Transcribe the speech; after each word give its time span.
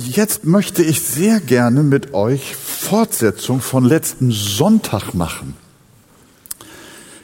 Jetzt 0.00 0.44
möchte 0.44 0.84
ich 0.84 1.00
sehr 1.00 1.40
gerne 1.40 1.82
mit 1.82 2.14
euch 2.14 2.54
Fortsetzung 2.54 3.60
von 3.60 3.84
letzten 3.84 4.30
Sonntag 4.30 5.12
machen. 5.12 5.56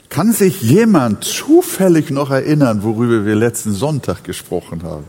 Kann 0.09 0.33
sich 0.33 0.61
jemand 0.61 1.23
zufällig 1.23 2.09
noch 2.09 2.31
erinnern, 2.31 2.83
worüber 2.83 3.25
wir 3.25 3.35
letzten 3.35 3.73
Sonntag 3.73 4.25
gesprochen 4.25 4.83
haben? 4.83 5.05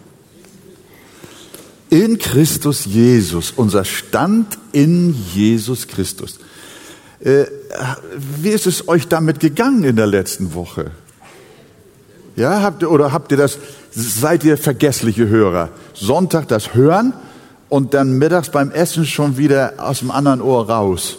In 1.90 2.18
Christus 2.18 2.84
Jesus, 2.84 3.52
unser 3.56 3.84
Stand 3.84 4.58
in 4.70 5.16
Jesus 5.34 5.88
Christus. 5.88 6.38
Äh, 7.18 7.46
wie 8.40 8.50
ist 8.50 8.68
es 8.68 8.86
euch 8.86 9.08
damit 9.08 9.40
gegangen 9.40 9.82
in 9.82 9.96
der 9.96 10.06
letzten 10.06 10.54
Woche? 10.54 10.92
Ja, 12.36 12.62
habt 12.62 12.82
ihr, 12.82 12.92
oder 12.92 13.12
habt 13.12 13.32
ihr 13.32 13.38
das, 13.38 13.58
seid 13.90 14.44
ihr 14.44 14.56
vergessliche 14.56 15.26
Hörer? 15.26 15.70
Sonntag 15.94 16.46
das 16.46 16.72
Hören 16.74 17.12
und 17.68 17.94
dann 17.94 18.18
mittags 18.18 18.50
beim 18.50 18.70
Essen 18.70 19.06
schon 19.06 19.36
wieder 19.36 19.74
aus 19.78 20.00
dem 20.00 20.10
anderen 20.10 20.40
Ohr 20.40 20.68
raus. 20.68 21.18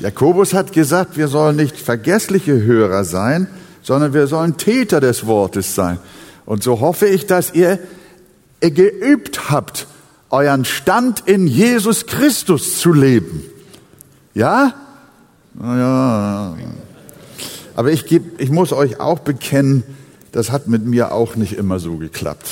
Jakobus 0.00 0.54
hat 0.54 0.72
gesagt, 0.72 1.16
wir 1.16 1.28
sollen 1.28 1.56
nicht 1.56 1.76
vergessliche 1.76 2.62
Hörer 2.62 3.04
sein, 3.04 3.48
sondern 3.82 4.14
wir 4.14 4.26
sollen 4.26 4.56
Täter 4.56 5.00
des 5.00 5.26
Wortes 5.26 5.74
sein. 5.74 5.98
Und 6.46 6.62
so 6.62 6.80
hoffe 6.80 7.06
ich, 7.06 7.26
dass 7.26 7.52
ihr 7.54 7.78
geübt 8.60 9.50
habt, 9.50 9.86
euren 10.30 10.64
Stand 10.64 11.22
in 11.26 11.46
Jesus 11.46 12.06
Christus 12.06 12.80
zu 12.80 12.92
leben. 12.92 13.44
Ja? 14.34 14.74
Ja. 15.60 16.56
Aber 17.74 17.92
ich, 17.92 18.06
geb, 18.06 18.40
ich 18.40 18.50
muss 18.50 18.72
euch 18.72 19.00
auch 19.00 19.20
bekennen, 19.20 19.82
das 20.32 20.50
hat 20.50 20.68
mit 20.68 20.84
mir 20.84 21.12
auch 21.12 21.36
nicht 21.36 21.54
immer 21.54 21.78
so 21.78 21.96
geklappt. 21.96 22.48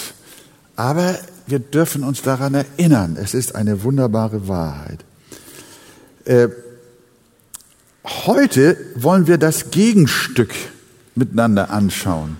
Aber 0.76 1.16
wir 1.46 1.58
dürfen 1.60 2.02
uns 2.02 2.22
daran 2.22 2.54
erinnern. 2.54 3.16
Es 3.20 3.34
ist 3.34 3.54
eine 3.54 3.82
wunderbare 3.84 4.48
Wahrheit. 4.48 5.04
Äh, 6.24 6.48
heute 8.04 8.76
wollen 8.96 9.26
wir 9.26 9.38
das 9.38 9.70
Gegenstück 9.70 10.52
miteinander 11.14 11.70
anschauen. 11.70 12.36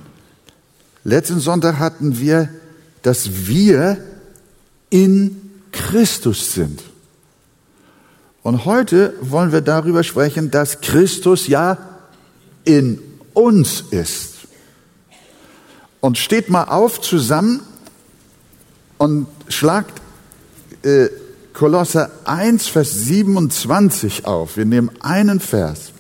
Letzten 1.05 1.39
Sonntag 1.39 1.79
hatten 1.79 2.19
wir, 2.19 2.49
dass 3.03 3.47
wir 3.47 3.99
in 4.91 5.41
Christus 5.71 6.53
sind. 6.55 6.83
Und 8.43 8.65
heute 8.65 9.15
wollen 9.21 9.53
wir 9.53 9.61
darüber 9.61 10.03
sprechen, 10.03 10.51
dass 10.51 10.81
Christus 10.81 11.47
ja 11.47 11.79
in 12.65 12.99
uns 13.35 13.83
ist. 13.91 14.35
Und 16.01 16.19
steht 16.19 16.49
mal 16.49 16.65
auf 16.65 17.01
zusammen 17.01 17.61
und 18.99 19.27
schlagt 19.49 20.01
äh, 20.83 21.09
Kolosser 21.53 22.11
1, 22.25 22.69
Vers 22.69 22.93
27 22.93 24.27
auf. 24.27 24.57
Wir 24.57 24.67
nehmen 24.67 24.91
einen 25.01 25.41
Vers. 25.41 25.93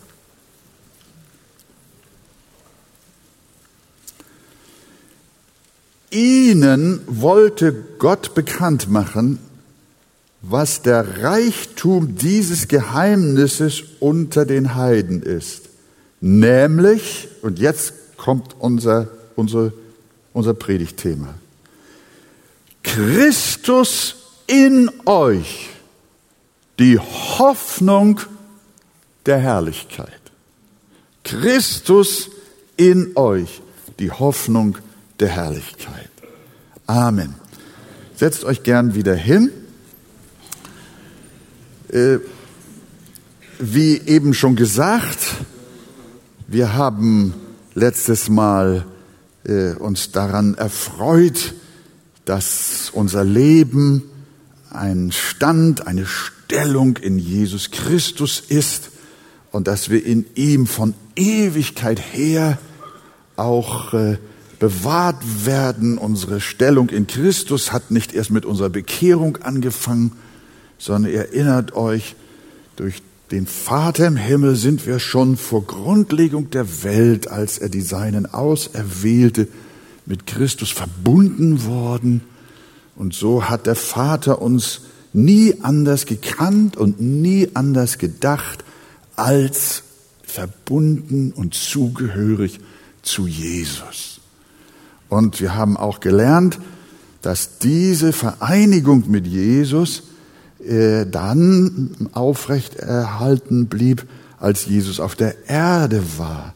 Ihnen 6.10 7.00
wollte 7.06 7.74
Gott 7.98 8.34
bekannt 8.34 8.90
machen, 8.90 9.38
was 10.42 10.82
der 10.82 11.22
Reichtum 11.22 12.16
dieses 12.16 12.68
Geheimnisses 12.68 13.82
unter 14.00 14.44
den 14.44 14.74
Heiden 14.74 15.22
ist. 15.22 15.68
Nämlich, 16.20 17.28
und 17.42 17.58
jetzt 17.58 17.94
kommt 18.16 18.56
unser, 18.58 19.08
unser, 19.34 19.72
unser 20.32 20.54
Predigtthema, 20.54 21.34
Christus 22.86 24.14
in 24.46 24.90
euch, 25.04 25.70
die 26.78 26.98
Hoffnung 26.98 28.20
der 29.26 29.38
Herrlichkeit. 29.38 30.20
Christus 31.24 32.30
in 32.76 33.16
euch, 33.16 33.60
die 33.98 34.10
Hoffnung 34.10 34.78
der 35.18 35.28
Herrlichkeit. 35.28 36.10
Amen. 36.86 37.34
Setzt 38.14 38.44
euch 38.44 38.62
gern 38.62 38.94
wieder 38.94 39.16
hin. 39.16 39.50
Äh, 41.88 42.18
wie 43.58 43.98
eben 43.98 44.32
schon 44.32 44.54
gesagt, 44.54 45.18
wir 46.46 46.74
haben 46.74 47.34
letztes 47.74 48.28
Mal 48.28 48.84
äh, 49.44 49.72
uns 49.72 50.12
daran 50.12 50.54
erfreut, 50.54 51.54
dass 52.26 52.90
unser 52.92 53.24
Leben 53.24 54.02
ein 54.70 55.10
Stand, 55.12 55.86
eine 55.86 56.04
Stellung 56.04 56.98
in 56.98 57.18
Jesus 57.18 57.70
Christus 57.70 58.40
ist 58.46 58.90
und 59.52 59.66
dass 59.68 59.88
wir 59.88 60.04
in 60.04 60.26
ihm 60.34 60.66
von 60.66 60.92
Ewigkeit 61.14 62.00
her 62.12 62.58
auch 63.36 63.94
äh, 63.94 64.18
bewahrt 64.58 65.46
werden. 65.46 65.98
Unsere 65.98 66.40
Stellung 66.40 66.90
in 66.90 67.06
Christus 67.06 67.72
hat 67.72 67.90
nicht 67.90 68.12
erst 68.12 68.30
mit 68.30 68.44
unserer 68.44 68.70
Bekehrung 68.70 69.38
angefangen, 69.38 70.12
sondern 70.78 71.12
erinnert 71.12 71.74
euch, 71.74 72.16
durch 72.74 73.02
den 73.30 73.46
Vater 73.46 74.06
im 74.06 74.16
Himmel 74.16 74.56
sind 74.56 74.86
wir 74.86 74.98
schon 74.98 75.36
vor 75.36 75.64
Grundlegung 75.64 76.50
der 76.50 76.82
Welt, 76.82 77.28
als 77.28 77.58
er 77.58 77.68
die 77.68 77.80
Seinen 77.80 78.26
auserwählte, 78.26 79.48
mit 80.06 80.26
Christus 80.26 80.70
verbunden 80.70 81.64
worden. 81.64 82.22
Und 82.94 83.12
so 83.12 83.48
hat 83.48 83.66
der 83.66 83.74
Vater 83.74 84.40
uns 84.40 84.82
nie 85.12 85.56
anders 85.62 86.06
gekannt 86.06 86.76
und 86.76 87.00
nie 87.00 87.50
anders 87.54 87.98
gedacht, 87.98 88.64
als 89.16 89.82
verbunden 90.22 91.32
und 91.32 91.54
zugehörig 91.54 92.60
zu 93.02 93.26
Jesus. 93.26 94.20
Und 95.08 95.40
wir 95.40 95.54
haben 95.54 95.76
auch 95.76 96.00
gelernt, 96.00 96.58
dass 97.22 97.58
diese 97.58 98.12
Vereinigung 98.12 99.04
mit 99.08 99.26
Jesus 99.26 100.04
äh, 100.64 101.06
dann 101.06 102.08
aufrecht 102.12 102.76
erhalten 102.76 103.66
blieb, 103.66 104.06
als 104.38 104.66
Jesus 104.66 105.00
auf 105.00 105.14
der 105.14 105.48
Erde 105.48 106.02
war. 106.18 106.54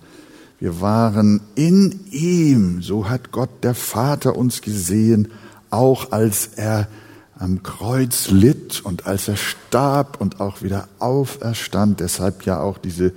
Wir 0.61 0.83
waren 0.83 1.41
in 1.55 2.01
ihm, 2.11 2.83
so 2.83 3.09
hat 3.09 3.33
Gott 3.33 3.49
der 3.65 3.75
Vater 3.75 4.37
uns 4.37 4.61
gesehen, 4.61 5.29
auch 5.71 6.13
als 6.13 6.51
er 6.57 6.87
am 7.39 7.63
Kreuz 7.63 8.29
litt 8.29 8.83
und 8.85 9.07
als 9.07 9.27
er 9.29 9.37
starb 9.37 10.21
und 10.21 10.41
auch 10.41 10.61
wieder 10.61 10.89
auferstand. 10.99 12.01
Deshalb 12.01 12.45
ja 12.45 12.61
auch 12.61 12.77
diese 12.77 13.15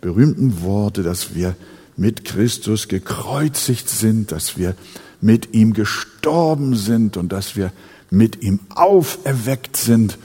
berühmten 0.00 0.62
Worte, 0.62 1.02
dass 1.02 1.34
wir 1.34 1.54
mit 1.98 2.24
Christus 2.24 2.88
gekreuzigt 2.88 3.90
sind, 3.90 4.32
dass 4.32 4.56
wir 4.56 4.74
mit 5.20 5.52
ihm 5.52 5.74
gestorben 5.74 6.74
sind 6.74 7.18
und 7.18 7.32
dass 7.32 7.54
wir 7.54 7.70
mit 8.08 8.42
ihm 8.42 8.60
auferweckt 8.74 9.76
sind 9.76 10.16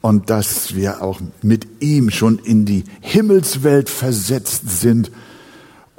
und 0.00 0.30
dass 0.30 0.74
wir 0.74 1.02
auch 1.02 1.20
mit 1.42 1.66
ihm 1.80 2.08
schon 2.08 2.38
in 2.38 2.64
die 2.64 2.84
Himmelswelt 3.02 3.90
versetzt 3.90 4.80
sind 4.80 5.10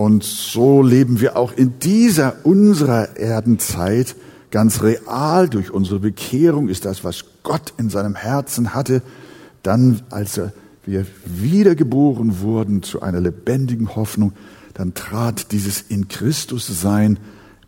und 0.01 0.23
so 0.23 0.81
leben 0.81 1.21
wir 1.21 1.37
auch 1.37 1.53
in 1.53 1.77
dieser 1.77 2.43
unserer 2.43 3.17
Erdenzeit 3.17 4.15
ganz 4.49 4.81
real 4.81 5.47
durch 5.47 5.69
unsere 5.69 5.99
Bekehrung. 5.99 6.69
Ist 6.69 6.85
das, 6.85 7.03
was 7.03 7.25
Gott 7.43 7.75
in 7.77 7.91
seinem 7.91 8.15
Herzen 8.15 8.73
hatte, 8.73 9.03
dann 9.61 10.01
als 10.09 10.41
wir 10.85 11.05
wiedergeboren 11.25 12.39
wurden 12.39 12.81
zu 12.81 13.03
einer 13.03 13.21
lebendigen 13.21 13.95
Hoffnung, 13.95 14.33
dann 14.73 14.95
trat 14.95 15.51
dieses 15.51 15.81
in 15.81 16.07
Christus 16.07 16.65
sein 16.81 17.19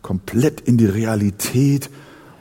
komplett 0.02 0.60
in 0.60 0.76
die 0.76 0.86
Realität. 0.86 1.88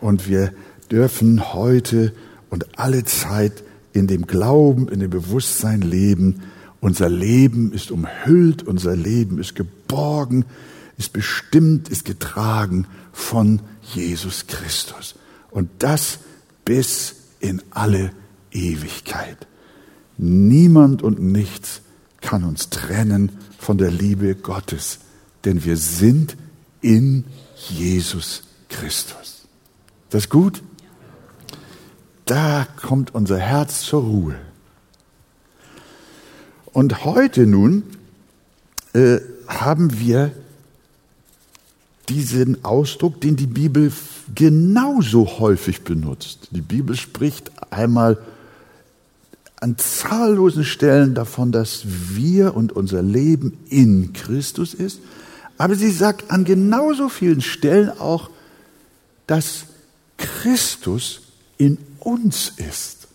Und 0.01 0.27
wir 0.27 0.53
dürfen 0.89 1.53
heute 1.53 2.13
und 2.49 2.79
alle 2.79 3.03
Zeit 3.03 3.63
in 3.93 4.07
dem 4.07 4.25
Glauben, 4.25 4.87
in 4.87 5.01
dem 5.01 5.11
Bewusstsein 5.11 5.81
leben, 5.81 6.41
unser 6.83 7.07
Leben 7.07 7.71
ist 7.71 7.91
umhüllt, 7.91 8.63
unser 8.63 8.93
Leben 8.93 9.39
ist 9.39 9.55
geborgen, 9.93 10.45
ist 10.97 11.13
bestimmt, 11.13 11.89
ist 11.89 12.05
getragen 12.05 12.87
von 13.11 13.61
Jesus 13.93 14.47
Christus. 14.47 15.15
Und 15.51 15.69
das 15.79 16.19
bis 16.65 17.15
in 17.39 17.61
alle 17.69 18.11
Ewigkeit. 18.51 19.47
Niemand 20.17 21.03
und 21.03 21.21
nichts 21.21 21.81
kann 22.21 22.43
uns 22.43 22.69
trennen 22.69 23.31
von 23.59 23.77
der 23.77 23.91
Liebe 23.91 24.35
Gottes, 24.35 24.99
denn 25.45 25.63
wir 25.63 25.77
sind 25.77 26.37
in 26.81 27.25
Jesus 27.69 28.43
Christus. 28.69 29.45
Das 30.09 30.29
gut? 30.29 30.63
Da 32.25 32.65
kommt 32.81 33.13
unser 33.13 33.37
Herz 33.37 33.81
zur 33.81 34.03
Ruhe. 34.03 34.35
Und 36.71 37.05
heute 37.05 37.45
nun 37.45 37.83
äh, 38.93 39.19
haben 39.61 39.99
wir 39.99 40.31
diesen 42.09 42.63
Ausdruck, 42.65 43.21
den 43.21 43.35
die 43.35 43.47
Bibel 43.47 43.91
genauso 44.33 45.39
häufig 45.39 45.83
benutzt. 45.83 46.49
Die 46.51 46.61
Bibel 46.61 46.95
spricht 46.95 47.51
einmal 47.71 48.17
an 49.59 49.77
zahllosen 49.77 50.65
Stellen 50.65 51.15
davon, 51.15 51.53
dass 51.53 51.83
wir 51.85 52.55
und 52.55 52.73
unser 52.73 53.01
Leben 53.01 53.57
in 53.69 54.11
Christus 54.11 54.73
ist, 54.73 54.99
aber 55.57 55.75
sie 55.75 55.91
sagt 55.91 56.31
an 56.31 56.43
genauso 56.43 57.07
vielen 57.07 57.41
Stellen 57.41 57.89
auch, 57.89 58.29
dass 59.27 59.65
Christus 60.17 61.21
in 61.57 61.77
uns 61.99 62.51
ist. 62.57 63.07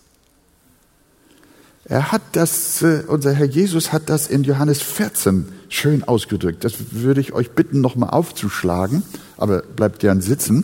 Er 1.85 2.11
hat 2.11 2.21
das, 2.31 2.81
äh, 2.81 3.03
unser 3.07 3.33
Herr 3.33 3.45
Jesus 3.45 3.93
hat 3.93 4.09
das 4.09 4.27
in 4.27 4.43
Johannes 4.43 4.81
14 4.81 5.58
schön 5.69 6.03
ausgedrückt. 6.03 6.63
Das 6.63 6.91
würde 6.91 7.21
ich 7.21 7.33
euch 7.33 7.51
bitten, 7.51 7.81
nochmal 7.81 8.09
aufzuschlagen, 8.09 9.03
aber 9.37 9.61
bleibt 9.61 9.99
gern 9.99 10.21
sitzen. 10.21 10.63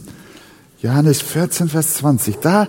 Johannes 0.81 1.22
14, 1.22 1.69
Vers 1.69 1.96
20, 1.96 2.38
da 2.38 2.68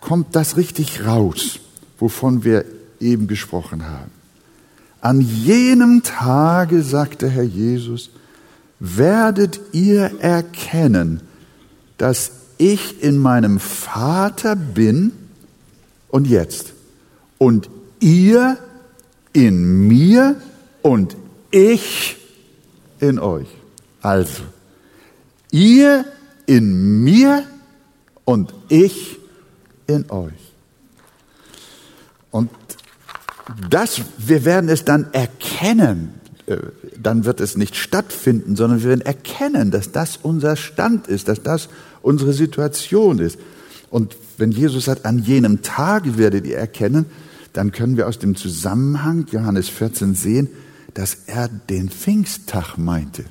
kommt 0.00 0.36
das 0.36 0.56
richtig 0.56 1.04
raus, 1.04 1.58
wovon 1.98 2.44
wir 2.44 2.64
eben 3.00 3.26
gesprochen 3.26 3.86
haben. 3.86 4.10
An 5.00 5.20
jenem 5.20 6.02
Tage, 6.02 6.82
sagte 6.82 7.28
Herr 7.28 7.44
Jesus, 7.44 8.10
werdet 8.78 9.60
ihr 9.72 10.20
erkennen, 10.20 11.20
dass 11.98 12.32
ich 12.58 13.02
in 13.02 13.18
meinem 13.18 13.60
Vater 13.60 14.56
bin 14.56 15.12
und 16.08 16.26
jetzt 16.26 16.72
und 17.38 17.68
ihr 18.00 18.58
in 19.32 19.86
mir 19.86 20.36
und 20.82 21.16
ich 21.50 22.16
in 23.00 23.18
euch. 23.18 23.48
Also, 24.00 24.42
ihr 25.50 26.04
in 26.46 27.02
mir 27.02 27.44
und 28.24 28.54
ich 28.68 29.18
in 29.86 30.10
euch. 30.10 30.32
Und 32.30 32.50
das, 33.70 34.02
wir 34.18 34.44
werden 34.44 34.68
es 34.68 34.84
dann 34.84 35.12
erkennen, 35.12 36.14
äh, 36.46 36.58
dann 37.00 37.24
wird 37.24 37.40
es 37.40 37.56
nicht 37.56 37.76
stattfinden, 37.76 38.56
sondern 38.56 38.82
wir 38.82 38.90
werden 38.90 39.06
erkennen, 39.06 39.70
dass 39.70 39.92
das 39.92 40.18
unser 40.22 40.56
Stand 40.56 41.06
ist, 41.06 41.28
dass 41.28 41.42
das 41.42 41.68
unsere 42.02 42.32
Situation 42.32 43.18
ist. 43.18 43.38
Und 43.90 44.16
wenn 44.38 44.50
Jesus 44.50 44.86
sagt, 44.86 45.06
an 45.06 45.18
jenem 45.18 45.62
Tage 45.62 46.18
werdet 46.18 46.46
ihr 46.46 46.58
erkennen, 46.58 47.06
dann 47.52 47.72
können 47.72 47.96
wir 47.96 48.06
aus 48.06 48.18
dem 48.18 48.36
Zusammenhang 48.36 49.26
Johannes 49.30 49.68
14 49.68 50.14
sehen, 50.14 50.48
dass 50.96 51.14
er 51.26 51.48
den 51.48 51.90
Pfingsttag 51.90 52.78
meinte. 52.78 53.26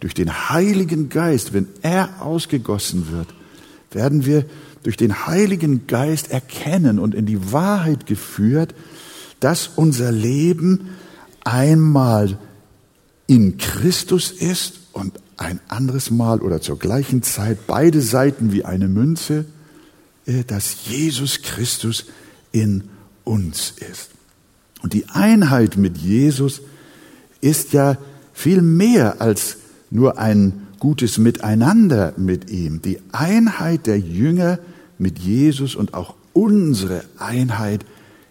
Durch 0.00 0.14
den 0.14 0.48
Heiligen 0.48 1.10
Geist, 1.10 1.52
wenn 1.52 1.68
er 1.82 2.22
ausgegossen 2.22 3.12
wird, 3.12 3.28
werden 3.90 4.24
wir 4.24 4.46
durch 4.84 4.96
den 4.96 5.26
Heiligen 5.26 5.86
Geist 5.86 6.30
erkennen 6.30 6.98
und 6.98 7.14
in 7.14 7.26
die 7.26 7.52
Wahrheit 7.52 8.06
geführt, 8.06 8.74
dass 9.38 9.68
unser 9.76 10.10
Leben 10.12 10.88
einmal 11.44 12.38
in 13.26 13.58
Christus 13.58 14.30
ist 14.30 14.78
und 14.92 15.20
ein 15.36 15.60
anderes 15.68 16.10
Mal 16.10 16.40
oder 16.40 16.62
zur 16.62 16.78
gleichen 16.78 17.22
Zeit 17.22 17.66
beide 17.66 18.00
Seiten 18.00 18.50
wie 18.50 18.64
eine 18.64 18.88
Münze, 18.88 19.44
äh, 20.24 20.42
dass 20.42 20.86
Jesus 20.86 21.42
Christus 21.42 22.06
in 22.50 22.84
uns 23.24 23.74
ist. 23.90 24.08
Und 24.80 24.94
die 24.94 25.06
Einheit 25.10 25.76
mit 25.76 25.98
Jesus 25.98 26.62
ist 27.40 27.72
ja 27.72 27.96
viel 28.32 28.62
mehr 28.62 29.20
als 29.20 29.56
nur 29.90 30.18
ein 30.18 30.66
gutes 30.78 31.18
Miteinander 31.18 32.12
mit 32.16 32.50
ihm. 32.50 32.82
Die 32.82 33.00
Einheit 33.12 33.86
der 33.86 33.98
Jünger 33.98 34.58
mit 34.98 35.18
Jesus 35.18 35.74
und 35.74 35.94
auch 35.94 36.14
unsere 36.32 37.04
Einheit 37.18 37.84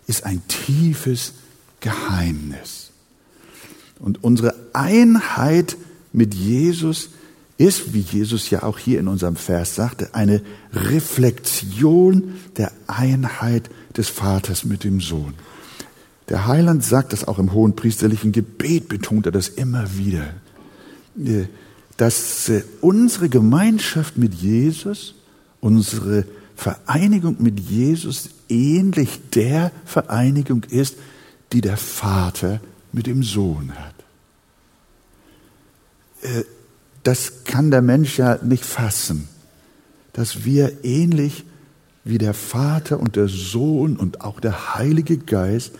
ist 0.07 0.25
ein 0.25 0.41
tiefes 0.47 1.33
Geheimnis. 1.79 2.91
Und 3.99 4.23
unsere 4.23 4.55
Einheit 4.73 5.75
mit 6.13 6.33
Jesus 6.33 7.09
ist, 7.57 7.93
wie 7.93 8.01
Jesus 8.01 8.49
ja 8.49 8.63
auch 8.63 8.77
hier 8.77 8.99
in 8.99 9.07
unserem 9.07 9.35
Vers 9.35 9.75
sagte, 9.75 10.13
eine 10.13 10.41
Reflexion 10.73 12.35
der 12.55 12.71
Einheit 12.85 13.69
des 13.95 14.09
Vaters 14.09 14.63
mit 14.63 14.83
dem 14.83 15.01
Sohn. 15.01 15.33
Der 16.29 16.45
Heiland 16.47 16.83
sagt 16.83 17.13
das 17.13 17.25
auch 17.25 17.39
im 17.39 17.53
hohen 17.53 17.75
priesterlichen 17.75 18.31
Gebet, 18.31 18.89
betont 18.89 19.25
er 19.25 19.31
das 19.31 19.47
immer 19.47 19.97
wieder, 19.97 20.25
äh, 21.17 21.45
dass 21.95 22.49
äh, 22.49 22.63
unsere 22.81 23.29
Gemeinschaft 23.29 24.17
mit 24.17 24.33
Jesus, 24.33 25.15
unsere 25.61 26.25
Vereinigung 26.55 27.37
mit 27.39 27.59
Jesus 27.59 28.29
ähnlich 28.49 29.21
der 29.33 29.71
Vereinigung 29.85 30.63
ist, 30.65 30.97
die 31.53 31.61
der 31.61 31.77
Vater 31.77 32.59
mit 32.91 33.07
dem 33.07 33.23
Sohn 33.23 33.71
hat. 33.73 33.95
Äh, 36.23 36.43
das 37.03 37.45
kann 37.45 37.71
der 37.71 37.81
Mensch 37.81 38.17
ja 38.17 38.37
nicht 38.43 38.65
fassen, 38.65 39.29
dass 40.11 40.43
wir 40.43 40.83
ähnlich 40.83 41.45
wie 42.03 42.17
der 42.17 42.33
Vater 42.33 42.99
und 42.99 43.15
der 43.15 43.29
Sohn 43.29 43.95
und 43.95 44.21
auch 44.21 44.41
der 44.41 44.75
Heilige 44.75 45.17
Geist 45.17 45.73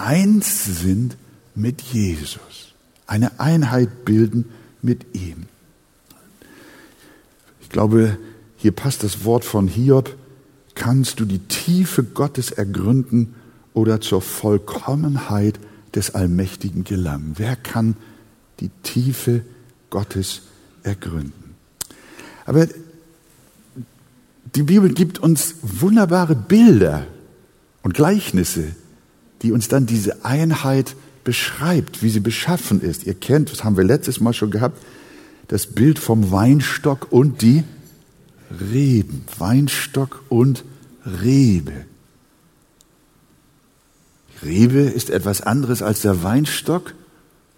eins 0.00 0.64
sind 0.64 1.16
mit 1.54 1.82
Jesus, 1.82 2.74
eine 3.06 3.38
Einheit 3.40 4.04
bilden 4.04 4.46
mit 4.82 5.14
ihm. 5.14 5.46
Ich 7.60 7.68
glaube, 7.68 8.18
hier 8.56 8.72
passt 8.72 9.04
das 9.04 9.24
Wort 9.24 9.44
von 9.44 9.68
Hiob, 9.68 10.16
kannst 10.74 11.20
du 11.20 11.24
die 11.24 11.38
Tiefe 11.38 12.02
Gottes 12.02 12.50
ergründen 12.50 13.34
oder 13.74 14.00
zur 14.00 14.22
Vollkommenheit 14.22 15.58
des 15.94 16.14
Allmächtigen 16.14 16.84
gelangen. 16.84 17.34
Wer 17.36 17.56
kann 17.56 17.96
die 18.60 18.70
Tiefe 18.82 19.42
Gottes 19.90 20.42
ergründen? 20.82 21.54
Aber 22.46 22.66
die 24.54 24.62
Bibel 24.62 24.92
gibt 24.92 25.18
uns 25.18 25.56
wunderbare 25.62 26.34
Bilder 26.34 27.06
und 27.82 27.94
Gleichnisse, 27.94 28.74
die 29.42 29.52
uns 29.52 29.68
dann 29.68 29.86
diese 29.86 30.24
Einheit 30.24 30.94
beschreibt, 31.24 32.02
wie 32.02 32.10
sie 32.10 32.20
beschaffen 32.20 32.80
ist. 32.80 33.04
Ihr 33.04 33.14
kennt, 33.14 33.52
das 33.52 33.64
haben 33.64 33.76
wir 33.76 33.84
letztes 33.84 34.20
Mal 34.20 34.32
schon 34.32 34.50
gehabt, 34.50 34.82
das 35.48 35.66
Bild 35.66 35.98
vom 35.98 36.30
Weinstock 36.30 37.08
und 37.10 37.42
die 37.42 37.64
Reben. 38.72 39.24
Weinstock 39.38 40.22
und 40.28 40.64
Rebe. 41.04 41.86
Rebe 44.42 44.80
ist 44.80 45.10
etwas 45.10 45.42
anderes 45.42 45.82
als 45.82 46.00
der 46.00 46.22
Weinstock 46.22 46.94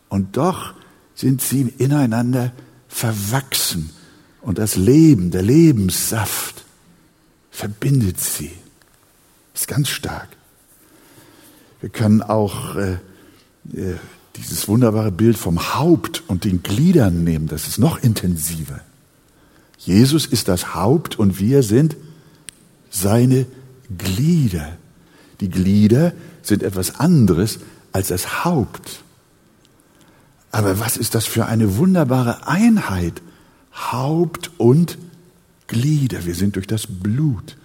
und 0.09 0.37
doch 0.37 0.75
sind 1.15 1.41
sie 1.41 1.73
ineinander 1.79 2.53
verwachsen 2.89 3.91
und 4.41 4.59
das 4.59 4.77
Leben, 4.77 5.31
der 5.31 5.43
Lebenssaft 5.43 6.65
verbindet 7.51 8.19
sie. 8.21 8.51
Ist 9.55 9.69
ganz 9.69 9.89
stark. 9.89 10.29
Wir 11.83 11.89
können 11.89 12.23
auch 12.23 12.77
äh, 12.77 12.93
äh, 13.75 13.97
dieses 14.37 14.69
wunderbare 14.69 15.11
Bild 15.11 15.37
vom 15.37 15.75
Haupt 15.75 16.23
und 16.29 16.45
den 16.45 16.63
Gliedern 16.63 17.25
nehmen. 17.25 17.49
Das 17.49 17.67
ist 17.67 17.79
noch 17.79 17.99
intensiver. 17.99 18.81
Jesus 19.79 20.25
ist 20.25 20.47
das 20.47 20.77
Haupt 20.77 21.19
und 21.19 21.41
wir 21.41 21.65
sind 21.65 21.97
seine 22.89 23.47
Glieder. 23.99 24.79
Die 25.41 25.51
Glieder 25.51 26.13
sind 26.43 26.63
etwas 26.63 27.01
anderes 27.01 27.59
als 27.91 28.09
das 28.09 28.45
Haupt. 28.45 29.03
Aber 30.53 30.79
was 30.79 30.97
ist 30.97 31.17
das 31.17 31.27
für 31.27 31.47
eine 31.47 31.79
wunderbare 31.79 32.47
Einheit? 32.47 33.21
Haupt 33.75 34.53
und 34.57 34.99
Glieder. 35.67 36.27
Wir 36.27 36.37
sind 36.37 36.55
durch 36.55 36.69
das 36.69 36.87
Blut, 36.87 37.57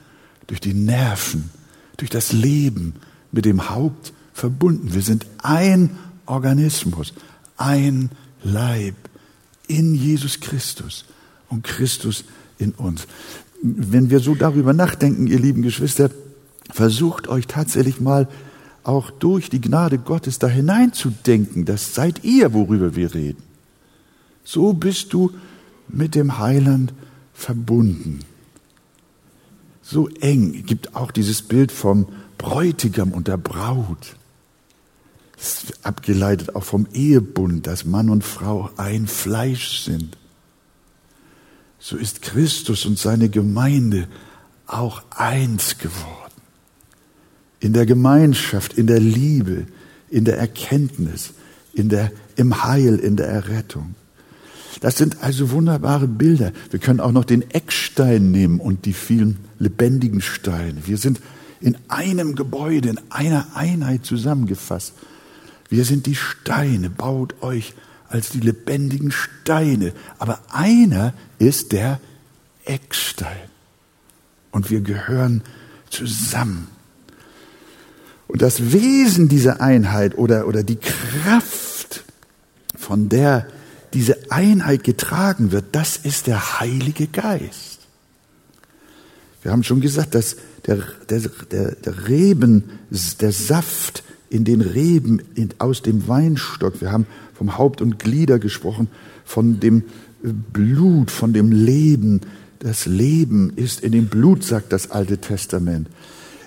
durch 0.48 0.60
die 0.60 0.74
Nerven, 0.74 1.52
durch 1.98 2.10
das 2.10 2.32
Leben 2.32 2.96
mit 3.32 3.46
dem 3.46 3.70
Haupt 3.70 4.14
verbunden. 4.34 4.94
Wir 4.94 5.02
sind 5.02 5.26
ein 5.42 5.92
Organismus, 6.26 7.14
ein 7.58 8.10
Leib 8.44 8.96
in 9.68 9.96
Jesus 9.96 10.40
Christus 10.40 11.06
und 11.50 11.64
Christus 11.64 12.24
in 12.58 12.72
uns. 12.72 13.08
Wenn 13.62 14.10
wir 14.10 14.20
so 14.20 14.36
darüber 14.36 14.74
nachdenken, 14.74 15.28
ihr 15.28 15.40
lieben 15.40 15.62
Geschwister, 15.62 16.12
versucht 16.72 17.28
euch 17.28 17.48
tatsächlich 17.48 18.00
mal 18.00 18.28
auch 18.84 19.12
durch 19.12 19.50
die 19.50 19.60
Gnade 19.60 19.98
Gottes 19.98 20.40
da 20.40 20.48
hineinzudenken. 20.48 21.66
Das 21.66 21.94
seid 21.94 22.24
ihr, 22.24 22.54
worüber 22.54 22.96
wir 22.96 23.14
reden. 23.14 23.44
So 24.44 24.74
bist 24.74 25.12
du 25.12 25.32
mit 25.90 26.16
dem 26.16 26.40
Heiland 26.40 26.94
verbunden. 27.34 28.20
So 29.82 30.08
eng 30.22 30.66
gibt 30.66 30.96
auch 30.96 31.12
dieses 31.12 31.42
Bild 31.42 31.72
vom 31.72 32.08
Bräutigam 32.38 33.12
und 33.12 33.28
der 33.28 33.38
Braut. 33.38 34.16
Das 35.36 35.64
ist 35.64 35.86
abgeleitet 35.86 36.56
auch 36.56 36.64
vom 36.64 36.88
Ehebund, 36.94 37.68
dass 37.68 37.86
Mann 37.86 38.10
und 38.10 38.24
Frau 38.24 38.70
ein 38.78 39.08
Fleisch 39.08 39.84
sind. 39.84 40.18
so 41.80 41.96
ist 41.96 42.22
Christus 42.22 42.86
und 42.86 42.98
seine 42.98 43.30
Gemeinde 43.30 44.08
auch 44.66 45.04
eins 45.12 45.78
geworden. 45.78 46.34
In 47.60 47.74
der 47.74 47.86
Gemeinschaft, 47.86 48.74
in 48.74 48.88
der 48.88 49.00
Liebe, 49.00 49.68
in 50.10 50.26
der 50.26 50.38
Erkenntnis, 50.38 51.34
in 51.74 51.90
der, 51.90 52.12
im 52.36 52.64
Heil, 52.64 52.98
in 52.98 53.16
der 53.16 53.28
Errettung. 53.28 53.96
Das 54.82 54.98
sind 54.98 55.24
also 55.24 55.52
wunderbare 55.52 56.08
Bilder. 56.08 56.52
Wir 56.70 56.80
können 56.80 57.00
auch 57.00 57.12
noch 57.12 57.26
den 57.26 57.50
Eckstein 57.52 58.32
nehmen 58.32 58.60
und 58.60 58.86
die 58.86 58.94
vielen 58.94 59.38
lebendigen 59.60 60.22
Steine. 60.22 60.86
Wir 60.86 60.98
sind 60.98 61.22
in 61.60 61.78
einem 61.88 62.36
Gebäude, 62.36 62.90
in 62.90 63.00
einer 63.10 63.48
Einheit 63.56 64.06
zusammengefasst. 64.06 64.94
Wir 65.70 65.86
sind 65.86 66.06
die 66.06 66.16
Steine, 66.16 66.90
baut 66.90 67.42
euch 67.42 67.74
als 68.10 68.30
die 68.30 68.40
lebendigen 68.40 69.12
Steine. 69.12 69.94
Aber 70.18 70.40
einer 70.50 71.14
ist 71.40 71.72
der 71.72 72.00
Eckstein. 72.66 73.50
Und 74.52 74.70
wir 74.70 74.82
gehören 74.82 75.44
zusammen. 75.90 76.68
Und 78.28 78.42
das 78.42 78.72
Wesen 78.72 79.30
dieser 79.30 79.62
Einheit 79.62 80.18
oder, 80.18 80.48
oder 80.48 80.64
die 80.64 80.78
Kraft, 80.78 82.04
von 82.78 83.10
der 83.10 83.48
diese 83.94 84.32
Einheit 84.32 84.84
getragen 84.84 85.52
wird, 85.52 85.66
das 85.74 85.98
ist 85.98 86.28
der 86.28 86.60
Heilige 86.60 87.08
Geist. 87.08 87.80
Wir 89.42 89.52
haben 89.52 89.64
schon 89.64 89.82
gesagt, 89.82 90.14
dass 90.14 90.36
der, 90.66 90.84
der, 91.10 91.22
der, 91.52 91.72
der 91.76 92.08
Reben, 92.08 92.64
der 93.22 93.32
Saft 93.32 94.04
in 94.30 94.44
den 94.44 94.62
Reben 94.62 95.22
in, 95.36 95.50
aus 95.60 95.82
dem 95.82 96.08
Weinstock, 96.08 96.82
wir 96.82 96.92
haben 96.92 97.08
vom 97.34 97.58
Haupt 97.58 97.82
und 97.82 98.00
Glieder 98.00 98.40
gesprochen, 98.40 98.90
von 99.24 99.60
dem 99.60 99.84
Blut, 100.22 101.12
von 101.12 101.34
dem 101.34 101.52
Leben. 101.52 102.22
Das 102.60 102.86
Leben 102.86 103.54
ist 103.56 103.82
in 103.82 103.92
dem 103.92 104.08
Blut, 104.08 104.44
sagt 104.44 104.74
das 104.74 104.92
Alte 104.92 105.20
Testament. 105.20 105.88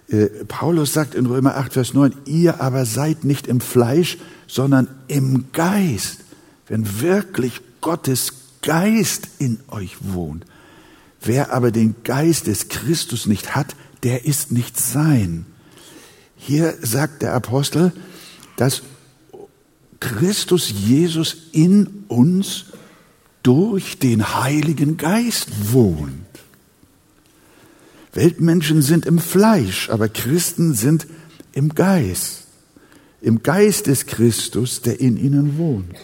Äh, 0.08 0.26
Paulus 0.48 0.92
sagt 0.92 1.14
in 1.14 1.26
Römer 1.26 1.56
8, 1.56 1.74
Vers 1.74 1.94
9, 1.94 2.12
ihr 2.26 2.60
aber 2.60 2.84
seid 2.84 3.24
nicht 3.24 3.46
im 3.46 3.60
Fleisch, 3.60 4.18
sondern 4.46 4.88
im 5.06 5.46
Geist. 5.52 6.18
Wenn 6.66 7.00
wirklich 7.00 7.60
Gottes 7.80 8.32
Geist 8.62 9.28
in 9.38 9.58
euch 9.68 9.96
wohnt. 10.00 10.44
Wer 11.22 11.52
aber 11.52 11.70
den 11.70 11.94
Geist 12.02 12.46
des 12.46 12.68
Christus 12.68 13.26
nicht 13.26 13.54
hat, 13.54 13.76
der 14.02 14.24
ist 14.24 14.52
nicht 14.52 14.78
sein. 14.78 15.46
Hier 16.36 16.74
sagt 16.80 17.22
der 17.22 17.34
Apostel, 17.34 17.92
dass 18.56 18.82
Christus 20.00 20.70
Jesus 20.70 21.36
in 21.52 22.04
uns 22.08 22.66
durch 23.42 23.98
den 23.98 24.42
Heiligen 24.42 24.96
Geist 24.96 25.72
wohnt. 25.72 26.26
Weltmenschen 28.12 28.82
sind 28.82 29.06
im 29.06 29.18
Fleisch, 29.18 29.88
aber 29.90 30.08
Christen 30.08 30.74
sind 30.74 31.06
im 31.52 31.74
Geist. 31.74 32.46
Im 33.20 33.42
Geist 33.42 33.86
des 33.86 34.06
Christus, 34.06 34.80
der 34.80 35.00
in 35.00 35.16
ihnen 35.16 35.58
wohnt. 35.58 35.94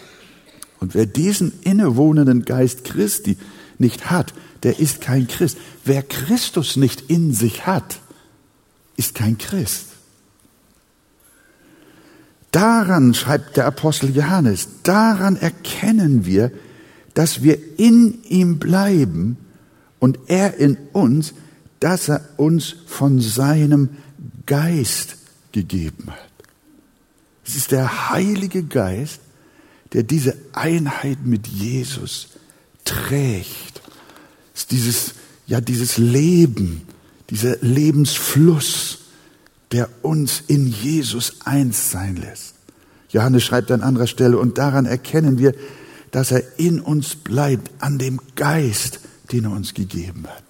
Und 0.79 0.95
wer 0.95 1.07
diesen 1.07 1.53
innewohnenden 1.63 2.45
Geist 2.45 2.85
Christi 2.85 3.37
nicht 3.79 4.11
hat, 4.11 4.35
der 4.67 4.81
ist 4.81 5.01
kein 5.01 5.29
Christ. 5.29 5.59
Wer 5.85 6.03
Christus 6.03 6.75
nicht 6.75 7.03
in 7.09 7.33
sich 7.33 7.69
hat, 7.69 8.01
ist 8.97 9.15
kein 9.15 9.39
Christ. 9.39 9.91
Daran, 12.51 13.15
schreibt 13.15 13.57
der 13.57 13.67
Apostel 13.67 14.11
Johannes, 14.11 14.67
daran 14.83 15.37
erkennen 15.37 16.27
wir, 16.27 16.51
dass 17.15 17.45
wir 17.45 17.79
in 17.79 18.25
ihm 18.25 18.59
bleiben 18.59 19.37
und 20.01 20.19
er 20.27 20.57
in 20.57 20.77
uns, 20.93 21.35
dass 21.79 22.09
er 22.09 22.29
uns 22.37 22.75
von 22.89 23.21
seinem 23.21 23.91
Geist 24.47 25.17
gegeben 25.53 26.11
hat. 26.11 26.19
Es 27.47 27.55
ist 27.55 27.71
der 27.71 28.11
Heilige 28.11 28.65
Geist, 28.65 29.21
der 29.93 30.03
diese 30.03 30.37
Einheit 30.55 31.25
mit 31.25 31.47
Jesus 31.47 32.31
trägt. 32.85 33.81
Ist 34.57 34.71
dieses, 34.71 35.13
ja, 35.47 35.61
dieses 35.61 35.99
Leben, 35.99 36.83
dieser 37.29 37.59
Lebensfluss, 37.61 38.99
der 39.71 39.89
uns 40.03 40.43
in 40.47 40.67
Jesus 40.67 41.41
eins 41.45 41.91
sein 41.91 42.17
lässt. 42.17 42.55
Johannes 43.11 43.45
schreibt 43.45 43.71
an 43.71 43.83
anderer 43.83 44.07
Stelle, 44.07 44.39
und 44.39 44.59
daran 44.59 44.87
erkennen 44.87 45.39
wir, 45.39 45.55
dass 46.11 46.31
er 46.31 46.43
in 46.59 46.81
uns 46.81 47.17
bleibt, 47.17 47.71
an 47.81 47.99
dem 47.99 48.19
Geist, 48.35 49.01
den 49.31 49.45
er 49.45 49.51
uns 49.51 49.75
gegeben 49.75 50.27
hat. 50.27 50.43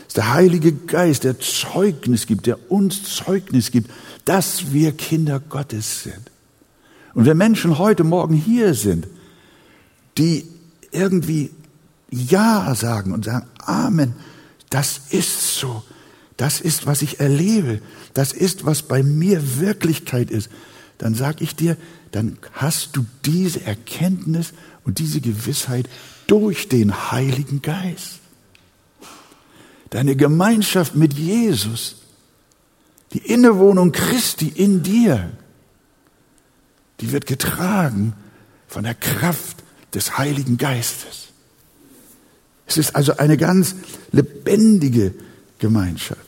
Es 0.00 0.08
ist 0.08 0.16
der 0.16 0.34
Heilige 0.34 0.72
Geist, 0.72 1.24
der 1.24 1.38
Zeugnis 1.38 2.26
gibt, 2.26 2.46
der 2.46 2.70
uns 2.70 3.04
Zeugnis 3.04 3.70
gibt, 3.70 3.90
dass 4.24 4.72
wir 4.72 4.92
Kinder 4.92 5.40
Gottes 5.40 6.02
sind. 6.02 6.30
Und 7.14 7.26
wenn 7.26 7.36
Menschen 7.36 7.78
heute 7.78 8.04
Morgen 8.04 8.34
hier 8.34 8.74
sind, 8.74 9.06
die 10.18 10.46
irgendwie 10.90 11.50
Ja 12.12 12.74
sagen 12.74 13.12
und 13.12 13.24
sagen, 13.24 13.48
Amen, 13.58 14.14
das 14.70 15.00
ist 15.10 15.56
so, 15.56 15.82
das 16.36 16.60
ist, 16.60 16.86
was 16.86 17.02
ich 17.02 17.20
erlebe, 17.20 17.80
das 18.14 18.32
ist, 18.32 18.66
was 18.66 18.82
bei 18.82 19.02
mir 19.02 19.58
Wirklichkeit 19.58 20.30
ist, 20.30 20.50
dann 20.98 21.14
sage 21.14 21.42
ich 21.42 21.56
dir, 21.56 21.76
dann 22.10 22.38
hast 22.52 22.96
du 22.96 23.04
diese 23.24 23.64
Erkenntnis 23.64 24.52
und 24.84 24.98
diese 24.98 25.20
Gewissheit 25.20 25.88
durch 26.26 26.68
den 26.68 27.10
Heiligen 27.10 27.62
Geist. 27.62 28.20
Deine 29.90 30.14
Gemeinschaft 30.14 30.94
mit 30.94 31.14
Jesus, 31.14 31.96
die 33.12 33.18
Innewohnung 33.18 33.92
Christi 33.92 34.48
in 34.48 34.82
dir, 34.82 35.30
die 37.00 37.12
wird 37.12 37.26
getragen 37.26 38.14
von 38.68 38.84
der 38.84 38.94
Kraft 38.94 39.62
des 39.94 40.18
Heiligen 40.18 40.56
Geistes. 40.56 41.21
Es 42.72 42.78
ist 42.78 42.96
also 42.96 43.18
eine 43.18 43.36
ganz 43.36 43.74
lebendige 44.12 45.12
Gemeinschaft. 45.58 46.20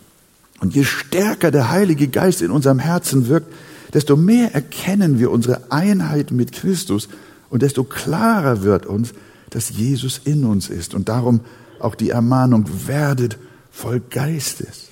Und 0.60 0.74
je 0.74 0.84
stärker 0.84 1.50
der 1.50 1.70
Heilige 1.70 2.08
Geist 2.08 2.42
in 2.42 2.50
unserem 2.50 2.78
Herzen 2.78 3.28
wirkt, 3.28 3.50
desto 3.94 4.16
mehr 4.16 4.54
erkennen 4.54 5.18
wir 5.18 5.30
unsere 5.30 5.72
Einheit 5.72 6.32
mit 6.32 6.52
Christus 6.52 7.08
und 7.48 7.62
desto 7.62 7.84
klarer 7.84 8.62
wird 8.62 8.84
uns, 8.84 9.14
dass 9.48 9.70
Jesus 9.70 10.20
in 10.24 10.44
uns 10.44 10.68
ist. 10.68 10.94
Und 10.94 11.08
darum 11.08 11.40
auch 11.78 11.94
die 11.94 12.10
Ermahnung, 12.10 12.68
werdet 12.86 13.38
voll 13.70 14.00
Geistes. 14.10 14.88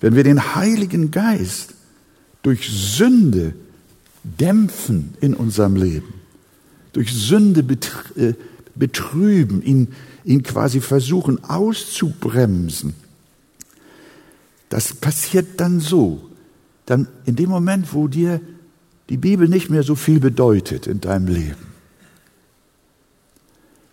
Wenn 0.00 0.14
wir 0.14 0.22
den 0.22 0.54
Heiligen 0.54 1.10
Geist 1.10 1.74
durch 2.42 2.68
Sünde 2.68 3.54
dämpfen 4.22 5.14
in 5.20 5.34
unserem 5.34 5.74
Leben, 5.74 6.14
durch 6.92 7.12
Sünde 7.12 7.64
äh, 8.16 8.34
betrüben, 8.74 9.60
ihn, 9.62 9.88
ihn 10.24 10.42
quasi 10.42 10.80
versuchen 10.80 11.44
auszubremsen, 11.44 12.94
das 14.68 14.94
passiert 14.94 15.60
dann 15.60 15.80
so, 15.80 16.30
dann 16.86 17.08
in 17.26 17.36
dem 17.36 17.50
Moment, 17.50 17.92
wo 17.92 18.08
dir 18.08 18.40
die 19.08 19.16
Bibel 19.18 19.48
nicht 19.48 19.70
mehr 19.70 19.82
so 19.82 19.94
viel 19.94 20.18
bedeutet 20.18 20.86
in 20.86 21.00
deinem 21.00 21.28
Leben, 21.28 21.66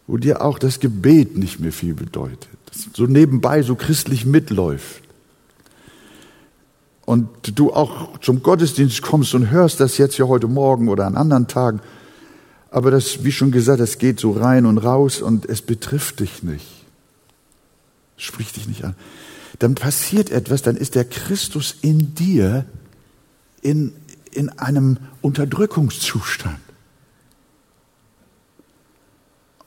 wo 0.07 0.17
dir 0.17 0.41
auch 0.41 0.57
das 0.57 0.79
Gebet 0.79 1.37
nicht 1.37 1.59
mehr 1.59 1.73
viel 1.73 1.93
bedeutet, 1.93 2.49
so 2.93 3.05
nebenbei 3.05 3.61
so 3.61 3.75
christlich 3.75 4.25
mitläuft 4.25 5.03
und 7.05 7.27
du 7.59 7.73
auch 7.73 8.17
zum 8.19 8.41
Gottesdienst 8.41 9.01
kommst 9.01 9.35
und 9.35 9.51
hörst 9.51 9.81
das 9.81 9.97
jetzt 9.97 10.17
ja 10.17 10.27
heute 10.27 10.47
Morgen 10.47 10.87
oder 10.87 11.05
an 11.05 11.17
anderen 11.17 11.47
Tagen, 11.47 11.81
aber 12.71 12.89
das, 12.89 13.23
wie 13.23 13.31
schon 13.31 13.51
gesagt, 13.51 13.79
das 13.79 13.99
geht 13.99 14.19
so 14.19 14.31
rein 14.31 14.65
und 14.65 14.79
raus 14.79 15.21
und 15.21 15.45
es 15.45 15.61
betrifft 15.61 16.21
dich 16.21 16.41
nicht, 16.41 16.65
spricht 18.17 18.55
dich 18.55 18.67
nicht 18.67 18.83
an 18.83 18.95
dann 19.61 19.75
passiert 19.75 20.31
etwas, 20.31 20.63
dann 20.63 20.75
ist 20.75 20.95
der 20.95 21.05
Christus 21.05 21.75
in 21.81 22.15
dir 22.15 22.65
in, 23.61 23.93
in 24.31 24.49
einem 24.49 24.97
Unterdrückungszustand. 25.21 26.57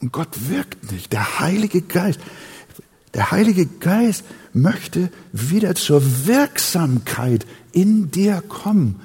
Und 0.01 0.11
Gott 0.13 0.49
wirkt 0.49 0.91
nicht. 0.91 1.13
Der 1.13 1.39
Heilige 1.39 1.81
Geist, 1.81 2.19
der 3.15 3.31
Heilige 3.31 3.67
Geist 3.67 4.25
möchte 4.53 5.11
wieder 5.33 5.77
zur 5.77 6.27
Wirksamkeit 6.27 7.47
in 7.71 8.11
dir 8.11 8.43
kommen, 8.43 9.01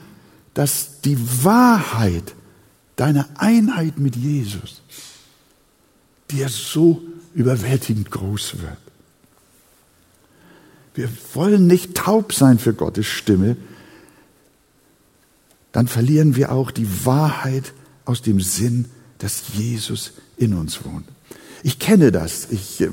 dass 0.56 1.02
die 1.02 1.20
Wahrheit 1.44 2.34
deiner 3.00 3.28
Einheit 3.36 3.98
mit 3.98 4.16
Jesus 4.16 4.82
dir 6.30 6.50
so 6.50 7.02
überwältigend 7.34 8.12
groß 8.12 8.60
wird. 8.60 8.78
Wir 10.96 11.10
wollen 11.34 11.66
nicht 11.66 11.96
taub 11.96 12.34
sein 12.34 12.60
für 12.60 12.74
Gottes 12.74 13.06
Stimme. 13.06 13.56
Dann 15.72 15.88
verlieren 15.88 16.36
wir 16.36 16.52
auch 16.52 16.72
die 16.72 17.06
Wahrheit 17.06 17.74
aus 18.04 18.22
dem 18.22 18.42
Sinn, 18.42 18.86
dass 19.20 19.54
Jesus 19.54 20.14
in 20.36 20.54
uns 20.54 20.84
wohnt. 20.84 21.08
Ich 21.64 21.80
kenne 21.80 22.12
das. 22.12 22.48
Ich 22.52 22.82
äh, 22.82 22.90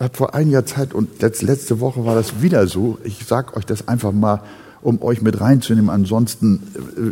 habe 0.00 0.16
vor 0.16 0.34
einiger 0.34 0.64
Zeit 0.64 0.94
und 0.94 1.20
letzte 1.20 1.80
Woche 1.80 2.04
war 2.06 2.14
das 2.14 2.40
wieder 2.40 2.66
so. 2.66 2.98
Ich 3.04 3.26
sage 3.26 3.54
euch 3.56 3.66
das 3.66 3.86
einfach 3.86 4.12
mal, 4.12 4.42
um 4.82 5.02
euch 5.02 5.22
mit 5.22 5.40
reinzunehmen. 5.40 5.90
Ansonsten 5.90 6.62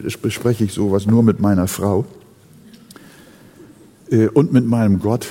äh, 0.05 0.17
bespreche 0.17 0.65
ich 0.65 0.73
sowas 0.73 1.07
nur 1.07 1.23
mit 1.23 1.41
meiner 1.41 1.69
Frau 1.69 2.05
äh, 4.11 4.29
und 4.29 4.53
mit 4.53 4.67
meinem 4.67 5.01
Gott. 5.01 5.29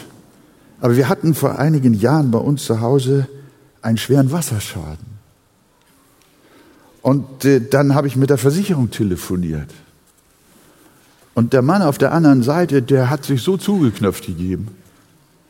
Aber 0.81 0.95
wir 0.95 1.09
hatten 1.09 1.33
vor 1.33 1.57
einigen 1.59 1.93
Jahren 1.93 2.31
bei 2.31 2.39
uns 2.39 2.65
zu 2.65 2.81
Hause 2.81 3.27
einen 3.81 3.97
schweren 3.97 4.31
Wasserschaden. 4.31 5.15
Und 7.01 7.45
äh, 7.45 7.61
dann 7.61 7.95
habe 7.95 8.07
ich 8.07 8.15
mit 8.15 8.29
der 8.29 8.37
Versicherung 8.37 8.91
telefoniert. 8.91 9.69
Und 11.35 11.53
der 11.53 11.61
Mann 11.61 11.81
auf 11.81 11.97
der 11.97 12.13
anderen 12.13 12.43
Seite, 12.43 12.81
der 12.81 13.09
hat 13.09 13.25
sich 13.25 13.41
so 13.43 13.57
zugeknöpft 13.57 14.25
gegeben. 14.25 14.69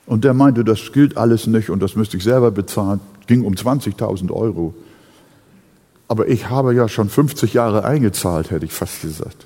Und 0.06 0.24
der 0.24 0.34
meinte, 0.34 0.64
das 0.64 0.92
gilt 0.92 1.18
alles 1.18 1.48
nicht 1.48 1.70
und 1.70 1.80
das 1.80 1.96
müsste 1.96 2.18
ich 2.18 2.24
selber 2.24 2.52
bezahlen. 2.52 3.00
Ging 3.28 3.44
um 3.44 3.54
20.000 3.54 4.32
Euro. 4.32 4.74
Aber 6.08 6.28
ich 6.28 6.50
habe 6.50 6.74
ja 6.74 6.88
schon 6.88 7.10
50 7.10 7.54
Jahre 7.54 7.84
eingezahlt, 7.84 8.52
hätte 8.52 8.66
ich 8.66 8.74
fast 8.74 9.02
gesagt. 9.02 9.46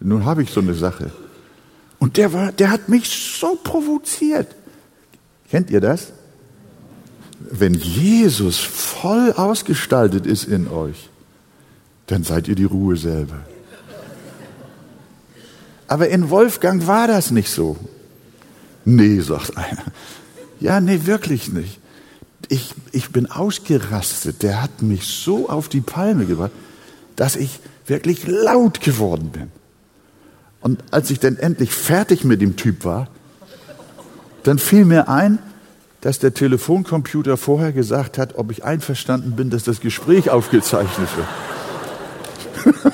Nun 0.00 0.24
habe 0.24 0.42
ich 0.42 0.50
so 0.50 0.60
eine 0.60 0.74
Sache. 0.74 1.10
Und 1.98 2.16
der 2.18 2.32
war, 2.32 2.52
der 2.52 2.70
hat 2.70 2.88
mich 2.88 3.08
so 3.40 3.56
provoziert. 3.62 4.48
Kennt 5.50 5.70
ihr 5.70 5.80
das? 5.80 6.12
Wenn 7.38 7.74
Jesus 7.74 8.58
voll 8.58 9.32
ausgestaltet 9.32 10.26
ist 10.26 10.44
in 10.44 10.68
euch, 10.68 11.08
dann 12.06 12.22
seid 12.22 12.48
ihr 12.48 12.54
die 12.54 12.64
Ruhe 12.64 12.96
selber. 12.96 13.40
Aber 15.88 16.08
in 16.08 16.30
Wolfgang 16.30 16.86
war 16.86 17.06
das 17.06 17.30
nicht 17.30 17.50
so. 17.50 17.76
Nee, 18.84 19.20
sagt 19.20 19.56
einer. 19.56 19.84
Ja, 20.60 20.80
nee, 20.80 21.00
wirklich 21.04 21.52
nicht. 21.52 21.78
Ich, 22.48 22.74
ich 22.92 23.10
bin 23.10 23.30
ausgerastet. 23.30 24.42
Der 24.42 24.62
hat 24.62 24.82
mich 24.82 25.06
so 25.06 25.48
auf 25.48 25.68
die 25.68 25.80
Palme 25.80 26.26
gebracht, 26.26 26.52
dass 27.16 27.36
ich 27.36 27.60
wirklich 27.86 28.26
laut 28.26 28.80
geworden 28.80 29.30
bin. 29.30 29.50
Und 30.60 30.82
als 30.90 31.10
ich 31.10 31.20
dann 31.20 31.36
endlich 31.36 31.72
fertig 31.72 32.24
mit 32.24 32.40
dem 32.40 32.56
Typ 32.56 32.84
war, 32.84 33.08
dann 34.44 34.58
fiel 34.58 34.84
mir 34.84 35.08
ein, 35.08 35.38
dass 36.00 36.18
der 36.18 36.34
Telefoncomputer 36.34 37.36
vorher 37.36 37.72
gesagt 37.72 38.18
hat, 38.18 38.36
ob 38.36 38.50
ich 38.50 38.64
einverstanden 38.64 39.36
bin, 39.36 39.50
dass 39.50 39.64
das 39.64 39.80
Gespräch 39.80 40.30
aufgezeichnet 40.30 41.08
wird. 41.16 42.93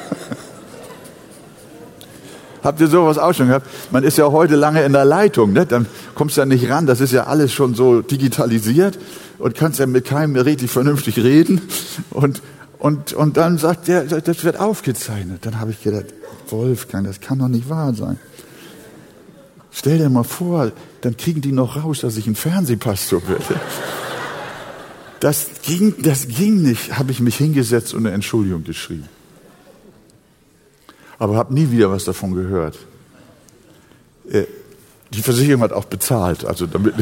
Habt 2.63 2.81
ihr 2.81 2.89
sowas 2.89 3.19
auch 3.19 3.33
schon 3.33 3.49
gehabt? 3.49 3.67
Man 3.91 4.05
ist 4.05 4.19
ja 4.19 4.31
heute 4.31 4.57
lange 4.57 4.83
in 4.83 4.93
der 4.93 5.05
Leitung, 5.05 5.53
ne? 5.53 5.67
dann 5.67 5.87
kommst 6.15 6.37
du 6.37 6.43
ja 6.43 6.47
nicht 6.47 6.69
ran. 6.71 6.87
Das 6.87 7.01
ist 7.01 7.13
ja 7.13 7.25
alles 7.25 7.53
schon 7.53 7.75
so 7.75 8.03
digitalisiert 8.03 8.99
und 9.39 9.55
kannst 9.55 9.79
ja 9.79 9.87
mit 9.87 10.05
keinem 10.05 10.37
richtig 10.37 10.71
vernünftig 10.71 11.19
reden. 11.19 11.63
Und, 12.11 12.43
und, 12.79 13.13
und 13.13 13.37
dann 13.37 13.59
sagt 13.59 13.89
der, 13.89 14.05
das 14.05 14.45
wird 14.45 14.59
aufgezeichnet. 14.59 15.47
Dann 15.47 15.59
habe 15.59 15.71
ich 15.71 15.83
gedacht, 15.83 16.07
Wolfgang, 16.49 17.07
das 17.07 17.21
kann 17.21 17.39
doch 17.39 17.49
nicht 17.49 17.69
wahr 17.69 17.95
sein. 17.95 18.19
Stell 19.73 19.99
dir 19.99 20.11
mal 20.11 20.25
vor, 20.25 20.73
dann 21.01 21.17
kriegen 21.17 21.41
die 21.41 21.53
noch 21.53 21.83
raus, 21.83 22.01
dass 22.01 22.17
ich 22.17 22.27
ein 22.27 22.35
Fernsehpastor 22.35 23.23
werde. 23.29 23.61
Das 25.21 25.47
ging, 25.63 25.95
das 26.03 26.29
ging 26.29 26.63
nicht, 26.63 26.99
habe 26.99 27.13
ich 27.13 27.21
mich 27.21 27.37
hingesetzt 27.37 27.95
und 27.95 28.07
eine 28.07 28.15
Entschuldigung 28.15 28.65
geschrieben 28.65 29.09
aber 31.21 31.37
habe 31.37 31.55
nie 31.55 31.71
wieder 31.71 31.91
was 31.91 32.05
davon 32.05 32.35
gehört. 32.35 32.79
Äh, 34.29 34.47
die 35.13 35.23
Versicherung 35.23 35.63
hat 35.63 35.73
auch 35.73 35.85
bezahlt, 35.85 36.45
also 36.45 36.67
damit, 36.67 36.95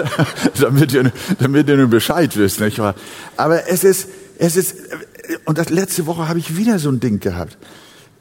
damit, 0.60 0.92
ihr, 0.92 1.12
damit 1.38 1.68
ihr 1.68 1.76
nur 1.76 1.88
Bescheid 1.88 2.34
wisst, 2.36 2.60
nicht 2.60 2.78
wahr? 2.78 2.94
Aber 3.36 3.68
es 3.68 3.82
ist, 3.82 4.08
es 4.38 4.56
ist, 4.56 4.76
und 5.46 5.58
das 5.58 5.70
letzte 5.70 6.06
Woche 6.06 6.28
habe 6.28 6.38
ich 6.38 6.56
wieder 6.56 6.78
so 6.78 6.90
ein 6.90 7.00
Ding 7.00 7.18
gehabt. 7.18 7.58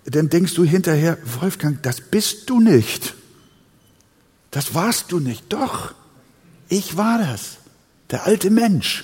Dann 0.05 0.29
denkst 0.29 0.55
du 0.55 0.63
hinterher, 0.63 1.17
Wolfgang, 1.39 1.81
das 1.83 2.01
bist 2.01 2.49
du 2.49 2.59
nicht. 2.59 3.13
Das 4.49 4.73
warst 4.73 5.11
du 5.11 5.19
nicht. 5.19 5.45
Doch, 5.49 5.93
ich 6.69 6.97
war 6.97 7.19
das. 7.19 7.57
Der 8.09 8.25
alte 8.25 8.49
Mensch. 8.49 9.03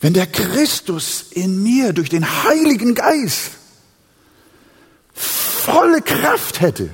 Wenn 0.00 0.14
der 0.14 0.26
Christus 0.26 1.26
in 1.30 1.62
mir 1.62 1.92
durch 1.92 2.08
den 2.08 2.24
Heiligen 2.44 2.96
Geist 2.96 3.61
volle 5.64 6.02
Kraft 6.02 6.60
hätte, 6.60 6.90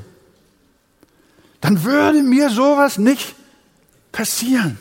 dann 1.60 1.84
würde 1.84 2.22
mir 2.22 2.50
sowas 2.50 2.98
nicht 2.98 3.34
passieren. 4.12 4.78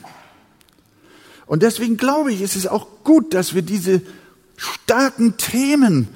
Und 1.45 1.63
deswegen 1.63 1.97
glaube 1.97 2.33
ich, 2.33 2.41
ist 2.41 2.55
es 2.55 2.67
auch 2.67 2.87
gut, 3.03 3.33
dass 3.33 3.55
wir 3.55 3.61
diese 3.61 4.01
starken 4.57 5.37
Themen 5.37 6.09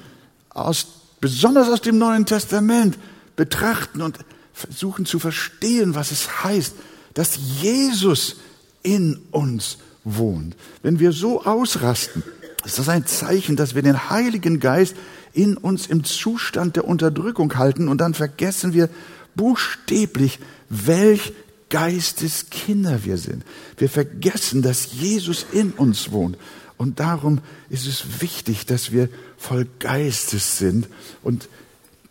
aus, 0.50 0.86
besonders 1.20 1.68
aus 1.68 1.80
dem 1.80 1.98
Neuen 1.98 2.26
Testament 2.26 2.98
betrachten 3.36 4.02
und 4.02 4.18
versuchen 4.52 5.06
zu 5.06 5.18
verstehen, 5.18 5.94
was 5.94 6.10
es 6.10 6.44
heißt, 6.44 6.74
dass 7.14 7.38
Jesus 7.60 8.36
in 8.82 9.20
uns 9.30 9.78
wohnt. 10.04 10.56
Wenn 10.82 10.98
wir 10.98 11.12
so 11.12 11.44
ausrasten, 11.44 12.22
ist 12.64 12.78
das 12.78 12.88
ein 12.88 13.06
Zeichen, 13.06 13.56
dass 13.56 13.74
wir 13.74 13.82
den 13.82 14.10
Heiligen 14.10 14.60
Geist 14.60 14.94
in 15.32 15.56
uns 15.56 15.86
im 15.86 16.04
Zustand 16.04 16.76
der 16.76 16.86
Unterdrückung 16.86 17.56
halten 17.56 17.88
und 17.88 18.00
dann 18.00 18.14
vergessen 18.14 18.74
wir 18.74 18.88
buchstäblich, 19.34 20.38
welch 20.68 21.32
Geisteskinder 21.70 23.04
wir 23.04 23.16
sind. 23.16 23.44
Wir 23.78 23.88
vergessen, 23.88 24.60
dass 24.62 24.92
Jesus 24.92 25.46
in 25.52 25.72
uns 25.72 26.12
wohnt. 26.12 26.36
Und 26.76 27.00
darum 27.00 27.40
ist 27.70 27.86
es 27.86 28.20
wichtig, 28.20 28.66
dass 28.66 28.92
wir 28.92 29.08
voll 29.38 29.66
Geistes 29.78 30.58
sind 30.58 30.88
und 31.22 31.48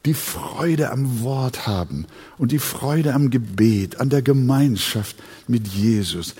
die 0.05 0.13
Freude 0.15 0.91
am 0.91 1.21
Wort 1.21 1.67
haben 1.67 2.07
und 2.37 2.51
die 2.51 2.59
Freude 2.59 3.13
am 3.13 3.29
Gebet, 3.29 3.99
an 3.99 4.09
der 4.09 4.21
Gemeinschaft 4.21 5.15
mit 5.47 5.67
Jesus. 5.67 6.33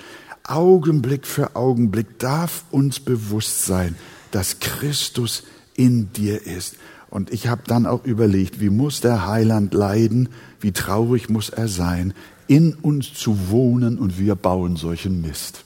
Augenblick 0.44 1.26
für 1.26 1.54
Augenblick 1.54 2.18
darf 2.18 2.64
uns 2.70 2.98
bewusst 2.98 3.66
sein, 3.66 3.94
dass 4.32 4.58
Christus 4.58 5.44
in 5.74 6.12
dir 6.12 6.46
ist. 6.46 6.76
Und 7.10 7.32
ich 7.32 7.46
habe 7.46 7.62
dann 7.66 7.86
auch 7.86 8.04
überlegt, 8.04 8.60
wie 8.60 8.70
muss 8.70 9.00
der 9.00 9.26
Heiland 9.26 9.74
leiden, 9.74 10.30
wie 10.60 10.72
traurig 10.72 11.28
muss 11.28 11.50
er 11.50 11.68
sein, 11.68 12.14
in 12.46 12.74
uns 12.74 13.12
zu 13.14 13.50
wohnen 13.50 13.98
und 13.98 14.18
wir 14.18 14.34
bauen 14.34 14.76
solchen 14.76 15.20
Mist. 15.20 15.64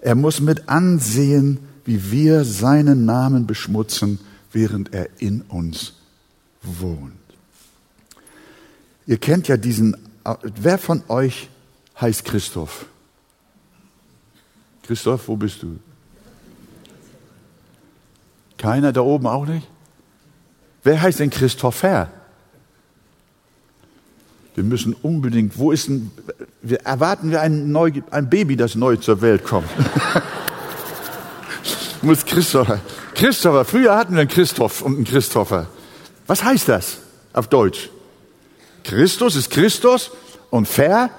Er 0.00 0.14
muss 0.14 0.40
mit 0.40 0.68
ansehen, 0.68 1.58
wie 1.84 2.10
wir 2.10 2.44
seinen 2.44 3.04
Namen 3.04 3.46
beschmutzen, 3.46 4.20
während 4.52 4.94
er 4.94 5.08
in 5.20 5.42
uns 5.42 5.94
wohnt. 6.62 7.12
Ihr 9.06 9.18
kennt 9.18 9.48
ja 9.48 9.56
diesen, 9.56 9.96
wer 10.42 10.78
von 10.78 11.02
euch 11.08 11.48
heißt 12.00 12.24
Christoph? 12.24 12.86
Christoph, 14.82 15.28
wo 15.28 15.36
bist 15.36 15.62
du? 15.62 15.78
Keiner 18.58 18.92
da 18.92 19.00
oben 19.00 19.26
auch 19.26 19.46
nicht? 19.46 19.66
Wer 20.82 21.00
heißt 21.00 21.20
denn 21.20 21.30
Christopher? 21.30 22.10
Wir 24.54 24.64
müssen 24.64 24.92
unbedingt, 24.92 25.56
wo 25.56 25.70
ist 25.70 25.88
ein, 25.88 26.10
wir 26.62 26.80
erwarten 26.80 27.30
wir 27.30 27.40
ein, 27.40 27.70
neu, 27.70 27.92
ein 28.10 28.28
Baby, 28.28 28.56
das 28.56 28.74
neu 28.74 28.96
zur 28.96 29.20
Welt 29.20 29.44
kommt. 29.44 29.68
Muss 32.02 32.26
Christopher. 32.26 32.80
Christopher, 33.14 33.64
früher 33.64 33.96
hatten 33.96 34.14
wir 34.14 34.20
einen 34.20 34.28
Christoph 34.28 34.82
und 34.82 34.96
einen 34.96 35.04
Christopher. 35.04 35.68
Was 36.26 36.42
heißt 36.42 36.68
das 36.68 36.98
auf 37.32 37.48
Deutsch? 37.48 37.90
Christus 38.82 39.36
ist 39.36 39.50
Christus 39.50 40.10
und 40.50 40.66
Ver 40.66 41.10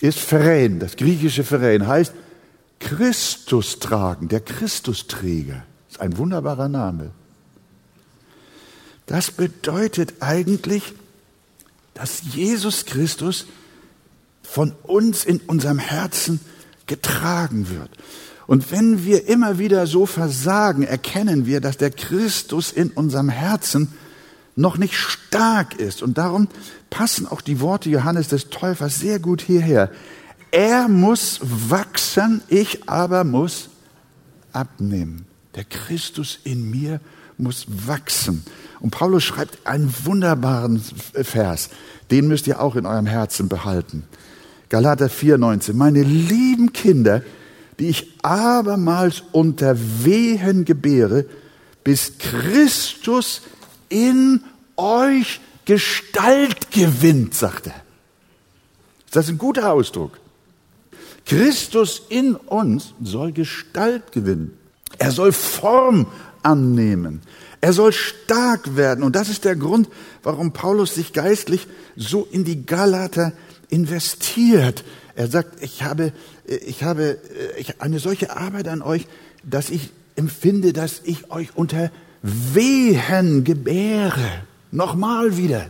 ist 0.00 0.18
Verein. 0.18 0.80
Das 0.80 0.96
griechische 0.96 1.44
Verein 1.44 1.86
heißt 1.86 2.12
Christus 2.78 3.78
tragen, 3.78 4.28
der 4.28 4.40
Christusträger 4.40 5.56
ist 5.56 5.73
ein 6.00 6.16
wunderbarer 6.16 6.68
Name. 6.68 7.10
Das 9.06 9.30
bedeutet 9.30 10.14
eigentlich, 10.20 10.94
dass 11.92 12.22
Jesus 12.34 12.86
Christus 12.86 13.46
von 14.42 14.72
uns 14.82 15.24
in 15.24 15.38
unserem 15.40 15.78
Herzen 15.78 16.40
getragen 16.86 17.68
wird. 17.70 17.90
Und 18.46 18.70
wenn 18.70 19.04
wir 19.04 19.28
immer 19.28 19.58
wieder 19.58 19.86
so 19.86 20.04
versagen, 20.06 20.82
erkennen 20.82 21.46
wir, 21.46 21.60
dass 21.60 21.76
der 21.78 21.90
Christus 21.90 22.72
in 22.72 22.90
unserem 22.90 23.28
Herzen 23.28 23.94
noch 24.56 24.76
nicht 24.76 24.94
stark 24.94 25.74
ist. 25.80 26.02
Und 26.02 26.18
darum 26.18 26.48
passen 26.90 27.26
auch 27.26 27.40
die 27.40 27.60
Worte 27.60 27.88
Johannes 27.88 28.28
des 28.28 28.50
Täufers 28.50 28.98
sehr 28.98 29.18
gut 29.18 29.40
hierher. 29.40 29.90
Er 30.50 30.88
muss 30.88 31.40
wachsen, 31.42 32.42
ich 32.48 32.88
aber 32.88 33.24
muss 33.24 33.70
abnehmen. 34.52 35.26
Der 35.54 35.64
Christus 35.64 36.38
in 36.44 36.70
mir 36.70 37.00
muss 37.38 37.66
wachsen. 37.68 38.44
Und 38.80 38.90
Paulus 38.90 39.24
schreibt 39.24 39.66
einen 39.66 39.92
wunderbaren 40.04 40.80
Vers, 40.80 41.70
den 42.10 42.28
müsst 42.28 42.46
ihr 42.46 42.60
auch 42.60 42.76
in 42.76 42.86
eurem 42.86 43.06
Herzen 43.06 43.48
behalten. 43.48 44.04
Galater 44.68 45.06
4,19. 45.06 45.74
Meine 45.74 46.02
lieben 46.02 46.72
Kinder, 46.72 47.22
die 47.78 47.88
ich 47.88 48.12
abermals 48.22 49.22
unter 49.32 49.76
Wehen 50.04 50.64
gebäre, 50.64 51.24
bis 51.82 52.18
Christus 52.18 53.42
in 53.88 54.42
euch 54.76 55.40
Gestalt 55.64 56.70
gewinnt, 56.70 57.34
sagt 57.34 57.68
er. 57.68 57.74
Das 59.10 59.26
ist 59.26 59.30
ein 59.30 59.38
guter 59.38 59.72
Ausdruck. 59.72 60.18
Christus 61.24 62.02
in 62.08 62.34
uns 62.34 62.94
soll 63.02 63.32
Gestalt 63.32 64.12
gewinnen. 64.12 64.58
Er 64.98 65.10
soll 65.10 65.32
Form 65.32 66.06
annehmen. 66.42 67.22
Er 67.60 67.72
soll 67.72 67.92
stark 67.92 68.76
werden. 68.76 69.02
Und 69.02 69.16
das 69.16 69.28
ist 69.28 69.44
der 69.44 69.56
Grund, 69.56 69.88
warum 70.22 70.52
Paulus 70.52 70.94
sich 70.94 71.12
geistlich 71.12 71.66
so 71.96 72.28
in 72.30 72.44
die 72.44 72.66
Galater 72.66 73.32
investiert. 73.70 74.84
Er 75.16 75.28
sagt, 75.28 75.62
ich 75.62 75.82
habe, 75.82 76.12
ich 76.44 76.82
habe 76.82 77.18
ich, 77.56 77.80
eine 77.80 78.00
solche 78.00 78.36
Arbeit 78.36 78.68
an 78.68 78.82
euch, 78.82 79.06
dass 79.42 79.70
ich 79.70 79.90
empfinde, 80.16 80.72
dass 80.72 81.00
ich 81.04 81.30
euch 81.30 81.56
unter 81.56 81.90
Wehen 82.22 83.44
gebäre. 83.44 84.42
Nochmal 84.70 85.36
wieder. 85.36 85.66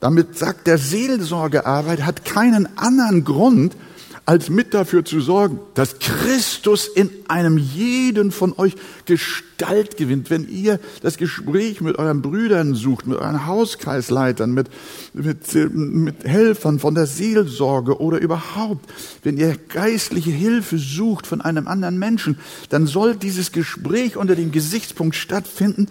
Damit 0.00 0.36
sagt 0.38 0.66
der 0.66 0.78
Seelsorgearbeit 0.78 2.02
hat 2.02 2.24
keinen 2.24 2.76
anderen 2.76 3.24
Grund, 3.24 3.76
als 4.26 4.48
mit 4.48 4.72
dafür 4.72 5.04
zu 5.04 5.20
sorgen, 5.20 5.60
dass 5.74 5.98
Christus 5.98 6.86
in 6.86 7.10
einem 7.28 7.58
jeden 7.58 8.32
von 8.32 8.54
euch 8.56 8.74
Gestalt 9.04 9.98
gewinnt. 9.98 10.30
Wenn 10.30 10.48
ihr 10.48 10.80
das 11.02 11.18
Gespräch 11.18 11.82
mit 11.82 11.98
euren 11.98 12.22
Brüdern 12.22 12.74
sucht, 12.74 13.06
mit 13.06 13.18
euren 13.18 13.46
Hauskreisleitern, 13.46 14.52
mit, 14.52 14.68
mit, 15.12 15.54
mit 15.74 16.24
Helfern 16.24 16.78
von 16.78 16.94
der 16.94 17.06
Seelsorge 17.06 18.00
oder 18.00 18.18
überhaupt, 18.18 18.90
wenn 19.22 19.36
ihr 19.36 19.58
geistliche 19.68 20.30
Hilfe 20.30 20.78
sucht 20.78 21.26
von 21.26 21.42
einem 21.42 21.68
anderen 21.68 21.98
Menschen, 21.98 22.38
dann 22.70 22.86
soll 22.86 23.16
dieses 23.16 23.52
Gespräch 23.52 24.16
unter 24.16 24.36
dem 24.36 24.52
Gesichtspunkt 24.52 25.16
stattfinden, 25.16 25.88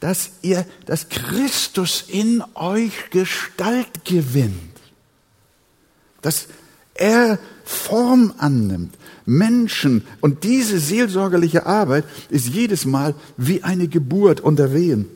dass 0.00 0.30
ihr, 0.40 0.64
dass 0.86 1.10
Christus 1.10 2.04
in 2.08 2.42
euch 2.54 3.10
Gestalt 3.10 4.04
gewinnt. 4.06 4.54
Dass 6.22 6.48
er 6.94 7.38
Form 7.64 8.32
annimmt. 8.38 8.94
Menschen 9.26 10.04
und 10.20 10.44
diese 10.44 10.78
seelsorgerliche 10.78 11.66
Arbeit 11.66 12.04
ist 12.28 12.48
jedes 12.48 12.84
Mal 12.84 13.14
wie 13.36 13.62
eine 13.62 13.88
Geburt 13.88 14.40
unter 14.40 14.74
Wehen. 14.74 15.06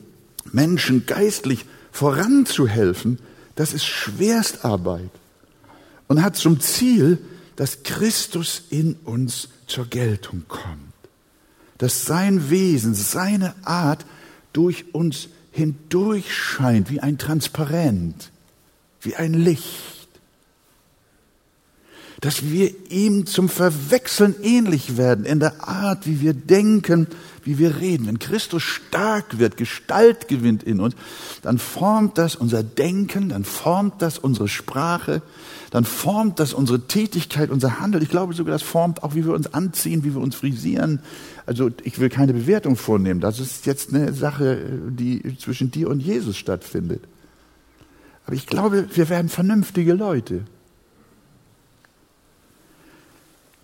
Menschen 0.51 1.05
geistlich 1.05 1.65
voranzuhelfen, 1.91 3.19
das 3.55 3.73
ist 3.73 3.85
Schwerstarbeit 3.85 5.11
und 6.07 6.23
hat 6.23 6.35
zum 6.35 6.59
Ziel, 6.59 7.19
dass 7.55 7.83
Christus 7.83 8.63
in 8.69 8.95
uns 9.03 9.49
zur 9.67 9.85
Geltung 9.85 10.45
kommt, 10.47 10.93
dass 11.77 12.05
sein 12.05 12.49
Wesen, 12.49 12.95
seine 12.95 13.53
Art 13.63 14.05
durch 14.53 14.93
uns 14.93 15.29
hindurch 15.51 16.33
scheint 16.33 16.89
wie 16.89 16.99
ein 16.99 17.17
Transparent, 17.17 18.31
wie 19.01 19.15
ein 19.15 19.33
Licht 19.33 19.88
dass 22.21 22.49
wir 22.49 22.71
ihm 22.89 23.25
zum 23.25 23.47
Verwechseln 23.47 24.35
ähnlich 24.43 24.97
werden 24.97 25.25
in 25.25 25.39
der 25.39 25.67
Art, 25.67 26.05
wie 26.05 26.19
wir 26.19 26.33
denken, 26.33 27.07
wie 27.43 27.57
wir 27.57 27.79
reden. 27.79 28.07
Wenn 28.07 28.19
Christus 28.19 28.61
stark 28.61 29.39
wird, 29.39 29.55
Gestalt 29.55 30.27
gewinnt 30.27 30.63
in 30.63 30.81
uns, 30.81 30.95
dann 31.41 31.57
formt 31.57 32.17
das 32.17 32.35
unser 32.35 32.61
Denken, 32.61 33.29
dann 33.29 33.45
formt 33.45 34.01
das 34.01 34.17
unsere 34.19 34.49
Sprache, 34.49 35.21
dann 35.71 35.85
formt 35.85 36.39
das 36.39 36.53
unsere 36.53 36.87
Tätigkeit, 36.87 37.49
unser 37.49 37.79
Handeln. 37.79 38.03
Ich 38.03 38.09
glaube 38.09 38.33
sogar, 38.33 38.51
das 38.51 38.63
formt 38.63 39.01
auch, 39.03 39.15
wie 39.15 39.25
wir 39.25 39.33
uns 39.33 39.53
anziehen, 39.53 40.03
wie 40.03 40.13
wir 40.13 40.21
uns 40.21 40.35
frisieren. 40.35 40.99
Also 41.45 41.69
ich 41.83 41.99
will 41.99 42.09
keine 42.09 42.33
Bewertung 42.33 42.75
vornehmen. 42.75 43.21
Das 43.21 43.39
ist 43.39 43.65
jetzt 43.65 43.93
eine 43.93 44.13
Sache, 44.13 44.57
die 44.89 45.37
zwischen 45.37 45.71
dir 45.71 45.89
und 45.89 46.01
Jesus 46.01 46.37
stattfindet. 46.37 47.03
Aber 48.25 48.35
ich 48.35 48.45
glaube, 48.45 48.87
wir 48.93 49.09
werden 49.09 49.29
vernünftige 49.29 49.93
Leute. 49.93 50.43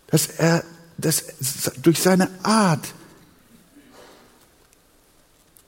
Dass 0.07 0.27
er 0.27 0.63
dass 0.97 1.25
durch 1.81 1.99
seine 1.99 2.29
Art 2.43 2.93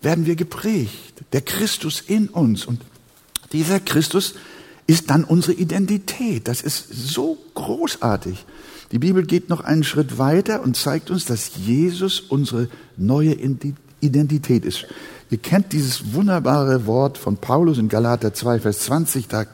werden 0.01 0.25
wir 0.25 0.35
geprägt. 0.35 1.23
Der 1.33 1.41
Christus 1.41 2.01
in 2.01 2.29
uns. 2.29 2.65
Und 2.65 2.81
dieser 3.51 3.79
Christus 3.79 4.35
ist 4.85 5.09
dann 5.09 5.23
unsere 5.23 5.53
Identität. 5.53 6.47
Das 6.47 6.61
ist 6.61 6.87
so 6.89 7.37
großartig. 7.55 8.45
Die 8.91 8.99
Bibel 8.99 9.25
geht 9.25 9.49
noch 9.49 9.61
einen 9.61 9.83
Schritt 9.83 10.17
weiter 10.17 10.61
und 10.61 10.77
zeigt 10.77 11.09
uns, 11.09 11.25
dass 11.25 11.51
Jesus 11.57 12.21
unsere 12.21 12.69
neue 12.95 13.35
Identität 13.99 14.63
ist. 14.63 14.85
Ihr 15.29 15.39
kennt 15.39 15.73
dieses 15.73 16.13
wunderbare 16.13 16.85
Wort 16.85 17.17
von 17.17 17.35
Paulus 17.35 17.79
in 17.79 17.89
Galater 17.89 18.33
2, 18.33 18.61
Vers 18.61 18.79
20, 18.79 19.27
da 19.27 19.45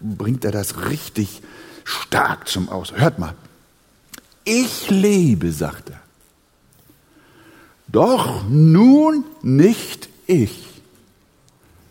bringt 0.00 0.44
er 0.44 0.50
das 0.50 0.88
richtig 0.88 1.40
stark 1.84 2.48
zum 2.48 2.68
Aus. 2.68 2.92
Hört 2.96 3.20
mal. 3.20 3.36
Ich 4.52 4.90
lebe, 4.90 5.52
sagt 5.52 5.90
er. 5.90 6.00
Doch 7.86 8.48
nun 8.48 9.24
nicht 9.42 10.08
ich, 10.26 10.66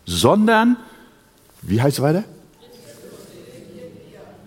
sondern, 0.05 0.75
wie 1.61 1.81
heißt 1.81 1.99
es 1.99 2.03
weiter? 2.03 2.25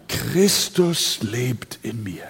Christus 0.08 1.20
lebt 1.22 1.78
in 1.82 2.02
mir. 2.02 2.26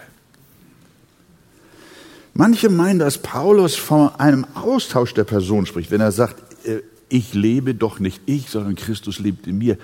Manche 2.32 2.68
meinen, 2.68 3.00
dass 3.00 3.18
Paulus 3.18 3.74
von 3.74 4.14
einem 4.20 4.46
Austausch 4.54 5.14
der 5.14 5.24
Person 5.24 5.66
spricht, 5.66 5.90
wenn 5.90 6.00
er 6.00 6.12
sagt, 6.12 6.64
äh, 6.64 6.82
ich 7.08 7.34
lebe 7.34 7.74
doch 7.74 7.98
nicht 7.98 8.22
ich, 8.26 8.50
sondern 8.50 8.76
Christus 8.76 9.18
lebt 9.18 9.48
in 9.48 9.58
mir. 9.58 9.78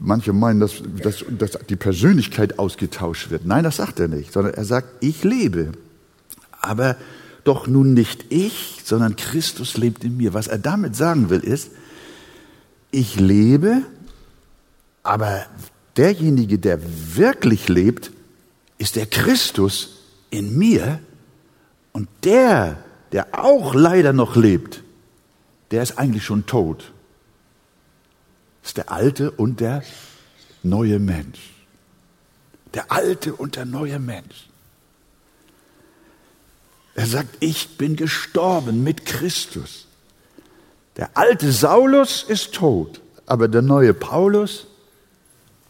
Manche 0.00 0.32
meinen, 0.32 0.60
dass, 0.60 0.82
dass, 1.02 1.24
dass 1.38 1.58
die 1.68 1.76
Persönlichkeit 1.76 2.58
ausgetauscht 2.58 3.30
wird. 3.30 3.44
Nein, 3.46 3.64
das 3.64 3.76
sagt 3.76 4.00
er 4.00 4.08
nicht, 4.08 4.32
sondern 4.32 4.54
er 4.54 4.64
sagt, 4.64 4.88
ich 5.00 5.24
lebe. 5.24 5.72
Aber 6.60 6.96
doch 7.44 7.66
nun 7.66 7.94
nicht 7.94 8.26
ich, 8.28 8.80
sondern 8.84 9.16
Christus 9.16 9.76
lebt 9.76 10.04
in 10.04 10.16
mir. 10.16 10.34
Was 10.34 10.46
er 10.46 10.58
damit 10.58 10.96
sagen 10.96 11.30
will, 11.30 11.40
ist, 11.40 11.70
ich 12.90 13.18
lebe, 13.18 13.82
aber 15.02 15.46
derjenige, 15.96 16.58
der 16.58 16.78
wirklich 17.16 17.68
lebt, 17.68 18.12
ist 18.78 18.96
der 18.96 19.06
Christus 19.06 20.00
in 20.30 20.56
mir 20.56 21.00
und 21.92 22.08
der, 22.24 22.78
der 23.12 23.28
auch 23.32 23.74
leider 23.74 24.12
noch 24.12 24.36
lebt, 24.36 24.82
der 25.70 25.82
ist 25.82 25.98
eigentlich 25.98 26.24
schon 26.24 26.46
tot. 26.46 26.92
Das 28.62 28.70
ist 28.70 28.76
der 28.76 28.92
alte 28.92 29.30
und 29.30 29.60
der 29.60 29.82
neue 30.62 30.98
Mensch. 30.98 31.50
Der 32.74 32.90
alte 32.90 33.34
und 33.34 33.56
der 33.56 33.66
neue 33.66 33.98
Mensch. 33.98 34.48
Er 36.94 37.06
sagt, 37.06 37.36
ich 37.40 37.76
bin 37.76 37.96
gestorben 37.96 38.82
mit 38.82 39.04
Christus. 39.06 39.86
Der 40.96 41.16
alte 41.16 41.50
Saulus 41.52 42.22
ist 42.22 42.54
tot, 42.54 43.00
aber 43.26 43.48
der 43.48 43.62
neue 43.62 43.94
Paulus, 43.94 44.66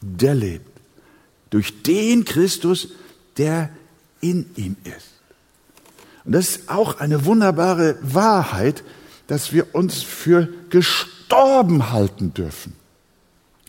der 0.01 0.35
lebt. 0.35 0.67
Durch 1.51 1.83
den 1.83 2.25
Christus, 2.25 2.89
der 3.37 3.71
in 4.21 4.51
ihm 4.57 4.77
ist. 4.85 5.13
Und 6.25 6.33
das 6.33 6.51
ist 6.51 6.69
auch 6.69 7.01
eine 7.01 7.25
wunderbare 7.25 7.99
Wahrheit, 8.03 8.83
dass 9.27 9.53
wir 9.53 9.75
uns 9.75 10.03
für 10.03 10.49
gestorben 10.71 11.91
halten 11.91 12.35
dürfen. 12.35 12.82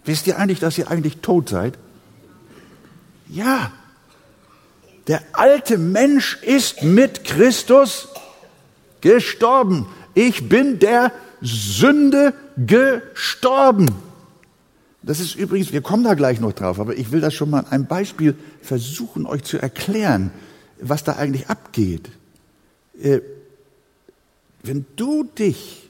Wisst 0.06 0.28
ihr 0.28 0.38
eigentlich, 0.38 0.60
dass 0.60 0.78
ihr 0.78 0.90
eigentlich 0.90 1.18
tot 1.18 1.50
seid? 1.50 1.78
Ja. 3.30 3.72
Der 5.08 5.22
alte 5.34 5.78
Mensch 5.78 6.42
ist 6.44 6.84
mit 6.84 7.26
Christus 7.26 8.08
gestorben. 9.02 9.88
Ich 10.14 10.48
bin 10.48 10.80
der 10.80 11.12
Sünde 11.42 12.34
gestorben. 12.56 13.88
Das 15.02 15.20
ist 15.20 15.36
übrigens, 15.36 15.74
wir 15.74 15.82
kommen 15.82 16.06
da 16.06 16.14
gleich 16.14 16.40
noch 16.40 16.54
drauf, 16.54 16.80
aber 16.80 16.96
ich 16.96 17.12
will 17.12 17.20
das 17.20 17.34
schon 17.34 17.50
mal 17.50 17.60
an 17.60 17.68
einem 17.68 17.86
Beispiel 17.86 18.36
versuchen, 18.62 19.26
euch 19.26 19.44
zu 19.44 19.58
erklären, 19.58 20.32
was 20.80 21.04
da 21.04 21.14
eigentlich 21.14 21.50
abgeht. 21.50 22.10
Äh, 23.02 23.20
wenn 24.64 24.86
du 24.96 25.26
dich 25.26 25.90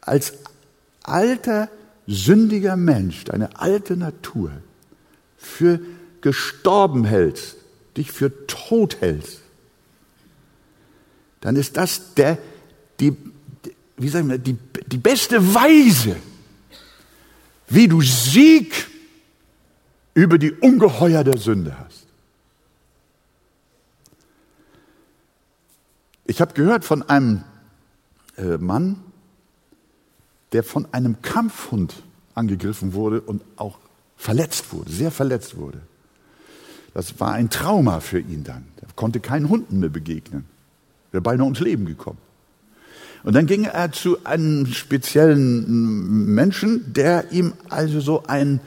als 0.00 0.34
alter, 1.02 1.68
sündiger 2.06 2.76
Mensch, 2.76 3.24
deine 3.24 3.58
alte 3.58 3.96
Natur, 3.96 4.52
für 5.36 5.80
gestorben 6.20 7.04
hältst, 7.04 7.56
dich 7.96 8.10
für 8.12 8.46
tot 8.46 9.00
hältst, 9.00 9.40
dann 11.40 11.56
ist 11.56 11.76
das 11.76 12.14
der, 12.14 12.38
die, 12.98 13.16
wie 13.96 14.08
sagen 14.08 14.28
wir, 14.28 14.38
die, 14.38 14.56
die 14.86 14.98
beste 14.98 15.54
Weise, 15.54 16.16
wie 17.68 17.88
du 17.88 18.02
Sieg 18.02 18.88
über 20.14 20.38
die 20.38 20.52
Ungeheuer 20.52 21.24
der 21.24 21.38
Sünde 21.38 21.76
hast. 21.78 22.06
Ich 26.24 26.40
habe 26.40 26.54
gehört 26.54 26.84
von 26.84 27.08
einem 27.08 27.44
äh, 28.36 28.56
Mann, 28.58 29.05
der 30.52 30.62
von 30.62 30.86
einem 30.92 31.22
Kampfhund 31.22 32.02
angegriffen 32.34 32.92
wurde 32.94 33.20
und 33.20 33.42
auch 33.56 33.78
verletzt 34.16 34.72
wurde, 34.72 34.90
sehr 34.90 35.10
verletzt 35.10 35.56
wurde. 35.56 35.80
Das 36.94 37.20
war 37.20 37.32
ein 37.32 37.50
Trauma 37.50 38.00
für 38.00 38.20
ihn 38.20 38.44
dann. 38.44 38.64
Er 38.80 38.88
konnte 38.94 39.20
keinen 39.20 39.48
Hunden 39.48 39.80
mehr 39.80 39.90
begegnen. 39.90 40.46
Er 41.10 41.14
wäre 41.14 41.22
beinahe 41.22 41.44
ums 41.44 41.60
Leben 41.60 41.84
gekommen. 41.84 42.18
Und 43.22 43.34
dann 43.34 43.46
ging 43.46 43.64
er 43.64 43.92
zu 43.92 44.24
einem 44.24 44.66
speziellen 44.66 46.26
Menschen, 46.34 46.92
der 46.92 47.32
ihm 47.32 47.54
also 47.68 48.00
so 48.00 48.22
ein 48.26 48.60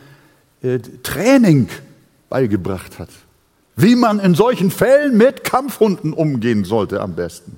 äh, 0.61 0.79
Training 0.79 1.69
beigebracht 2.29 2.99
hat, 2.99 3.09
wie 3.75 3.95
man 3.95 4.19
in 4.19 4.35
solchen 4.35 4.69
Fällen 4.69 5.17
mit 5.17 5.43
Kampfhunden 5.43 6.13
umgehen 6.13 6.65
sollte 6.65 7.01
am 7.01 7.15
besten. 7.15 7.55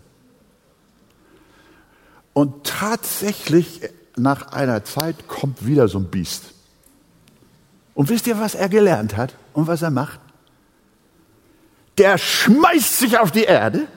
Und 2.34 2.64
tatsächlich 2.64 3.82
nach 4.22 4.52
einer 4.52 4.84
Zeit 4.84 5.28
kommt 5.28 5.66
wieder 5.66 5.88
so 5.88 5.98
ein 5.98 6.06
Biest. 6.06 6.54
Und 7.94 8.10
wisst 8.10 8.28
ihr, 8.28 8.40
was 8.40 8.56
er 8.56 8.70
gelernt 8.70 9.18
hat 9.18 9.36
und 9.54 9.68
was 9.68 9.82
er 9.82 9.92
macht? 9.92 10.20
Der 11.98 12.18
schmeißt 12.18 13.00
sich 13.00 13.18
auf 13.18 13.32
die 13.32 13.44
Erde, 13.44 13.88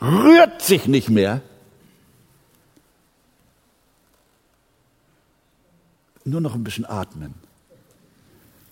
rührt 0.00 0.60
sich 0.62 0.86
nicht 0.86 1.08
mehr, 1.08 1.40
nur 6.24 6.40
noch 6.40 6.54
ein 6.54 6.64
bisschen 6.64 6.84
atmen. 6.84 7.34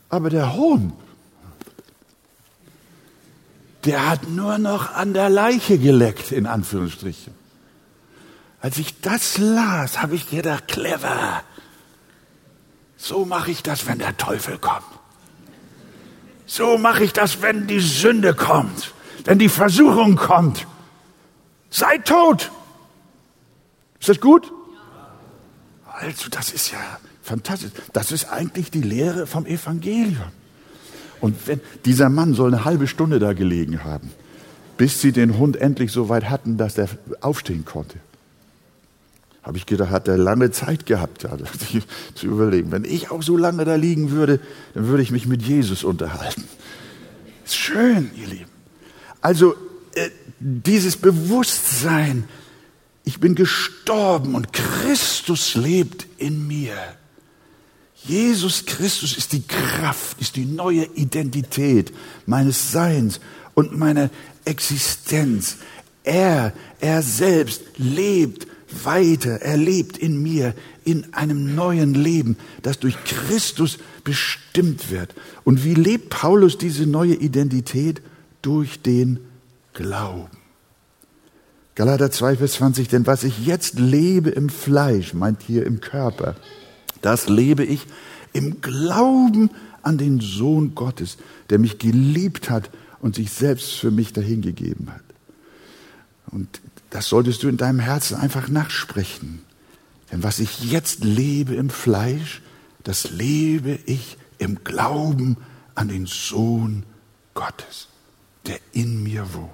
Aber 0.08 0.30
der 0.30 0.54
Hund, 0.54 0.92
der 3.84 4.08
hat 4.08 4.28
nur 4.28 4.58
noch 4.58 4.92
an 4.94 5.12
der 5.12 5.28
Leiche 5.28 5.78
geleckt, 5.78 6.32
in 6.32 6.46
Anführungsstrichen. 6.46 7.34
Als 8.60 8.78
ich 8.78 9.00
das 9.00 9.38
las, 9.38 10.00
habe 10.00 10.14
ich 10.14 10.30
gedacht, 10.30 10.68
clever. 10.68 11.42
So 12.96 13.26
mache 13.26 13.50
ich 13.50 13.62
das, 13.62 13.86
wenn 13.86 13.98
der 13.98 14.16
Teufel 14.16 14.58
kommt. 14.58 14.84
So 16.46 16.78
mache 16.78 17.04
ich 17.04 17.12
das, 17.12 17.42
wenn 17.42 17.66
die 17.66 17.80
Sünde 17.80 18.34
kommt, 18.34 18.94
wenn 19.24 19.38
die 19.38 19.48
Versuchung 19.48 20.16
kommt. 20.16 20.66
Sei 21.70 21.98
tot. 21.98 22.50
Ist 24.00 24.08
das 24.08 24.20
gut? 24.20 24.50
Also, 25.86 26.28
das 26.28 26.50
ist 26.50 26.70
ja 26.70 26.78
fantastisch. 27.22 27.72
Das 27.92 28.12
ist 28.12 28.26
eigentlich 28.26 28.70
die 28.70 28.82
Lehre 28.82 29.26
vom 29.26 29.46
Evangelium. 29.46 30.32
Und 31.20 31.46
wenn, 31.46 31.60
dieser 31.84 32.08
Mann 32.08 32.34
soll 32.34 32.52
eine 32.52 32.64
halbe 32.64 32.86
Stunde 32.86 33.18
da 33.18 33.32
gelegen 33.32 33.84
haben, 33.84 34.10
bis 34.76 35.00
sie 35.00 35.12
den 35.12 35.38
Hund 35.38 35.56
endlich 35.56 35.92
so 35.92 36.08
weit 36.08 36.28
hatten, 36.28 36.56
dass 36.56 36.78
er 36.78 36.88
aufstehen 37.20 37.64
konnte. 37.64 37.98
Habe 39.42 39.58
ich 39.58 39.66
gedacht, 39.66 39.90
hat 39.90 40.08
er 40.08 40.16
lange 40.16 40.50
Zeit 40.50 40.86
gehabt, 40.86 41.22
ja, 41.24 41.30
zu 42.14 42.26
überlegen. 42.26 42.72
Wenn 42.72 42.84
ich 42.84 43.10
auch 43.10 43.22
so 43.22 43.36
lange 43.36 43.64
da 43.64 43.74
liegen 43.74 44.10
würde, 44.10 44.40
dann 44.72 44.86
würde 44.88 45.02
ich 45.02 45.10
mich 45.10 45.26
mit 45.26 45.42
Jesus 45.42 45.84
unterhalten. 45.84 46.44
Ist 47.44 47.56
schön, 47.56 48.10
ihr 48.16 48.26
Lieben. 48.26 48.50
Also 49.20 49.54
äh, 49.94 50.08
dieses 50.40 50.96
Bewusstsein, 50.96 52.24
ich 53.04 53.20
bin 53.20 53.34
gestorben 53.34 54.34
und 54.34 54.52
Christus 54.52 55.54
lebt 55.54 56.06
in 56.16 56.46
mir. 56.46 56.74
Jesus 58.06 58.66
Christus 58.66 59.16
ist 59.16 59.32
die 59.32 59.42
Kraft, 59.42 60.20
ist 60.20 60.36
die 60.36 60.44
neue 60.44 60.84
Identität 60.94 61.92
meines 62.26 62.70
Seins 62.70 63.18
und 63.54 63.76
meiner 63.76 64.10
Existenz. 64.44 65.56
Er, 66.02 66.52
er 66.80 67.02
selbst 67.02 67.62
lebt 67.78 68.46
weiter, 68.84 69.40
er 69.40 69.56
lebt 69.56 69.96
in 69.96 70.22
mir 70.22 70.54
in 70.84 71.14
einem 71.14 71.54
neuen 71.54 71.94
Leben, 71.94 72.36
das 72.62 72.78
durch 72.78 73.02
Christus 73.04 73.78
bestimmt 74.04 74.90
wird. 74.90 75.14
Und 75.44 75.64
wie 75.64 75.74
lebt 75.74 76.10
Paulus 76.10 76.58
diese 76.58 76.86
neue 76.86 77.14
Identität? 77.14 78.02
Durch 78.42 78.82
den 78.82 79.20
Glauben. 79.72 80.36
Galater 81.74 82.10
2, 82.10 82.36
Vers 82.36 82.52
20, 82.52 82.88
denn 82.88 83.06
was 83.06 83.24
ich 83.24 83.46
jetzt 83.46 83.78
lebe 83.78 84.28
im 84.28 84.50
Fleisch, 84.50 85.14
meint 85.14 85.42
hier 85.42 85.64
im 85.64 85.80
Körper, 85.80 86.36
das 87.04 87.28
lebe 87.28 87.64
ich 87.64 87.86
im 88.32 88.60
Glauben 88.60 89.50
an 89.82 89.98
den 89.98 90.20
Sohn 90.20 90.74
Gottes, 90.74 91.18
der 91.50 91.58
mich 91.58 91.78
geliebt 91.78 92.50
hat 92.50 92.70
und 93.00 93.14
sich 93.14 93.30
selbst 93.30 93.74
für 93.74 93.90
mich 93.90 94.12
dahingegeben 94.12 94.90
hat. 94.90 95.02
Und 96.30 96.60
das 96.90 97.08
solltest 97.08 97.42
du 97.42 97.48
in 97.48 97.56
deinem 97.56 97.80
Herzen 97.80 98.16
einfach 98.16 98.48
nachsprechen. 98.48 99.40
Denn 100.10 100.22
was 100.22 100.38
ich 100.38 100.70
jetzt 100.70 101.04
lebe 101.04 101.54
im 101.54 101.70
Fleisch, 101.70 102.40
das 102.82 103.10
lebe 103.10 103.78
ich 103.84 104.16
im 104.38 104.64
Glauben 104.64 105.36
an 105.74 105.88
den 105.88 106.06
Sohn 106.06 106.84
Gottes, 107.34 107.88
der 108.46 108.58
in 108.72 109.02
mir 109.02 109.34
wohnt. 109.34 109.50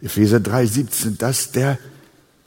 Epheser 0.00 0.40
3, 0.40 0.66
17, 0.66 1.18
dass 1.18 1.52
der 1.52 1.78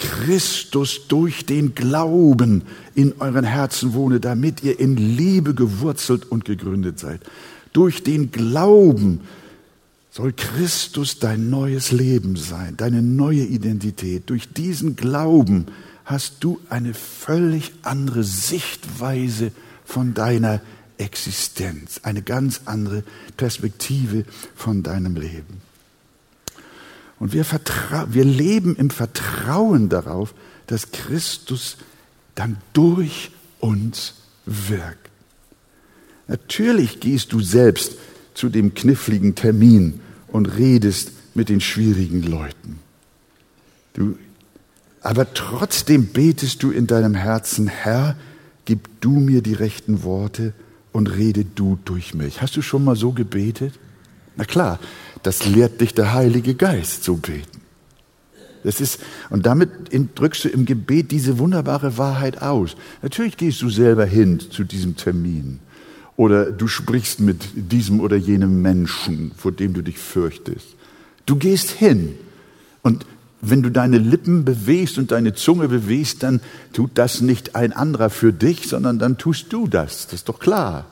Christus 0.08 1.08
durch 1.10 1.46
den 1.46 1.76
Glauben 1.76 2.64
in 2.96 3.14
euren 3.20 3.44
Herzen 3.44 3.94
wohne, 3.94 4.22
damit 4.22 4.64
ihr 4.64 4.80
in 4.80 4.96
Liebe 4.96 5.54
gewurzelt 5.54 6.32
und 6.32 6.46
gegründet 6.46 6.98
seid. 6.98 7.20
Durch 7.74 8.04
den 8.04 8.32
Glauben 8.32 9.20
soll 10.10 10.32
Christus 10.32 11.20
dein 11.20 11.50
neues 11.50 11.92
Leben 11.92 12.38
sein, 12.38 12.78
deine 12.78 13.02
neue 13.02 13.44
Identität. 13.44 14.30
Durch 14.30 14.52
diesen 14.54 14.96
Glauben 14.96 15.66
hast 16.06 16.38
du 16.40 16.60
eine 16.70 16.94
völlig 16.94 17.74
andere 17.82 18.24
Sichtweise 18.24 19.52
von 19.84 20.14
deiner 20.14 20.62
Existenz, 20.98 22.00
eine 22.04 22.22
ganz 22.22 22.62
andere 22.64 23.04
Perspektive 23.36 24.24
von 24.56 24.84
deinem 24.84 25.16
Leben. 25.18 25.67
Und 27.20 27.34
wir, 27.34 27.46
wir 28.10 28.26
leben 28.26 28.76
im 28.76 28.90
Vertrauen 28.90 29.90
darauf, 29.90 30.34
dass 30.68 30.92
Christus 30.92 31.78
dann 32.36 32.58
durch 32.74 33.32
uns 33.60 34.14
wirkt. 34.46 35.10
Natürlich 36.28 37.00
gehst 37.00 37.34
du 37.34 37.42
selbst 37.42 37.98
zu 38.34 38.50
dem 38.50 38.74
kniffligen 38.74 39.34
Termin 39.36 40.00
und 40.28 40.46
redest 40.46 41.12
mit 41.34 41.50
den 41.50 41.62
schwierigen 41.62 42.22
Leuten. 42.22 42.80
Du, 43.94 44.18
aber 45.02 45.34
trotzdem 45.34 46.08
betest 46.08 46.62
du 46.62 46.70
in 46.70 46.86
deinem 46.86 47.16
Herzen, 47.16 47.68
Herr, 47.68 48.18
gib 48.66 49.02
du 49.02 49.12
mir 49.12 49.42
die 49.42 49.54
rechten 49.54 50.04
Worte 50.04 50.54
und 50.92 51.08
rede 51.08 51.46
du 51.46 51.80
durch 51.86 52.14
mich. 52.14 52.42
Hast 52.42 52.58
du 52.58 52.62
schon 52.62 52.84
mal 52.84 52.96
so 52.96 53.14
gebetet? 53.14 53.74
Na 54.36 54.44
klar, 54.44 54.80
das 55.24 55.46
lehrt 55.46 55.82
dich 55.82 55.94
der 55.94 56.14
Heilige 56.14 56.56
Geist 56.56 57.04
zu 57.04 57.18
beten. 57.18 57.62
Das 58.64 58.82
ist, 58.82 59.00
und 59.30 59.46
damit 59.46 59.70
drückst 60.16 60.46
du 60.46 60.50
im 60.50 60.66
Gebet 60.66 61.12
diese 61.12 61.40
wunderbare 61.40 61.98
Wahrheit 61.98 62.42
aus. 62.42 62.76
Natürlich 63.02 63.38
gehst 63.38 63.62
du 63.62 63.70
selber 63.70 64.06
hin 64.06 64.40
zu 64.40 64.64
diesem 64.64 64.96
Termin. 64.98 65.60
Oder 66.18 66.52
du 66.52 66.68
sprichst 66.68 67.20
mit 67.20 67.42
diesem 67.56 68.00
oder 68.02 68.18
jenem 68.18 68.62
Menschen, 68.62 69.32
vor 69.38 69.52
dem 69.52 69.74
du 69.74 69.84
dich 69.84 70.00
fürchtest. 70.00 70.68
Du 71.26 71.36
gehst 71.36 71.70
hin. 71.70 72.16
Und 72.82 73.06
wenn 73.40 73.62
du 73.62 73.70
deine 73.70 74.00
Lippen 74.00 74.44
bewegst 74.44 74.98
und 74.98 75.12
deine 75.12 75.34
Zunge 75.36 75.68
bewegst, 75.68 76.24
dann 76.24 76.42
tut 76.74 76.92
das 76.96 77.22
nicht 77.22 77.56
ein 77.56 77.72
anderer 77.72 78.10
für 78.10 78.34
dich, 78.34 78.68
sondern 78.68 78.98
dann 78.98 79.18
tust 79.18 79.54
du 79.54 79.68
das. 79.68 80.08
Das 80.08 80.16
ist 80.16 80.30
doch 80.30 80.40
klar. 80.40 80.88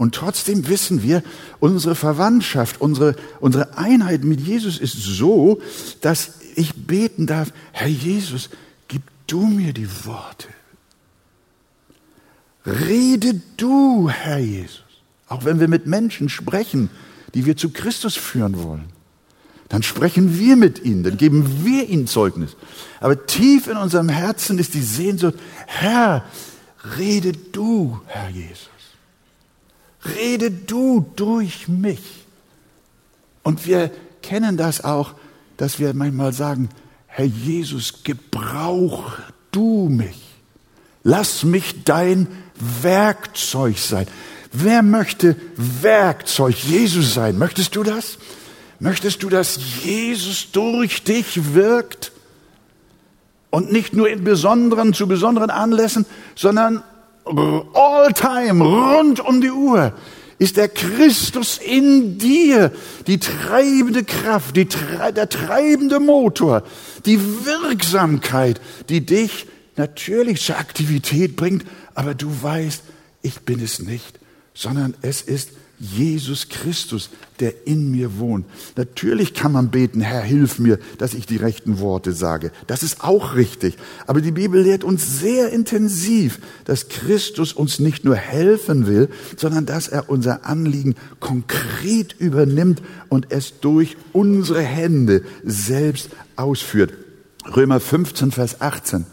Und 0.00 0.14
trotzdem 0.14 0.66
wissen 0.66 1.02
wir, 1.02 1.22
unsere 1.58 1.94
Verwandtschaft, 1.94 2.80
unsere, 2.80 3.16
unsere 3.38 3.76
Einheit 3.76 4.24
mit 4.24 4.40
Jesus 4.40 4.78
ist 4.78 4.94
so, 4.94 5.60
dass 6.00 6.40
ich 6.54 6.86
beten 6.86 7.26
darf, 7.26 7.52
Herr 7.72 7.88
Jesus, 7.88 8.48
gib 8.88 9.02
du 9.26 9.42
mir 9.44 9.74
die 9.74 9.90
Worte. 10.06 10.48
Rede 12.64 13.42
du, 13.58 14.08
Herr 14.08 14.38
Jesus. 14.38 14.84
Auch 15.28 15.44
wenn 15.44 15.60
wir 15.60 15.68
mit 15.68 15.86
Menschen 15.86 16.30
sprechen, 16.30 16.88
die 17.34 17.44
wir 17.44 17.58
zu 17.58 17.68
Christus 17.68 18.16
führen 18.16 18.62
wollen, 18.62 18.86
dann 19.68 19.82
sprechen 19.82 20.38
wir 20.38 20.56
mit 20.56 20.82
ihnen, 20.82 21.02
dann 21.02 21.18
geben 21.18 21.62
wir 21.62 21.86
ihnen 21.90 22.06
Zeugnis. 22.06 22.56
Aber 23.00 23.26
tief 23.26 23.66
in 23.66 23.76
unserem 23.76 24.08
Herzen 24.08 24.58
ist 24.58 24.72
die 24.72 24.80
Sehnsucht, 24.80 25.34
Herr, 25.66 26.24
rede 26.96 27.32
du, 27.52 28.00
Herr 28.06 28.30
Jesus. 28.30 28.70
Rede 30.04 30.50
du 30.50 31.06
durch 31.16 31.68
mich. 31.68 32.00
Und 33.42 33.66
wir 33.66 33.90
kennen 34.22 34.56
das 34.56 34.84
auch, 34.84 35.14
dass 35.56 35.78
wir 35.78 35.92
manchmal 35.94 36.32
sagen, 36.32 36.68
Herr 37.06 37.26
Jesus, 37.26 38.02
gebrauch 38.04 39.12
du 39.50 39.88
mich. 39.90 40.20
Lass 41.02 41.44
mich 41.44 41.84
dein 41.84 42.28
Werkzeug 42.82 43.78
sein. 43.78 44.06
Wer 44.52 44.82
möchte 44.82 45.36
Werkzeug 45.56 46.56
Jesus 46.56 47.14
sein? 47.14 47.38
Möchtest 47.38 47.76
du 47.76 47.82
das? 47.82 48.18
Möchtest 48.78 49.22
du, 49.22 49.28
dass 49.28 49.58
Jesus 49.84 50.50
durch 50.52 51.04
dich 51.04 51.54
wirkt? 51.54 52.12
Und 53.50 53.72
nicht 53.72 53.94
nur 53.94 54.08
in 54.08 54.24
besonderen, 54.24 54.94
zu 54.94 55.08
besonderen 55.08 55.50
Anlässen, 55.50 56.06
sondern 56.36 56.82
all 57.74 58.12
time, 58.12 58.62
rund 58.62 59.20
um 59.20 59.40
die 59.40 59.50
Uhr 59.50 59.92
ist 60.40 60.56
der 60.56 60.68
Christus 60.68 61.58
in 61.58 62.16
dir, 62.16 62.72
die 63.06 63.18
treibende 63.18 64.04
Kraft, 64.04 64.56
die, 64.56 64.66
der 64.66 65.28
treibende 65.28 66.00
Motor, 66.00 66.62
die 67.04 67.20
Wirksamkeit, 67.44 68.58
die 68.88 69.04
dich 69.04 69.46
natürlich 69.76 70.40
zur 70.40 70.58
Aktivität 70.58 71.36
bringt, 71.36 71.66
aber 71.94 72.14
du 72.14 72.30
weißt, 72.42 72.82
ich 73.20 73.40
bin 73.40 73.62
es 73.62 73.80
nicht, 73.80 74.18
sondern 74.54 74.94
es 75.02 75.20
ist 75.20 75.50
Jesus 75.80 76.50
Christus, 76.50 77.08
der 77.40 77.66
in 77.66 77.90
mir 77.90 78.18
wohnt. 78.18 78.44
Natürlich 78.76 79.32
kann 79.32 79.52
man 79.52 79.70
beten, 79.70 80.02
Herr, 80.02 80.20
hilf 80.20 80.58
mir, 80.58 80.78
dass 80.98 81.14
ich 81.14 81.24
die 81.24 81.38
rechten 81.38 81.80
Worte 81.80 82.12
sage. 82.12 82.52
Das 82.66 82.82
ist 82.82 83.02
auch 83.02 83.34
richtig. 83.34 83.76
Aber 84.06 84.20
die 84.20 84.30
Bibel 84.30 84.62
lehrt 84.62 84.84
uns 84.84 85.20
sehr 85.20 85.50
intensiv, 85.50 86.38
dass 86.66 86.90
Christus 86.90 87.54
uns 87.54 87.78
nicht 87.78 88.04
nur 88.04 88.14
helfen 88.14 88.86
will, 88.86 89.08
sondern 89.38 89.64
dass 89.64 89.88
er 89.88 90.10
unser 90.10 90.44
Anliegen 90.44 90.96
konkret 91.18 92.14
übernimmt 92.18 92.82
und 93.08 93.32
es 93.32 93.60
durch 93.60 93.96
unsere 94.12 94.60
Hände 94.60 95.22
selbst 95.44 96.10
ausführt. 96.36 96.92
Römer 97.56 97.80
15, 97.80 98.32
Vers 98.32 98.60
18. 98.60 99.06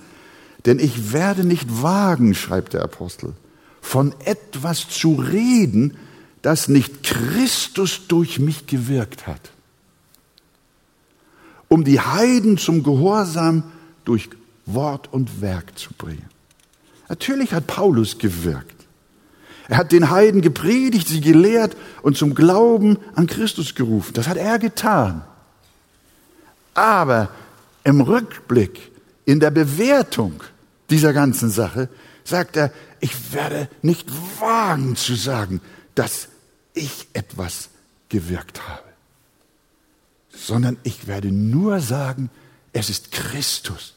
Denn 0.65 0.80
ich 0.80 1.13
werde 1.13 1.45
nicht 1.45 1.82
wagen, 1.82 2.36
schreibt 2.36 2.73
der 2.73 2.84
Apostel, 2.84 3.32
von 3.80 4.13
etwas 4.25 4.89
zu 4.89 5.13
reden, 5.13 5.93
das 6.47 6.69
nicht 6.69 7.03
Christus 7.03 8.07
durch 8.07 8.39
mich 8.39 8.67
gewirkt 8.67 9.27
hat, 9.27 9.51
um 11.67 11.83
die 11.83 11.99
Heiden 11.99 12.57
zum 12.57 12.83
Gehorsam 12.83 13.63
durch 14.05 14.29
Wort 14.65 15.12
und 15.12 15.41
Werk 15.41 15.77
zu 15.77 15.89
bringen. 15.93 16.29
Natürlich 17.10 17.51
hat 17.51 17.67
Paulus 17.67 18.17
gewirkt. 18.17 18.86
Er 19.67 19.75
hat 19.75 19.91
den 19.91 20.10
Heiden 20.10 20.39
gepredigt, 20.39 21.10
sie 21.10 21.19
gelehrt 21.19 21.75
und 22.01 22.15
zum 22.15 22.33
Glauben 22.33 22.97
an 23.13 23.27
Christus 23.27 23.75
gerufen. 23.75 24.13
Das 24.13 24.29
hat 24.29 24.38
er 24.38 24.57
getan. 24.57 25.23
Aber 26.73 27.27
im 27.83 27.99
Rückblick, 27.99 28.93
in 29.25 29.41
der 29.41 29.51
Bewertung 29.51 30.41
dieser 30.89 31.12
ganzen 31.12 31.49
Sache, 31.49 31.89
sagt 32.23 32.55
er, 32.55 32.71
ich 33.01 33.33
werde 33.33 33.67
nicht 33.81 34.07
wagen 34.39 34.95
zu 34.95 35.13
sagen, 35.15 35.60
dass 35.93 36.29
ich 36.77 37.07
etwas 37.13 37.69
gewirkt 38.09 38.67
habe, 38.67 38.83
sondern 40.29 40.77
ich 40.83 41.07
werde 41.07 41.31
nur 41.31 41.79
sagen, 41.79 42.29
es 42.73 42.89
ist 42.89 43.11
Christus, 43.11 43.95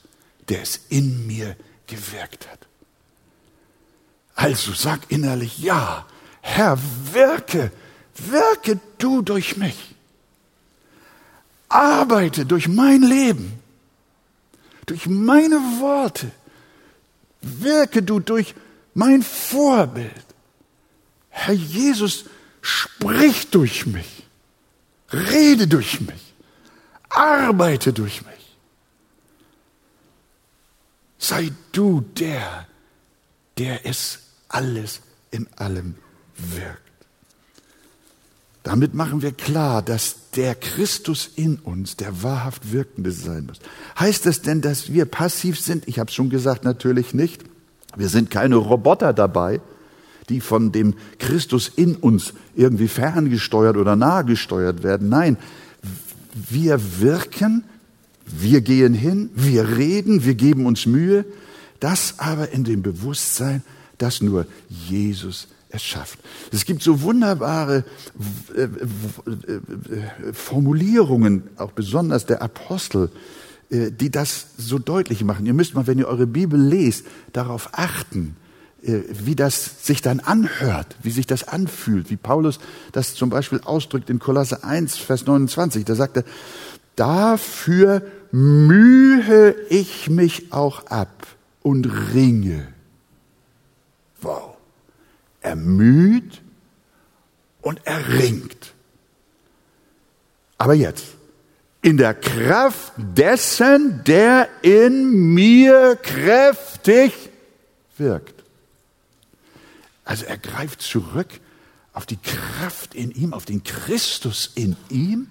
der 0.48 0.62
es 0.62 0.80
in 0.88 1.26
mir 1.26 1.56
gewirkt 1.86 2.48
hat. 2.50 2.66
Also 4.34 4.72
sag 4.72 5.00
innerlich, 5.10 5.58
ja, 5.58 6.06
Herr, 6.40 6.78
wirke, 7.12 7.70
wirke 8.16 8.80
du 8.98 9.22
durch 9.22 9.56
mich. 9.56 9.94
Arbeite 11.68 12.46
durch 12.46 12.66
mein 12.66 13.02
Leben, 13.02 13.60
durch 14.86 15.06
meine 15.06 15.56
Worte. 15.80 16.30
Wirke 17.42 18.02
du 18.02 18.18
durch 18.18 18.54
mein 18.94 19.22
Vorbild. 19.22 20.24
Herr 21.28 21.54
Jesus, 21.54 22.24
Sprich 22.60 23.50
durch 23.50 23.86
mich. 23.86 24.24
Rede 25.12 25.66
durch 25.66 26.00
mich. 26.00 26.34
Arbeite 27.08 27.92
durch 27.92 28.24
mich. 28.24 28.56
Sei 31.18 31.50
du 31.72 32.00
der, 32.00 32.66
der 33.58 33.84
es 33.86 34.20
alles 34.48 35.00
in 35.30 35.48
allem 35.56 35.96
wirkt. 36.36 36.90
Damit 38.62 38.94
machen 38.94 39.22
wir 39.22 39.32
klar, 39.32 39.82
dass 39.82 40.30
der 40.36 40.54
Christus 40.54 41.30
in 41.34 41.56
uns 41.56 41.96
der 41.96 42.22
wahrhaft 42.22 42.72
Wirkende 42.72 43.10
sein 43.10 43.46
muss. 43.46 43.58
Heißt 43.98 44.26
das 44.26 44.42
denn, 44.42 44.60
dass 44.60 44.92
wir 44.92 45.06
passiv 45.06 45.58
sind? 45.58 45.88
Ich 45.88 45.98
habe 45.98 46.12
schon 46.12 46.30
gesagt, 46.30 46.64
natürlich 46.64 47.14
nicht. 47.14 47.42
Wir 47.96 48.08
sind 48.08 48.30
keine 48.30 48.56
Roboter 48.56 49.12
dabei, 49.12 49.60
die 50.30 50.40
von 50.40 50.72
dem 50.72 50.94
Christus 51.18 51.70
in 51.74 51.96
uns 51.96 52.32
irgendwie 52.54 52.88
ferngesteuert 52.88 53.76
oder 53.76 53.96
nahegesteuert 53.96 54.82
werden. 54.82 55.08
Nein, 55.08 55.36
wir 56.48 56.80
wirken, 57.00 57.64
wir 58.24 58.60
gehen 58.60 58.94
hin, 58.94 59.30
wir 59.34 59.76
reden, 59.76 60.24
wir 60.24 60.34
geben 60.34 60.66
uns 60.66 60.86
Mühe, 60.86 61.24
das 61.80 62.14
aber 62.18 62.52
in 62.52 62.64
dem 62.64 62.82
Bewusstsein, 62.82 63.62
dass 63.98 64.22
nur 64.22 64.46
Jesus 64.68 65.48
es 65.68 65.82
schafft. 65.82 66.18
Es 66.52 66.64
gibt 66.64 66.82
so 66.82 67.02
wunderbare 67.02 67.84
äh, 68.56 68.62
äh, 68.62 70.32
Formulierungen, 70.32 71.44
auch 71.56 71.72
besonders 71.72 72.26
der 72.26 72.42
Apostel, 72.42 73.10
äh, 73.70 73.90
die 73.90 74.10
das 74.10 74.46
so 74.56 74.78
deutlich 74.78 75.22
machen. 75.24 75.46
Ihr 75.46 75.54
müsst 75.54 75.74
mal, 75.74 75.86
wenn 75.86 75.98
ihr 75.98 76.08
eure 76.08 76.26
Bibel 76.26 76.60
lest, 76.60 77.06
darauf 77.32 77.70
achten, 77.72 78.36
wie 78.82 79.36
das 79.36 79.86
sich 79.86 80.00
dann 80.00 80.20
anhört, 80.20 80.96
wie 81.02 81.10
sich 81.10 81.26
das 81.26 81.46
anfühlt, 81.46 82.10
wie 82.10 82.16
Paulus 82.16 82.60
das 82.92 83.14
zum 83.14 83.30
Beispiel 83.30 83.60
ausdrückt 83.64 84.08
in 84.08 84.18
Kolosse 84.18 84.64
1, 84.64 84.96
Vers 84.96 85.26
29. 85.26 85.84
Da 85.84 85.94
sagt 85.94 86.16
er, 86.16 86.24
dafür 86.96 88.02
mühe 88.32 89.54
ich 89.68 90.08
mich 90.08 90.52
auch 90.52 90.86
ab 90.86 91.26
und 91.62 91.86
ringe. 92.14 92.68
Wow. 94.22 94.56
Er 95.42 95.56
müht 95.56 96.42
und 97.62 97.80
er 97.84 98.08
ringt. 98.08 98.74
Aber 100.58 100.74
jetzt, 100.74 101.06
in 101.82 101.96
der 101.96 102.14
Kraft 102.14 102.92
dessen, 102.96 104.04
der 104.04 104.48
in 104.62 105.32
mir 105.32 105.96
kräftig 106.02 107.12
wirkt. 107.96 108.39
Also 110.10 110.24
er 110.24 110.38
greift 110.38 110.82
zurück 110.82 111.28
auf 111.92 112.04
die 112.04 112.16
Kraft 112.16 112.96
in 112.96 113.12
ihm, 113.12 113.32
auf 113.32 113.44
den 113.44 113.62
Christus 113.62 114.50
in 114.56 114.76
ihm. 114.88 115.28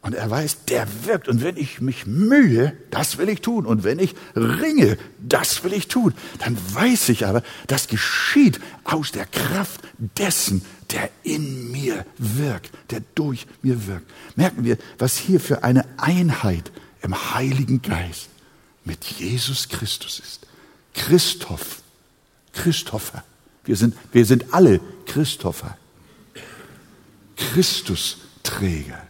Und 0.00 0.14
er 0.14 0.30
weiß, 0.30 0.64
der 0.64 0.86
wirkt. 1.04 1.28
Und 1.28 1.42
wenn 1.42 1.58
ich 1.58 1.82
mich 1.82 2.06
mühe, 2.06 2.74
das 2.90 3.18
will 3.18 3.28
ich 3.28 3.42
tun. 3.42 3.66
Und 3.66 3.84
wenn 3.84 3.98
ich 3.98 4.14
ringe, 4.34 4.96
das 5.18 5.62
will 5.62 5.74
ich 5.74 5.88
tun. 5.88 6.14
Dann 6.38 6.56
weiß 6.72 7.10
ich 7.10 7.26
aber, 7.26 7.42
das 7.66 7.86
geschieht 7.86 8.60
aus 8.84 9.12
der 9.12 9.26
Kraft 9.26 9.82
dessen, 9.98 10.64
der 10.90 11.10
in 11.22 11.70
mir 11.70 12.06
wirkt, 12.16 12.70
der 12.92 13.02
durch 13.14 13.46
mir 13.60 13.86
wirkt. 13.86 14.10
Merken 14.36 14.64
wir, 14.64 14.78
was 14.96 15.18
hier 15.18 15.38
für 15.38 15.64
eine 15.64 15.84
Einheit 15.98 16.72
im 17.02 17.34
Heiligen 17.34 17.82
Geist 17.82 18.30
mit 18.86 19.04
Jesus 19.04 19.68
Christus 19.68 20.18
ist. 20.18 20.46
Christoph, 20.94 21.82
Christopher. 22.54 23.22
Wir 23.64 23.76
sind, 23.76 23.94
wir 24.12 24.24
sind 24.24 24.52
alle 24.52 24.80
Christopher. 25.06 25.76
Christusträger. 27.36 29.02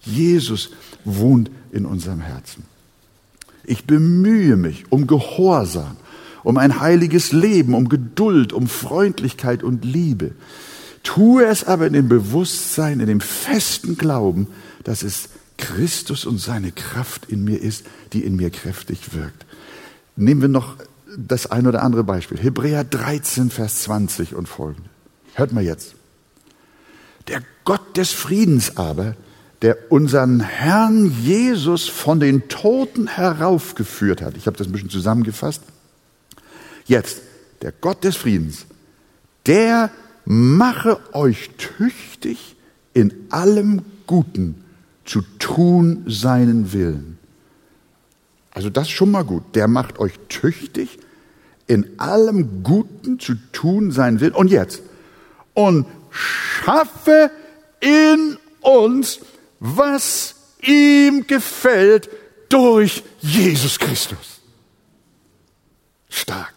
Jesus 0.00 0.70
wohnt 1.04 1.50
in 1.72 1.86
unserem 1.86 2.20
Herzen. 2.20 2.64
Ich 3.64 3.84
bemühe 3.84 4.56
mich 4.56 4.84
um 4.90 5.06
Gehorsam, 5.06 5.96
um 6.42 6.58
ein 6.58 6.80
heiliges 6.80 7.32
Leben, 7.32 7.74
um 7.74 7.88
Geduld, 7.88 8.52
um 8.52 8.68
Freundlichkeit 8.68 9.62
und 9.62 9.84
Liebe. 9.84 10.32
Tue 11.02 11.44
es 11.44 11.64
aber 11.64 11.86
in 11.86 11.92
dem 11.92 12.08
Bewusstsein, 12.08 13.00
in 13.00 13.06
dem 13.06 13.20
festen 13.20 13.96
Glauben, 13.96 14.48
dass 14.84 15.02
es 15.02 15.30
Christus 15.56 16.24
und 16.26 16.38
seine 16.38 16.72
Kraft 16.72 17.26
in 17.30 17.44
mir 17.44 17.60
ist, 17.60 17.86
die 18.12 18.24
in 18.24 18.36
mir 18.36 18.50
kräftig 18.50 19.14
wirkt. 19.14 19.46
Nehmen 20.16 20.40
wir 20.42 20.48
noch 20.48 20.76
das 21.16 21.50
ein 21.50 21.66
oder 21.66 21.82
andere 21.82 22.04
Beispiel. 22.04 22.38
Hebräer 22.38 22.84
13, 22.84 23.50
Vers 23.50 23.82
20 23.82 24.34
und 24.34 24.48
folgende. 24.48 24.88
Hört 25.34 25.52
mal 25.52 25.64
jetzt. 25.64 25.94
Der 27.28 27.42
Gott 27.64 27.96
des 27.96 28.12
Friedens 28.12 28.76
aber, 28.76 29.16
der 29.62 29.90
unseren 29.90 30.40
Herrn 30.40 31.10
Jesus 31.22 31.88
von 31.88 32.20
den 32.20 32.48
Toten 32.48 33.06
heraufgeführt 33.06 34.20
hat. 34.20 34.36
Ich 34.36 34.46
habe 34.46 34.56
das 34.56 34.66
ein 34.66 34.72
bisschen 34.72 34.90
zusammengefasst. 34.90 35.62
Jetzt, 36.86 37.22
der 37.62 37.72
Gott 37.72 38.04
des 38.04 38.16
Friedens, 38.16 38.66
der 39.46 39.90
mache 40.24 41.00
euch 41.14 41.50
tüchtig 41.56 42.56
in 42.92 43.12
allem 43.30 43.82
Guten 44.06 44.64
zu 45.04 45.22
tun 45.38 46.04
seinen 46.06 46.72
Willen. 46.72 47.18
Also 48.50 48.70
das 48.70 48.84
ist 48.84 48.92
schon 48.92 49.10
mal 49.10 49.24
gut. 49.24 49.42
Der 49.54 49.66
macht 49.66 49.98
euch 49.98 50.18
tüchtig 50.28 50.98
in 51.66 51.98
allem 51.98 52.62
Guten 52.62 53.18
zu 53.18 53.34
tun 53.52 53.90
sein 53.90 54.20
will. 54.20 54.32
Und 54.32 54.50
jetzt. 54.50 54.82
Und 55.54 55.86
schaffe 56.10 57.30
in 57.80 58.38
uns, 58.60 59.20
was 59.60 60.34
ihm 60.62 61.26
gefällt 61.26 62.08
durch 62.48 63.02
Jesus 63.20 63.78
Christus. 63.78 64.40
Stark. 66.08 66.52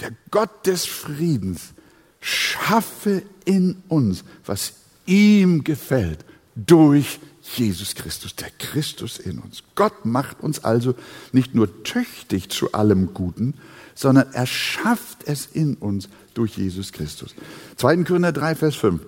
Der 0.00 0.12
Gott 0.30 0.66
des 0.66 0.86
Friedens 0.86 1.74
schaffe 2.20 3.22
in 3.44 3.82
uns, 3.88 4.24
was 4.44 4.74
ihm 5.06 5.64
gefällt, 5.64 6.24
durch 6.56 7.20
Jesus 7.58 7.94
Christus, 7.94 8.36
der 8.36 8.50
Christus 8.58 9.18
in 9.18 9.38
uns. 9.38 9.62
Gott 9.74 10.04
macht 10.04 10.40
uns 10.40 10.64
also 10.64 10.94
nicht 11.32 11.54
nur 11.54 11.82
tüchtig 11.84 12.50
zu 12.50 12.72
allem 12.72 13.14
Guten, 13.14 13.54
sondern 13.94 14.32
er 14.32 14.46
schafft 14.46 15.26
es 15.26 15.46
in 15.46 15.74
uns 15.74 16.08
durch 16.34 16.56
Jesus 16.56 16.92
Christus. 16.92 17.34
2. 17.76 18.04
Korinther 18.04 18.32
3, 18.32 18.54
Vers 18.54 18.76
5. 18.76 19.00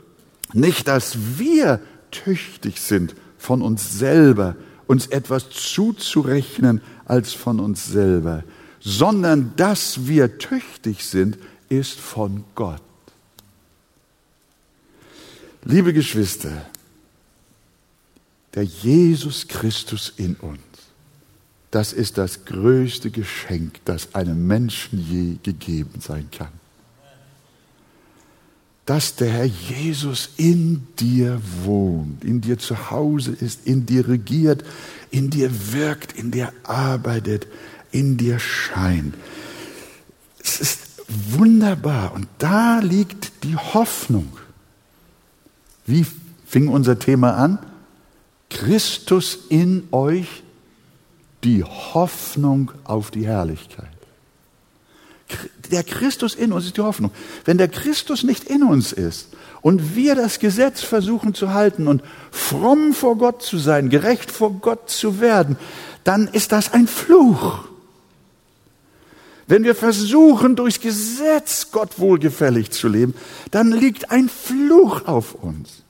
Nicht, 0.53 0.88
dass 0.88 1.38
wir 1.38 1.80
tüchtig 2.11 2.80
sind 2.80 3.14
von 3.38 3.62
uns 3.62 3.99
selber, 3.99 4.57
uns 4.86 5.09
etwas 5.09 5.51
zuzurechnen 5.51 6.80
als 7.05 7.32
von 7.32 7.61
uns 7.61 7.86
selber, 7.86 8.44
sondern 8.80 9.53
dass 9.57 10.07
wir 10.07 10.38
tüchtig 10.38 11.05
sind, 11.05 11.38
ist 11.68 11.99
von 11.99 12.44
Gott. 12.55 12.80
Liebe 15.64 15.92
Geschwister, 15.92 16.66
der 18.57 18.65
Jesus 18.65 19.47
Christus 19.47 20.13
in 20.17 20.35
uns, 20.37 20.59
das 21.71 21.93
ist 21.93 22.17
das 22.17 22.47
größte 22.47 23.11
Geschenk, 23.11 23.81
das 23.85 24.15
einem 24.15 24.47
Menschen 24.47 24.99
je 24.99 25.37
gegeben 25.43 26.01
sein 26.01 26.29
kann. 26.31 26.49
Dass 28.87 29.15
der 29.17 29.31
Herr 29.31 29.45
Jesus 29.45 30.31
in 30.39 30.87
dir 30.99 31.41
wohnt, 31.65 32.25
in 32.25 32.41
dir 32.41 32.59
zu 32.59 32.91
Hause 32.91 33.33
ist, 33.33 33.67
in 33.67 33.85
dir 33.85 34.09
regiert, 34.09 34.65
in 35.11 35.29
dir 35.29 35.51
wirkt, 35.73 36.13
in 36.13 36.31
dir 36.31 36.53
arbeitet, 36.63 37.47
in 37.91 38.17
dir 38.17 38.39
scheint. 38.39 39.15
Es 40.43 40.61
ist 40.61 40.81
wunderbar 41.09 42.13
und 42.15 42.27
da 42.39 42.79
liegt 42.79 43.45
die 43.45 43.57
Hoffnung. 43.57 44.39
Wie 45.85 46.07
fing 46.47 46.69
unser 46.69 46.99
Thema 46.99 47.33
an? 47.37 47.59
Christus 48.51 49.38
in 49.49 49.88
euch, 49.92 50.42
die 51.44 51.64
Hoffnung 51.64 52.72
auf 52.84 53.11
die 53.11 53.26
Herrlichkeit. 53.26 53.88
Der 55.70 55.82
Christus 55.82 56.34
in 56.34 56.53
uns 56.53 56.66
ist 56.66 56.76
die 56.76 56.82
Hoffnung. 56.82 57.11
Wenn 57.44 57.59
der 57.59 57.68
Christus 57.68 58.22
nicht 58.22 58.44
in 58.44 58.62
uns 58.62 58.92
ist 58.92 59.30
und 59.61 59.97
wir 59.97 60.14
das 60.14 60.38
Gesetz 60.38 60.82
versuchen 60.82 61.34
zu 61.34 61.53
halten 61.53 61.88
und 61.88 62.03
fromm 62.30 62.92
vor 62.92 63.18
Gott 63.18 63.42
zu 63.42 63.59
sein, 63.59 63.90
gerecht 63.90 64.30
vor 64.30 64.53
Gott 64.53 64.88
zu 64.88 65.20
werden, 65.20 65.57
dann 66.05 66.28
ist 66.28 66.53
das 66.53 66.72
ein 66.72 66.86
Fluch. 66.86 67.64
Wenn 69.49 69.64
wir 69.64 69.74
versuchen, 69.74 70.57
durchs 70.57 70.80
Gesetz 70.80 71.70
Gott 71.72 71.99
wohlgefällig 71.99 72.70
zu 72.70 72.88
leben, 72.88 73.14
dann 73.51 73.72
liegt 73.72 74.11
ein 74.11 74.28
Fluch 74.28 75.07
auf 75.07 75.34
uns. 75.34 75.82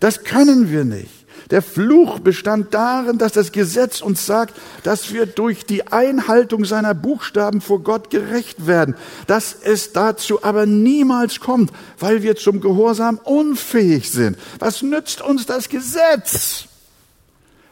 Das 0.00 0.24
können 0.24 0.70
wir 0.70 0.84
nicht. 0.84 1.19
Der 1.50 1.62
Fluch 1.62 2.20
bestand 2.20 2.72
darin, 2.72 3.18
dass 3.18 3.32
das 3.32 3.50
Gesetz 3.50 4.00
uns 4.00 4.24
sagt, 4.24 4.54
dass 4.84 5.12
wir 5.12 5.26
durch 5.26 5.66
die 5.66 5.88
Einhaltung 5.88 6.64
seiner 6.64 6.94
Buchstaben 6.94 7.60
vor 7.60 7.82
Gott 7.82 8.10
gerecht 8.10 8.66
werden, 8.66 8.94
dass 9.26 9.54
es 9.54 9.92
dazu 9.92 10.44
aber 10.44 10.66
niemals 10.66 11.40
kommt, 11.40 11.72
weil 11.98 12.22
wir 12.22 12.36
zum 12.36 12.60
Gehorsam 12.60 13.18
unfähig 13.18 14.10
sind. 14.10 14.38
Was 14.60 14.82
nützt 14.82 15.22
uns 15.22 15.46
das 15.46 15.68
Gesetz, 15.68 16.66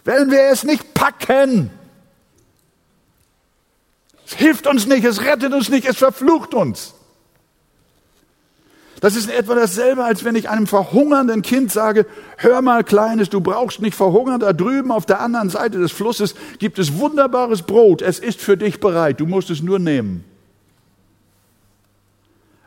wenn 0.05 0.31
wir 0.31 0.43
es 0.51 0.65
nicht 0.65 0.95
packen? 0.95 1.71
Es 4.27 4.35
hilft 4.35 4.67
uns 4.67 4.87
nicht, 4.87 5.05
es 5.05 5.23
rettet 5.23 5.55
uns 5.55 5.69
nicht, 5.69 5.87
es 5.87 5.97
verflucht 5.97 6.53
uns. 6.53 6.95
Das 9.01 9.15
ist 9.15 9.31
etwa 9.31 9.55
dasselbe, 9.55 10.05
als 10.05 10.25
wenn 10.25 10.35
ich 10.35 10.49
einem 10.49 10.67
verhungernden 10.67 11.43
Kind 11.43 11.71
sage, 11.71 12.05
hör 12.37 12.63
mal 12.63 12.83
Kleines, 12.83 13.31
du 13.31 13.41
brauchst 13.41 13.81
nicht 13.81 13.95
verhungern, 13.95 14.41
da 14.41 14.53
drüben 14.53 14.91
auf 14.91 15.07
der 15.07 15.21
anderen 15.21 15.51
Seite 15.51 15.79
des 15.79 15.93
Flusses 15.93 16.35
gibt 16.59 16.79
es 16.79 16.99
wunderbares 16.99 17.63
Brot, 17.63 18.03
es 18.03 18.19
ist 18.19 18.41
für 18.41 18.57
dich 18.57 18.81
bereit, 18.81 19.21
du 19.21 19.27
musst 19.27 19.51
es 19.51 19.63
nur 19.63 19.79
nehmen. 19.79 20.25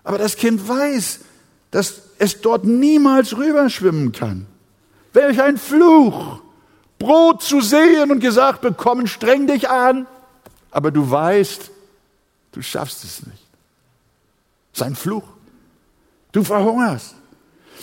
Aber 0.04 0.18
das 0.18 0.38
Kind 0.38 0.68
weiß, 0.68 1.20
dass 1.70 2.04
es 2.18 2.42
dort 2.42 2.66
niemals 2.66 3.38
rüberschwimmen 3.38 4.12
kann. 4.12 4.48
Welch 5.14 5.42
ein 5.42 5.58
Fluch! 5.58 6.42
Brot 6.98 7.42
zu 7.42 7.62
sehen 7.62 8.12
und 8.12 8.20
gesagt 8.20 8.62
bekommen, 8.62 9.08
streng 9.08 9.48
dich 9.48 9.70
an, 9.70 10.06
aber 10.70 10.92
du 10.92 11.10
weißt, 11.10 11.72
du 12.52 12.62
schaffst 12.62 13.04
es 13.04 13.26
nicht. 13.26 13.44
Sein 14.72 14.96
Fluch. 14.96 15.24
Du 16.32 16.44
verhungerst. 16.44 17.16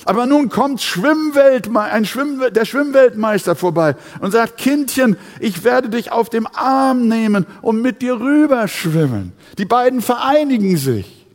Aber 0.04 0.26
nun 0.26 0.48
kommt 0.48 0.80
ein 0.80 2.04
Schwimm, 2.04 2.42
der 2.50 2.64
Schwimmweltmeister 2.64 3.56
vorbei 3.56 3.96
und 4.20 4.30
sagt, 4.30 4.56
Kindchen, 4.56 5.16
ich 5.40 5.64
werde 5.64 5.88
dich 5.88 6.12
auf 6.12 6.30
dem 6.30 6.46
Arm 6.46 7.08
nehmen 7.08 7.46
und 7.62 7.82
mit 7.82 8.00
dir 8.00 8.18
rüberschwimmen. 8.20 9.32
Die 9.58 9.64
beiden 9.64 10.00
vereinigen 10.00 10.76
sich. 10.76 11.26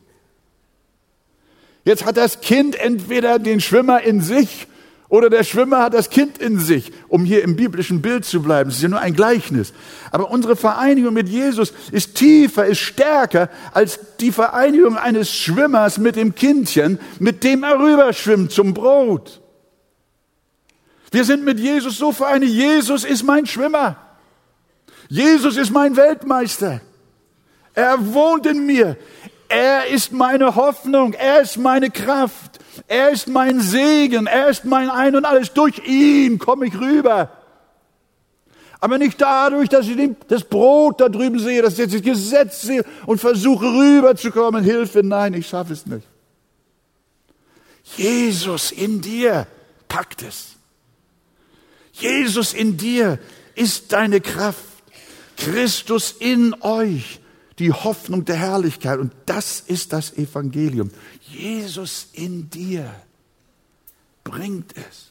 Jetzt 1.86 2.06
hat 2.06 2.16
das 2.16 2.40
Kind 2.42 2.76
entweder 2.76 3.38
den 3.40 3.60
Schwimmer 3.60 4.02
in 4.02 4.22
sich 4.22 4.68
oder 5.14 5.30
der 5.30 5.44
Schwimmer 5.44 5.84
hat 5.84 5.94
das 5.94 6.10
Kind 6.10 6.40
in 6.40 6.58
sich, 6.58 6.92
um 7.08 7.24
hier 7.24 7.44
im 7.44 7.56
biblischen 7.56 8.02
Bild 8.02 8.26
zu 8.26 8.42
bleiben. 8.42 8.72
Es 8.72 8.78
ist 8.78 8.82
ja 8.82 8.90
nur 8.90 9.00
ein 9.00 9.14
Gleichnis. 9.14 9.72
Aber 10.10 10.32
unsere 10.32 10.56
Vereinigung 10.56 11.14
mit 11.14 11.30
Jesus 11.30 11.72
ist 11.92 12.16
tiefer, 12.16 12.66
ist 12.66 12.80
stärker 12.80 13.52
als 13.74 14.00
die 14.20 14.32
Vereinigung 14.32 14.98
eines 14.98 15.32
Schwimmers 15.32 16.00
mit 16.00 16.16
dem 16.16 16.34
Kindchen, 16.34 16.98
mit 17.20 17.44
dem 17.44 17.62
er 17.62 17.78
rüberschwimmt 17.80 18.52
zum 18.52 18.74
Brot. 18.74 19.40
Wir 21.12 21.26
sind 21.26 21.46
mit 21.46 21.60
Jesus 21.60 22.00
so 22.00 22.12
vereinigt. 22.12 22.52
Jesus 22.52 23.04
ist 23.04 23.22
mein 23.22 23.46
Schwimmer. 23.46 23.98
Jesus 25.10 25.58
ist 25.58 25.70
mein 25.70 25.96
Weltmeister. 25.96 26.82
Er 27.76 27.98
wohnt 28.16 28.48
in 28.48 28.66
mir. 28.66 28.98
Er 29.48 29.86
ist 29.86 30.12
meine 30.12 30.56
Hoffnung. 30.56 31.14
Er 31.14 31.42
ist 31.42 31.58
meine 31.58 31.92
Kraft. 31.92 32.53
Er 32.88 33.10
ist 33.10 33.28
mein 33.28 33.60
Segen, 33.62 34.28
er 34.28 34.48
ist 34.48 34.66
mein 34.66 34.90
Ein 34.90 35.16
und 35.16 35.26
alles. 35.26 35.54
Durch 35.54 35.80
ihn 35.86 36.40
komme 36.40 36.68
ich 36.68 36.80
rüber. 36.80 37.30
Aber 38.80 38.98
nicht 38.98 39.22
dadurch, 39.22 39.70
dass 39.70 39.88
ich 39.88 39.98
das 40.28 40.44
Brot 40.44 41.00
da 41.00 41.08
drüben 41.08 41.40
sehe, 41.40 41.62
dass 41.62 41.80
ich 41.80 41.92
das 41.92 42.02
Gesetz 42.02 42.64
sehe 42.64 42.84
und 43.06 43.18
versuche 43.20 43.66
rüberzukommen. 43.66 44.64
Hilfe, 44.64 45.04
nein, 45.04 45.34
ich 45.34 45.48
schaffe 45.48 45.74
es 45.74 45.86
nicht. 45.86 46.06
Jesus 47.96 48.72
in 48.72 49.02
dir 49.02 49.48
packt 49.88 50.22
es. 50.24 50.56
Jesus 51.94 52.54
in 52.54 52.76
dir 52.76 53.20
ist 53.56 53.94
deine 53.94 54.20
Kraft. 54.20 54.60
Christus 55.38 56.16
in 56.20 56.56
euch 56.62 57.20
die 57.60 57.72
Hoffnung 57.72 58.26
der 58.26 58.36
Herrlichkeit. 58.36 59.00
Und 59.00 59.14
das 59.26 59.62
ist 59.62 59.94
das 59.94 60.18
Evangelium. 60.18 60.92
Jesus 61.34 62.08
in 62.14 62.50
dir 62.50 62.94
bringt 64.24 64.76
es. 64.78 65.10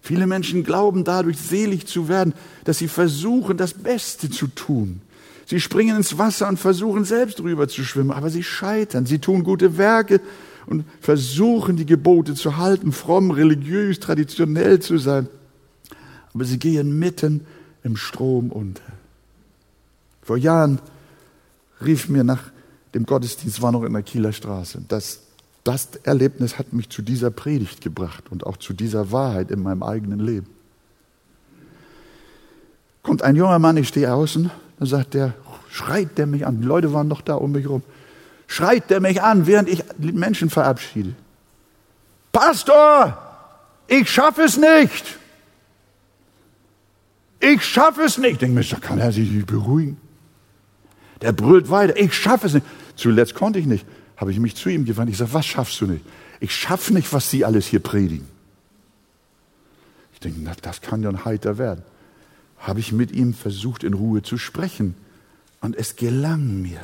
Viele 0.00 0.26
Menschen 0.26 0.62
glauben 0.62 1.02
dadurch 1.02 1.38
selig 1.38 1.86
zu 1.86 2.08
werden, 2.08 2.32
dass 2.64 2.78
sie 2.78 2.86
versuchen, 2.86 3.56
das 3.56 3.74
Beste 3.74 4.30
zu 4.30 4.46
tun. 4.46 5.00
Sie 5.46 5.60
springen 5.60 5.96
ins 5.96 6.16
Wasser 6.18 6.48
und 6.48 6.58
versuchen 6.58 7.04
selbst 7.04 7.40
rüber 7.40 7.68
zu 7.68 7.84
schwimmen, 7.84 8.12
aber 8.12 8.30
sie 8.30 8.42
scheitern. 8.42 9.06
Sie 9.06 9.18
tun 9.18 9.42
gute 9.42 9.78
Werke 9.78 10.20
und 10.66 10.84
versuchen 11.00 11.76
die 11.76 11.86
Gebote 11.86 12.34
zu 12.34 12.56
halten, 12.56 12.92
fromm, 12.92 13.30
religiös, 13.30 14.00
traditionell 14.00 14.80
zu 14.80 14.98
sein. 14.98 15.28
Aber 16.34 16.44
sie 16.44 16.58
gehen 16.58 16.98
mitten 16.98 17.46
im 17.82 17.96
Strom 17.96 18.50
unter. 18.50 18.82
Vor 20.22 20.36
Jahren 20.36 20.80
rief 21.84 22.08
mir 22.08 22.24
nach 22.24 22.50
dem 22.96 23.06
Gottesdienst, 23.06 23.62
war 23.62 23.72
noch 23.72 23.84
in 23.84 23.92
der 23.92 24.02
Kieler 24.02 24.32
Straße. 24.32 24.82
Das, 24.88 25.20
das 25.64 25.90
Erlebnis 26.02 26.58
hat 26.58 26.72
mich 26.72 26.88
zu 26.88 27.02
dieser 27.02 27.30
Predigt 27.30 27.80
gebracht 27.80 28.24
und 28.30 28.46
auch 28.46 28.56
zu 28.56 28.72
dieser 28.72 29.12
Wahrheit 29.12 29.50
in 29.50 29.62
meinem 29.62 29.82
eigenen 29.82 30.18
Leben. 30.20 30.48
Kommt 33.02 33.22
ein 33.22 33.36
junger 33.36 33.58
Mann, 33.58 33.76
ich 33.76 33.88
stehe 33.88 34.12
außen, 34.12 34.50
dann 34.78 34.88
sagt 34.88 35.14
der, 35.14 35.34
schreit 35.70 36.18
der 36.18 36.26
mich 36.26 36.46
an. 36.46 36.60
Die 36.60 36.66
Leute 36.66 36.92
waren 36.92 37.06
noch 37.06 37.20
da 37.20 37.34
um 37.34 37.52
mich 37.52 37.64
herum. 37.64 37.82
Schreit 38.46 38.90
der 38.90 39.00
mich 39.00 39.22
an, 39.22 39.46
während 39.46 39.68
ich 39.68 39.84
Menschen 39.98 40.50
verabschiede. 40.50 41.14
Pastor, 42.32 43.16
ich 43.86 44.10
schaffe 44.10 44.42
es 44.42 44.56
nicht. 44.56 45.18
Ich 47.40 47.62
schaffe 47.62 48.02
es 48.02 48.18
nicht. 48.18 48.32
Ich 48.32 48.38
denke 48.38 48.54
mir, 48.54 48.64
da 48.64 48.78
kann 48.78 48.98
er 48.98 49.12
sich 49.12 49.44
beruhigen. 49.44 49.98
Der 51.22 51.32
brüllt 51.32 51.70
weiter, 51.70 51.96
ich 51.96 52.14
schaffe 52.14 52.46
es 52.46 52.54
nicht. 52.54 52.66
Zuletzt 52.96 53.34
konnte 53.34 53.58
ich 53.58 53.66
nicht. 53.66 53.86
Habe 54.16 54.32
ich 54.32 54.40
mich 54.40 54.56
zu 54.56 54.68
ihm 54.68 54.84
gewandt. 54.84 55.10
Ich 55.10 55.18
sage, 55.18 55.34
was 55.34 55.46
schaffst 55.46 55.80
du 55.80 55.86
nicht? 55.86 56.04
Ich 56.40 56.54
schaffe 56.54 56.92
nicht, 56.92 57.12
was 57.12 57.30
Sie 57.30 57.44
alles 57.44 57.66
hier 57.66 57.80
predigen. 57.80 58.26
Ich 60.14 60.20
denke, 60.20 60.40
na, 60.42 60.54
das 60.62 60.80
kann 60.80 61.02
ja 61.02 61.10
ein 61.10 61.24
heiter 61.24 61.58
werden. 61.58 61.82
Habe 62.58 62.80
ich 62.80 62.92
mit 62.92 63.12
ihm 63.12 63.34
versucht, 63.34 63.84
in 63.84 63.92
Ruhe 63.92 64.22
zu 64.22 64.38
sprechen. 64.38 64.94
Und 65.60 65.76
es 65.76 65.96
gelang 65.96 66.62
mir. 66.62 66.80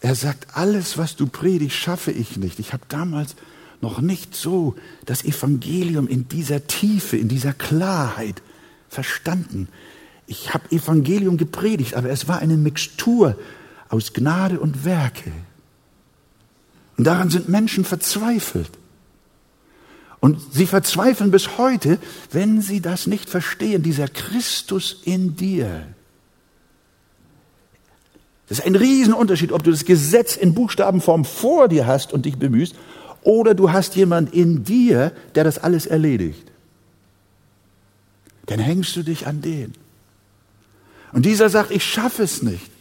Er 0.00 0.14
sagt, 0.14 0.56
alles, 0.56 0.98
was 0.98 1.16
du 1.16 1.26
predigst, 1.26 1.76
schaffe 1.76 2.12
ich 2.12 2.36
nicht. 2.36 2.58
Ich 2.58 2.72
habe 2.72 2.84
damals 2.88 3.36
noch 3.80 4.00
nicht 4.00 4.34
so 4.34 4.76
das 5.06 5.24
Evangelium 5.24 6.06
in 6.08 6.28
dieser 6.28 6.66
Tiefe, 6.66 7.16
in 7.16 7.28
dieser 7.28 7.52
Klarheit 7.52 8.42
verstanden. 8.88 9.68
Ich 10.32 10.54
habe 10.54 10.70
Evangelium 10.70 11.36
gepredigt, 11.36 11.92
aber 11.92 12.08
es 12.08 12.26
war 12.26 12.38
eine 12.38 12.56
Mixtur 12.56 13.36
aus 13.90 14.14
Gnade 14.14 14.58
und 14.58 14.86
Werke. 14.86 15.30
Und 16.96 17.04
daran 17.04 17.28
sind 17.28 17.50
Menschen 17.50 17.84
verzweifelt. 17.84 18.70
Und 20.20 20.40
sie 20.50 20.66
verzweifeln 20.66 21.30
bis 21.30 21.58
heute, 21.58 21.98
wenn 22.30 22.62
sie 22.62 22.80
das 22.80 23.06
nicht 23.06 23.28
verstehen, 23.28 23.82
dieser 23.82 24.08
Christus 24.08 25.02
in 25.04 25.36
dir. 25.36 25.86
Das 28.48 28.60
ist 28.60 28.64
ein 28.64 28.76
Riesenunterschied, 28.76 29.52
ob 29.52 29.64
du 29.64 29.70
das 29.70 29.84
Gesetz 29.84 30.36
in 30.36 30.54
Buchstabenform 30.54 31.26
vor 31.26 31.68
dir 31.68 31.86
hast 31.86 32.14
und 32.14 32.24
dich 32.24 32.38
bemühst, 32.38 32.74
oder 33.20 33.54
du 33.54 33.70
hast 33.70 33.96
jemand 33.96 34.32
in 34.32 34.64
dir, 34.64 35.12
der 35.34 35.44
das 35.44 35.58
alles 35.58 35.84
erledigt. 35.84 36.50
Dann 38.46 38.60
hängst 38.60 38.96
du 38.96 39.02
dich 39.02 39.26
an 39.26 39.42
den. 39.42 39.74
Und 41.12 41.26
dieser 41.26 41.48
sagt, 41.48 41.70
ich 41.70 41.84
schaffe 41.84 42.22
es 42.22 42.42
nicht. 42.42 42.72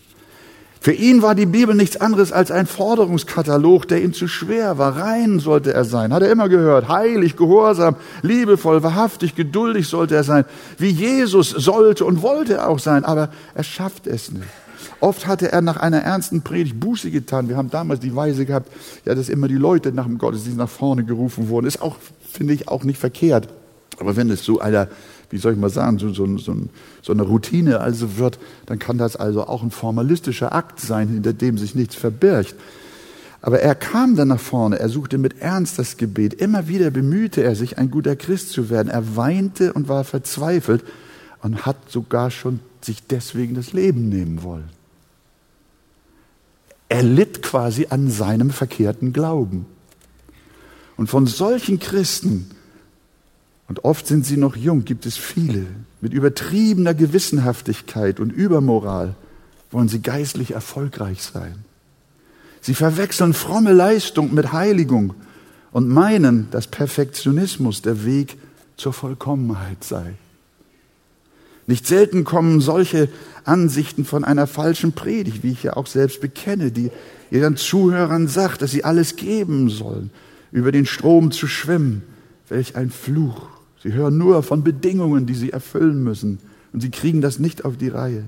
Für 0.84 0.94
ihn 0.94 1.22
war 1.22 1.36
die 1.36 1.46
Bibel 1.46 1.76
nichts 1.76 1.98
anderes 1.98 2.32
als 2.32 2.50
ein 2.50 2.66
Forderungskatalog, 2.66 3.88
der 3.88 4.02
ihm 4.02 4.14
zu 4.14 4.28
schwer 4.28 4.80
war. 4.80 4.98
Rein 4.98 5.38
sollte 5.38 5.74
er 5.76 5.86
sein, 5.86 6.12
hat 6.12 6.24
er 6.24 6.32
immer 6.32 6.50
gehört. 6.50 6.88
Heilig, 6.88 7.36
gehorsam, 7.36 7.98
liebevoll, 8.24 8.82
wahrhaftig, 8.82 9.36
geduldig 9.36 9.88
sollte 9.88 10.16
er 10.16 10.24
sein. 10.24 10.44
Wie 10.80 10.90
Jesus 10.90 11.52
sollte 11.52 12.04
und 12.04 12.24
wollte 12.24 12.56
er 12.56 12.68
auch 12.68 12.80
sein, 12.80 13.06
aber 13.06 13.30
er 13.54 13.64
schafft 13.64 14.08
es 14.08 14.32
nicht. 14.32 14.48
Oft 15.02 15.28
hatte 15.28 15.52
er 15.52 15.62
nach 15.62 15.78
einer 15.78 16.00
ernsten 16.00 16.42
Predigt 16.42 16.80
Buße 16.80 17.12
getan. 17.12 17.48
Wir 17.48 17.58
haben 17.58 17.70
damals 17.70 18.00
die 18.00 18.16
Weise 18.16 18.48
gehabt, 18.48 18.72
ja, 19.06 19.14
dass 19.14 19.30
immer 19.30 19.48
die 19.48 19.56
Leute 19.56 19.92
nach 19.92 20.06
dem 20.06 20.18
Gottesdienst 20.18 20.58
nach 20.58 20.70
vorne 20.70 21.04
gerufen 21.04 21.50
wurden. 21.50 21.68
Ist 21.68 21.82
auch, 21.84 21.98
finde 22.32 22.56
ich, 22.56 22.68
auch 22.68 22.84
nicht 22.84 23.00
verkehrt. 23.00 23.50
Aber 24.00 24.16
wenn 24.16 24.32
es 24.32 24.44
so 24.44 24.60
einer, 24.60 24.88
wie 25.32 25.38
soll 25.38 25.54
ich 25.54 25.60
mal 25.60 25.70
sagen, 25.70 25.98
so, 25.98 26.14
so, 26.14 26.38
so, 26.38 26.56
so 27.02 27.12
eine 27.14 27.24
Routine 27.24 27.80
also 27.80 28.18
wird, 28.18 28.38
dann 28.66 28.80
kann 28.80 28.98
das 28.98 29.16
also 29.16 29.48
auch 29.48 29.64
ein 29.64 29.72
formalistischer 29.72 30.54
Akt 30.54 30.80
sein, 30.80 31.08
hinter 31.08 31.34
dem 31.34 31.58
sich 31.58 31.74
nichts 31.74 31.96
verbirgt. 31.96 32.56
Aber 33.42 33.60
er 33.60 33.74
kam 33.74 34.16
dann 34.16 34.28
nach 34.28 34.40
vorne, 34.40 34.78
er 34.78 34.90
suchte 34.90 35.18
mit 35.18 35.40
Ernst 35.40 35.80
das 35.80 35.98
Gebet. 35.98 36.36
Immer 36.36 36.68
wieder 36.68 36.92
bemühte 36.92 37.44
er 37.44 37.56
sich, 37.56 37.78
ein 37.78 37.90
guter 37.90 38.16
Christ 38.16 38.52
zu 38.52 38.70
werden. 38.70 38.90
Er 38.90 39.16
weinte 39.16 39.74
und 39.74 39.90
war 39.90 40.04
verzweifelt 40.04 40.84
und 41.42 41.66
hat 41.66 41.90
sogar 41.90 42.30
schon 42.30 42.60
sich 42.82 43.08
deswegen 43.08 43.56
das 43.56 43.74
Leben 43.74 44.10
nehmen 44.10 44.44
wollen. 44.44 44.70
Er 46.88 47.04
litt 47.04 47.42
quasi 47.42 47.88
an 47.90 48.12
seinem 48.12 48.52
verkehrten 48.52 49.14
Glauben. 49.14 49.66
Und 50.98 51.08
von 51.08 51.26
solchen 51.26 51.80
Christen, 51.80 52.52
und 53.72 53.86
oft 53.86 54.06
sind 54.06 54.26
sie 54.26 54.36
noch 54.36 54.58
jung, 54.58 54.84
gibt 54.84 55.06
es 55.06 55.16
viele, 55.16 55.66
mit 56.02 56.12
übertriebener 56.12 56.94
Gewissenhaftigkeit 56.94 58.20
und 58.20 58.30
Übermoral 58.30 59.16
wollen 59.72 59.88
sie 59.88 60.02
geistlich 60.02 60.52
erfolgreich 60.52 61.24
sein. 61.24 61.64
Sie 62.60 62.74
verwechseln 62.74 63.34
fromme 63.34 63.72
Leistung 63.72 64.34
mit 64.34 64.52
Heiligung 64.52 65.14
und 65.72 65.88
meinen, 65.88 66.50
dass 66.52 66.68
Perfektionismus 66.68 67.82
der 67.82 68.04
Weg 68.04 68.38
zur 68.76 68.92
Vollkommenheit 68.92 69.86
sei. 69.86 70.16
Nicht 71.66 71.88
selten 71.88 72.26
kommen 72.26 72.60
solche 72.60 73.08
Ansichten 73.46 74.04
von 74.04 74.26
einer 74.26 74.48
falschen 74.48 74.92
Predigt, 74.92 75.44
wie 75.44 75.52
ich 75.54 75.64
ja 75.64 75.78
auch 75.78 75.88
selbst 75.88 76.20
bekenne, 76.20 76.74
die 76.74 76.92
ihren 77.30 77.56
Zuhörern 77.56 78.28
sagt, 78.28 78.64
dass 78.64 78.72
sie 78.72 78.84
alles 78.84 79.16
geben 79.16 79.70
sollen, 79.70 80.10
über 80.52 80.74
den 80.74 80.86
Strom 80.86 81.32
zu 81.32 81.48
schwimmen. 81.48 82.04
Welch 82.50 82.76
ein 82.76 82.90
Fluch. 82.90 83.61
Sie 83.82 83.94
hören 83.94 84.18
nur 84.18 84.44
von 84.44 84.64
Bedingungen, 84.64 85.26
die 85.26 85.34
sie 85.34 85.52
erfüllen 85.52 86.04
müssen, 86.04 86.40
und 86.74 86.82
sie 86.82 86.92
kriegen 86.92 87.22
das 87.22 87.40
nicht 87.40 87.66
auf 87.66 87.78
die 87.78 87.90
Reihe. 87.90 88.24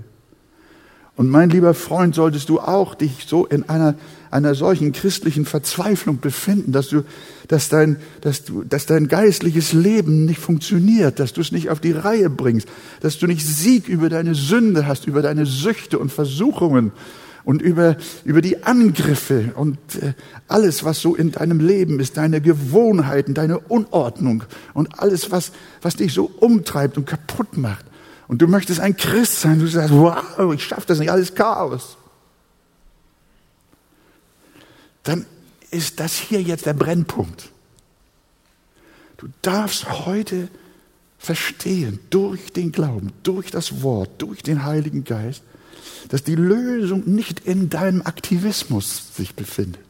Und 1.16 1.30
mein 1.30 1.52
lieber 1.52 1.76
Freund, 1.76 2.16
solltest 2.16 2.50
du 2.50 2.60
auch 2.60 2.96
dich 2.96 3.26
so 3.28 3.46
in 3.46 3.70
einer, 3.70 3.94
einer 4.32 4.56
solchen 4.56 4.94
christlichen 4.94 5.46
Verzweiflung 5.46 6.20
befinden, 6.20 6.72
dass 6.72 6.88
du, 6.88 7.04
dass 7.48 7.70
dein, 7.70 7.98
dass 8.22 8.44
du, 8.44 8.64
dass 8.64 8.88
dein 8.88 9.08
geistliches 9.08 9.74
Leben 9.74 10.26
nicht 10.26 10.40
funktioniert, 10.40 11.20
dass 11.20 11.32
du 11.34 11.42
es 11.42 11.52
nicht 11.52 11.70
auf 11.70 11.80
die 11.80 11.92
Reihe 11.92 12.32
bringst, 12.32 12.68
dass 13.02 13.20
du 13.20 13.28
nicht 13.28 13.46
Sieg 13.46 13.88
über 13.88 14.10
deine 14.10 14.34
Sünde 14.34 14.88
hast, 14.88 15.06
über 15.06 15.22
deine 15.22 15.46
Süchte 15.46 16.00
und 16.00 16.12
Versuchungen 16.12 16.92
und 17.46 17.62
über, 17.62 17.98
über 18.24 18.42
die 18.42 18.64
Angriffe 18.64 19.52
und 19.56 19.78
äh, 19.96 20.14
alles, 20.48 20.84
was 20.84 21.02
so 21.02 21.16
in 21.16 21.32
deinem 21.32 21.60
Leben 21.60 22.00
ist, 22.00 22.18
deine 22.18 22.42
Gewohnheiten, 22.42 23.34
deine 23.34 23.60
Unordnung 23.60 24.44
und 24.74 25.00
alles, 25.00 25.32
was, 25.32 25.52
was 25.82 25.96
dich 25.96 26.14
so 26.14 26.32
umtreibt 26.40 26.98
und 26.98 27.06
kaputt 27.06 27.58
macht 27.58 27.86
und 28.28 28.42
du 28.42 28.48
möchtest 28.48 28.80
ein 28.80 28.96
Christ 28.96 29.42
sein, 29.42 29.60
du 29.60 29.68
sagst, 29.68 29.94
wow, 29.94 30.54
ich 30.54 30.64
schaffe 30.64 30.88
das 30.88 31.00
nicht, 31.00 31.12
alles 31.12 31.36
Chaos. 31.36 31.98
Dann 35.04 35.26
ist 35.72 36.00
das 36.00 36.14
hier 36.14 36.42
jetzt 36.42 36.66
der 36.66 36.74
Brennpunkt. 36.74 37.50
Du 39.18 39.28
darfst 39.42 40.06
heute 40.06 40.48
verstehen, 41.18 42.00
durch 42.10 42.52
den 42.54 42.72
Glauben, 42.72 43.12
durch 43.24 43.52
das 43.52 43.82
Wort, 43.82 44.10
durch 44.22 44.44
den 44.44 44.64
Heiligen 44.66 45.04
Geist, 45.04 45.44
dass 46.10 46.24
die 46.24 46.36
Lösung 46.36 47.04
nicht 47.06 47.40
in 47.42 47.70
deinem 47.70 48.02
Aktivismus 48.02 49.16
sich 49.16 49.36
befindet, 49.36 49.82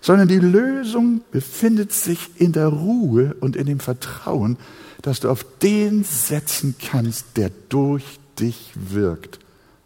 sondern 0.00 0.28
die 0.28 0.38
Lösung 0.38 1.22
befindet 1.30 1.92
sich 1.92 2.30
in 2.36 2.52
der 2.52 2.68
Ruhe 2.68 3.34
und 3.40 3.56
in 3.56 3.66
dem 3.66 3.80
Vertrauen, 3.80 4.56
dass 5.02 5.20
du 5.20 5.30
auf 5.30 5.44
den 5.62 6.04
setzen 6.04 6.74
kannst, 6.78 7.36
der 7.36 7.50
durch 7.68 8.04
dich 8.38 8.70
wirkt, 8.74 9.38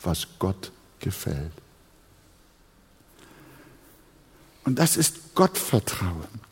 was 0.03 0.27
Gott 0.39 0.73
gefällt. 1.01 1.53
Und 4.65 4.79
das 4.79 4.97
ist 4.97 5.35
Gottvertrauen. 5.35 6.43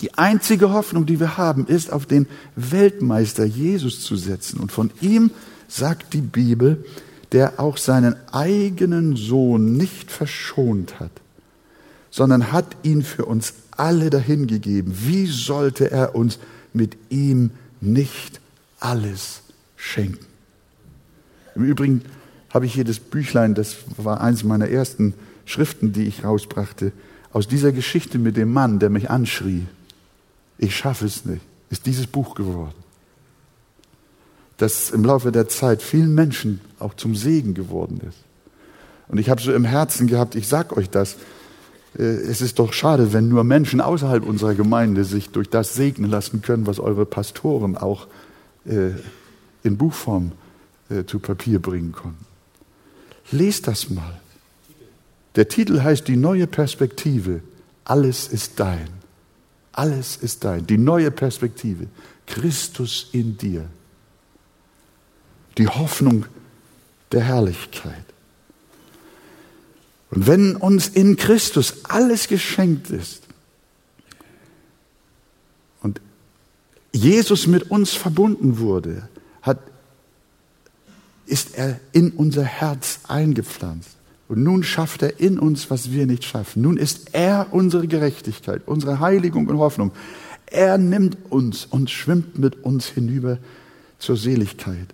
Die 0.00 0.14
einzige 0.14 0.70
Hoffnung, 0.70 1.06
die 1.06 1.20
wir 1.20 1.36
haben, 1.36 1.66
ist 1.66 1.92
auf 1.92 2.06
den 2.06 2.26
Weltmeister 2.56 3.44
Jesus 3.44 4.02
zu 4.02 4.16
setzen. 4.16 4.58
Und 4.58 4.72
von 4.72 4.90
ihm 5.00 5.30
sagt 5.68 6.12
die 6.12 6.20
Bibel, 6.20 6.84
der 7.32 7.58
auch 7.58 7.76
seinen 7.76 8.14
eigenen 8.32 9.16
Sohn 9.16 9.76
nicht 9.76 10.10
verschont 10.10 11.00
hat, 11.00 11.10
sondern 12.10 12.52
hat 12.52 12.76
ihn 12.82 13.02
für 13.02 13.24
uns 13.24 13.54
alle 13.70 14.10
dahingegeben. 14.10 14.94
Wie 15.06 15.26
sollte 15.26 15.90
er 15.90 16.14
uns 16.14 16.38
mit 16.72 16.96
ihm 17.10 17.50
nicht 17.80 18.40
alles 18.80 19.42
schenken. 19.76 20.26
Im 21.54 21.64
Übrigen 21.64 22.02
habe 22.50 22.66
ich 22.66 22.74
hier 22.74 22.84
das 22.84 22.98
Büchlein, 22.98 23.54
das 23.54 23.76
war 23.96 24.20
eins 24.20 24.44
meiner 24.44 24.68
ersten 24.68 25.14
Schriften, 25.44 25.92
die 25.92 26.04
ich 26.04 26.24
rausbrachte, 26.24 26.92
aus 27.32 27.48
dieser 27.48 27.72
Geschichte 27.72 28.18
mit 28.18 28.36
dem 28.36 28.52
Mann, 28.52 28.78
der 28.78 28.90
mich 28.90 29.10
anschrie. 29.10 29.66
Ich 30.58 30.76
schaffe 30.76 31.06
es 31.06 31.24
nicht, 31.24 31.42
ist 31.70 31.86
dieses 31.86 32.06
Buch 32.06 32.34
geworden. 32.34 32.74
Das 34.56 34.90
im 34.90 35.04
Laufe 35.04 35.32
der 35.32 35.48
Zeit 35.48 35.82
vielen 35.82 36.14
Menschen 36.14 36.60
auch 36.78 36.94
zum 36.94 37.14
Segen 37.16 37.54
geworden 37.54 38.00
ist. 38.08 38.18
Und 39.08 39.18
ich 39.18 39.28
habe 39.28 39.40
so 39.40 39.52
im 39.52 39.64
Herzen 39.64 40.06
gehabt, 40.06 40.34
ich 40.34 40.48
sag 40.48 40.76
euch 40.76 40.88
das, 40.88 41.16
äh, 41.98 42.02
es 42.02 42.40
ist 42.40 42.58
doch 42.58 42.72
schade, 42.72 43.12
wenn 43.12 43.28
nur 43.28 43.44
Menschen 43.44 43.80
außerhalb 43.80 44.24
unserer 44.24 44.54
Gemeinde 44.54 45.04
sich 45.04 45.30
durch 45.30 45.50
das 45.50 45.74
segnen 45.74 46.10
lassen 46.10 46.42
können, 46.42 46.66
was 46.66 46.80
eure 46.80 47.06
Pastoren 47.06 47.76
auch 47.76 48.06
äh, 48.64 48.90
in 49.62 49.76
Buchform 49.76 50.32
äh, 50.88 51.04
zu 51.04 51.18
Papier 51.18 51.60
bringen 51.60 51.92
konnten. 51.92 52.24
Lest 53.30 53.66
das 53.66 53.90
mal. 53.90 54.20
Der 55.36 55.48
Titel 55.48 55.80
heißt 55.80 56.06
Die 56.08 56.16
neue 56.16 56.46
Perspektive. 56.46 57.40
Alles 57.84 58.28
ist 58.28 58.60
dein. 58.60 58.88
Alles 59.72 60.16
ist 60.16 60.44
dein. 60.44 60.66
Die 60.66 60.78
neue 60.78 61.10
Perspektive. 61.10 61.86
Christus 62.26 63.08
in 63.12 63.36
dir. 63.38 63.66
Die 65.58 65.68
Hoffnung 65.68 66.26
der 67.12 67.22
Herrlichkeit. 67.22 68.04
Und 70.10 70.26
wenn 70.26 70.56
uns 70.56 70.88
in 70.88 71.16
Christus 71.16 71.84
alles 71.84 72.28
geschenkt 72.28 72.90
ist 72.90 73.22
und 75.82 76.00
Jesus 76.92 77.46
mit 77.46 77.70
uns 77.70 77.92
verbunden 77.92 78.58
wurde, 78.58 79.08
hat 79.40 79.58
ist 81.26 81.56
er 81.56 81.80
in 81.92 82.10
unser 82.10 82.44
Herz 82.44 83.00
eingepflanzt. 83.08 83.96
Und 84.28 84.42
nun 84.42 84.62
schafft 84.62 85.02
er 85.02 85.18
in 85.18 85.38
uns, 85.38 85.70
was 85.70 85.90
wir 85.90 86.06
nicht 86.06 86.24
schaffen. 86.24 86.62
Nun 86.62 86.76
ist 86.76 87.14
er 87.14 87.48
unsere 87.52 87.86
Gerechtigkeit, 87.86 88.62
unsere 88.66 89.00
Heiligung 89.00 89.46
und 89.46 89.58
Hoffnung. 89.58 89.92
Er 90.46 90.76
nimmt 90.76 91.16
uns 91.30 91.64
und 91.64 91.90
schwimmt 91.90 92.38
mit 92.38 92.62
uns 92.64 92.86
hinüber 92.86 93.38
zur 93.98 94.16
Seligkeit. 94.16 94.88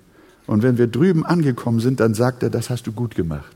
Und 0.48 0.62
wenn 0.62 0.78
wir 0.78 0.86
drüben 0.86 1.26
angekommen 1.26 1.78
sind, 1.78 2.00
dann 2.00 2.14
sagt 2.14 2.42
er, 2.42 2.48
das 2.48 2.70
hast 2.70 2.86
du 2.86 2.92
gut 2.92 3.14
gemacht. 3.14 3.54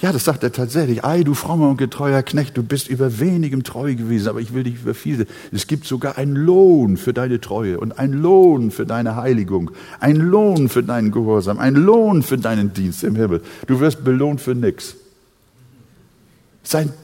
Ja, 0.00 0.12
das 0.12 0.24
sagt 0.24 0.42
er 0.42 0.50
tatsächlich. 0.50 1.04
Ei, 1.04 1.24
du 1.24 1.34
frommer 1.34 1.68
und 1.68 1.76
getreuer 1.76 2.22
Knecht, 2.22 2.56
du 2.56 2.62
bist 2.62 2.88
über 2.88 3.20
wenigem 3.20 3.64
treu 3.64 3.94
gewesen, 3.94 4.28
aber 4.28 4.40
ich 4.40 4.54
will 4.54 4.62
dich 4.62 4.76
über 4.76 4.94
viele. 4.94 5.26
Es 5.52 5.66
gibt 5.66 5.84
sogar 5.84 6.16
einen 6.16 6.36
Lohn 6.36 6.96
für 6.96 7.12
deine 7.12 7.38
Treue 7.38 7.78
und 7.78 7.98
einen 7.98 8.14
Lohn 8.14 8.70
für 8.70 8.86
deine 8.86 9.14
Heiligung, 9.16 9.72
einen 10.00 10.22
Lohn 10.22 10.70
für 10.70 10.82
deinen 10.82 11.10
Gehorsam, 11.10 11.58
einen 11.58 11.76
Lohn 11.76 12.22
für 12.22 12.38
deinen 12.38 12.72
Dienst 12.72 13.04
im 13.04 13.14
Himmel. 13.14 13.42
Du 13.66 13.80
wirst 13.80 14.04
belohnt 14.04 14.40
für 14.40 14.54
nichts. 14.54 14.96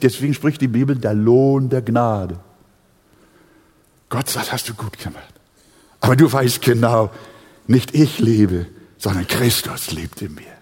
Deswegen 0.01 0.33
spricht 0.33 0.63
die 0.63 0.69
Bibel 0.69 0.97
der 0.97 1.13
Lohn 1.13 1.69
der 1.69 1.83
Gnade. 1.83 2.39
Gott 4.09 4.31
sagt, 4.31 4.53
hast 4.53 4.71
du 4.71 4.75
gut 4.75 4.97
gemacht. 4.99 5.35
Aber 6.01 6.17
du 6.17 6.33
weißt 6.33 6.63
genau, 6.63 7.11
nicht 7.67 7.95
ich 7.95 8.19
lebe, 8.19 8.67
sondern 8.99 9.27
Christus 9.27 9.93
lebt 9.93 10.23
in 10.23 10.35
mir. 10.35 10.55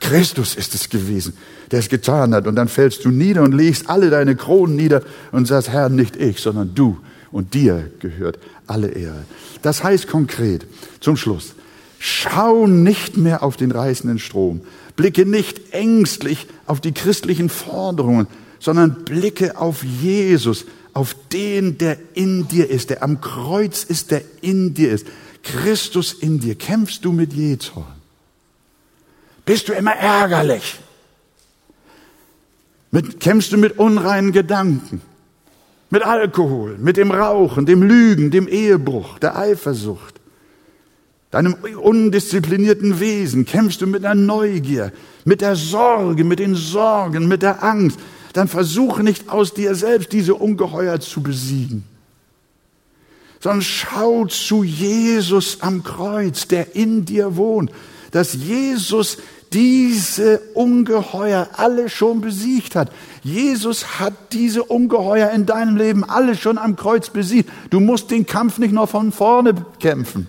Christus 0.00 0.54
ist 0.54 0.74
es 0.74 0.88
gewesen, 0.88 1.34
der 1.70 1.78
es 1.78 1.88
getan 1.88 2.34
hat. 2.34 2.46
Und 2.46 2.56
dann 2.56 2.68
fällst 2.68 3.04
du 3.04 3.10
nieder 3.10 3.42
und 3.42 3.52
legst 3.52 3.88
alle 3.88 4.10
deine 4.10 4.34
Kronen 4.34 4.74
nieder 4.74 5.02
und 5.30 5.46
sagst, 5.46 5.68
Herr, 5.68 5.88
nicht 5.88 6.16
ich, 6.16 6.40
sondern 6.40 6.74
du. 6.74 6.98
Und 7.30 7.54
dir 7.54 7.90
gehört 8.00 8.38
alle 8.66 8.88
Ehre. 8.88 9.24
Das 9.62 9.84
heißt 9.84 10.08
konkret, 10.08 10.66
zum 11.00 11.16
Schluss, 11.16 11.54
schau 11.98 12.66
nicht 12.66 13.16
mehr 13.16 13.42
auf 13.42 13.56
den 13.56 13.70
reißenden 13.70 14.18
Strom. 14.18 14.62
Blicke 14.96 15.26
nicht 15.26 15.72
ängstlich 15.72 16.46
auf 16.66 16.80
die 16.80 16.92
christlichen 16.92 17.48
Forderungen, 17.48 18.26
sondern 18.58 19.04
blicke 19.04 19.58
auf 19.58 19.84
Jesus, 19.84 20.64
auf 20.92 21.14
den, 21.32 21.78
der 21.78 21.98
in 22.14 22.48
dir 22.48 22.68
ist, 22.68 22.90
der 22.90 23.02
am 23.02 23.20
Kreuz 23.20 23.84
ist, 23.84 24.10
der 24.10 24.22
in 24.40 24.74
dir 24.74 24.90
ist. 24.90 25.06
Christus 25.42 26.12
in 26.12 26.38
dir. 26.38 26.54
Kämpfst 26.54 27.04
du 27.04 27.12
mit 27.12 27.32
Jezorn? 27.32 28.00
Bist 29.44 29.68
du 29.68 29.72
immer 29.72 29.94
ärgerlich? 29.94 30.78
Mit, 32.90 33.20
kämpfst 33.20 33.52
du 33.52 33.56
mit 33.56 33.78
unreinen 33.78 34.32
Gedanken? 34.32 35.02
Mit 35.90 36.02
Alkohol, 36.02 36.78
mit 36.78 36.96
dem 36.96 37.10
Rauchen, 37.10 37.66
dem 37.66 37.82
Lügen, 37.82 38.30
dem 38.30 38.46
Ehebruch, 38.46 39.18
der 39.18 39.36
Eifersucht? 39.36 40.20
Deinem 41.30 41.54
undisziplinierten 41.54 42.98
Wesen 42.98 43.44
kämpfst 43.44 43.80
du 43.80 43.86
mit 43.86 44.02
der 44.02 44.14
Neugier, 44.14 44.92
mit 45.24 45.40
der 45.40 45.54
Sorge, 45.54 46.24
mit 46.24 46.40
den 46.40 46.56
Sorgen, 46.56 47.28
mit 47.28 47.42
der 47.42 47.62
Angst. 47.62 47.98
Dann 48.32 48.48
versuche 48.48 49.02
nicht 49.02 49.28
aus 49.28 49.54
dir 49.54 49.74
selbst 49.74 50.12
diese 50.12 50.34
Ungeheuer 50.34 51.00
zu 51.00 51.22
besiegen 51.22 51.84
sondern 53.40 53.62
schau 53.62 54.26
zu 54.26 54.62
Jesus 54.62 55.62
am 55.62 55.82
Kreuz, 55.82 56.46
der 56.46 56.76
in 56.76 57.04
dir 57.04 57.36
wohnt, 57.36 57.70
dass 58.12 58.34
Jesus 58.34 59.18
diese 59.52 60.40
Ungeheuer 60.54 61.48
alle 61.56 61.88
schon 61.88 62.20
besiegt 62.20 62.76
hat. 62.76 62.92
Jesus 63.24 63.98
hat 63.98 64.12
diese 64.32 64.62
Ungeheuer 64.62 65.30
in 65.30 65.46
deinem 65.46 65.76
Leben 65.76 66.04
alle 66.04 66.36
schon 66.36 66.58
am 66.58 66.76
Kreuz 66.76 67.10
besiegt. 67.10 67.50
Du 67.70 67.80
musst 67.80 68.10
den 68.10 68.26
Kampf 68.26 68.58
nicht 68.58 68.72
nur 68.72 68.86
von 68.86 69.10
vorne 69.10 69.54
kämpfen, 69.80 70.28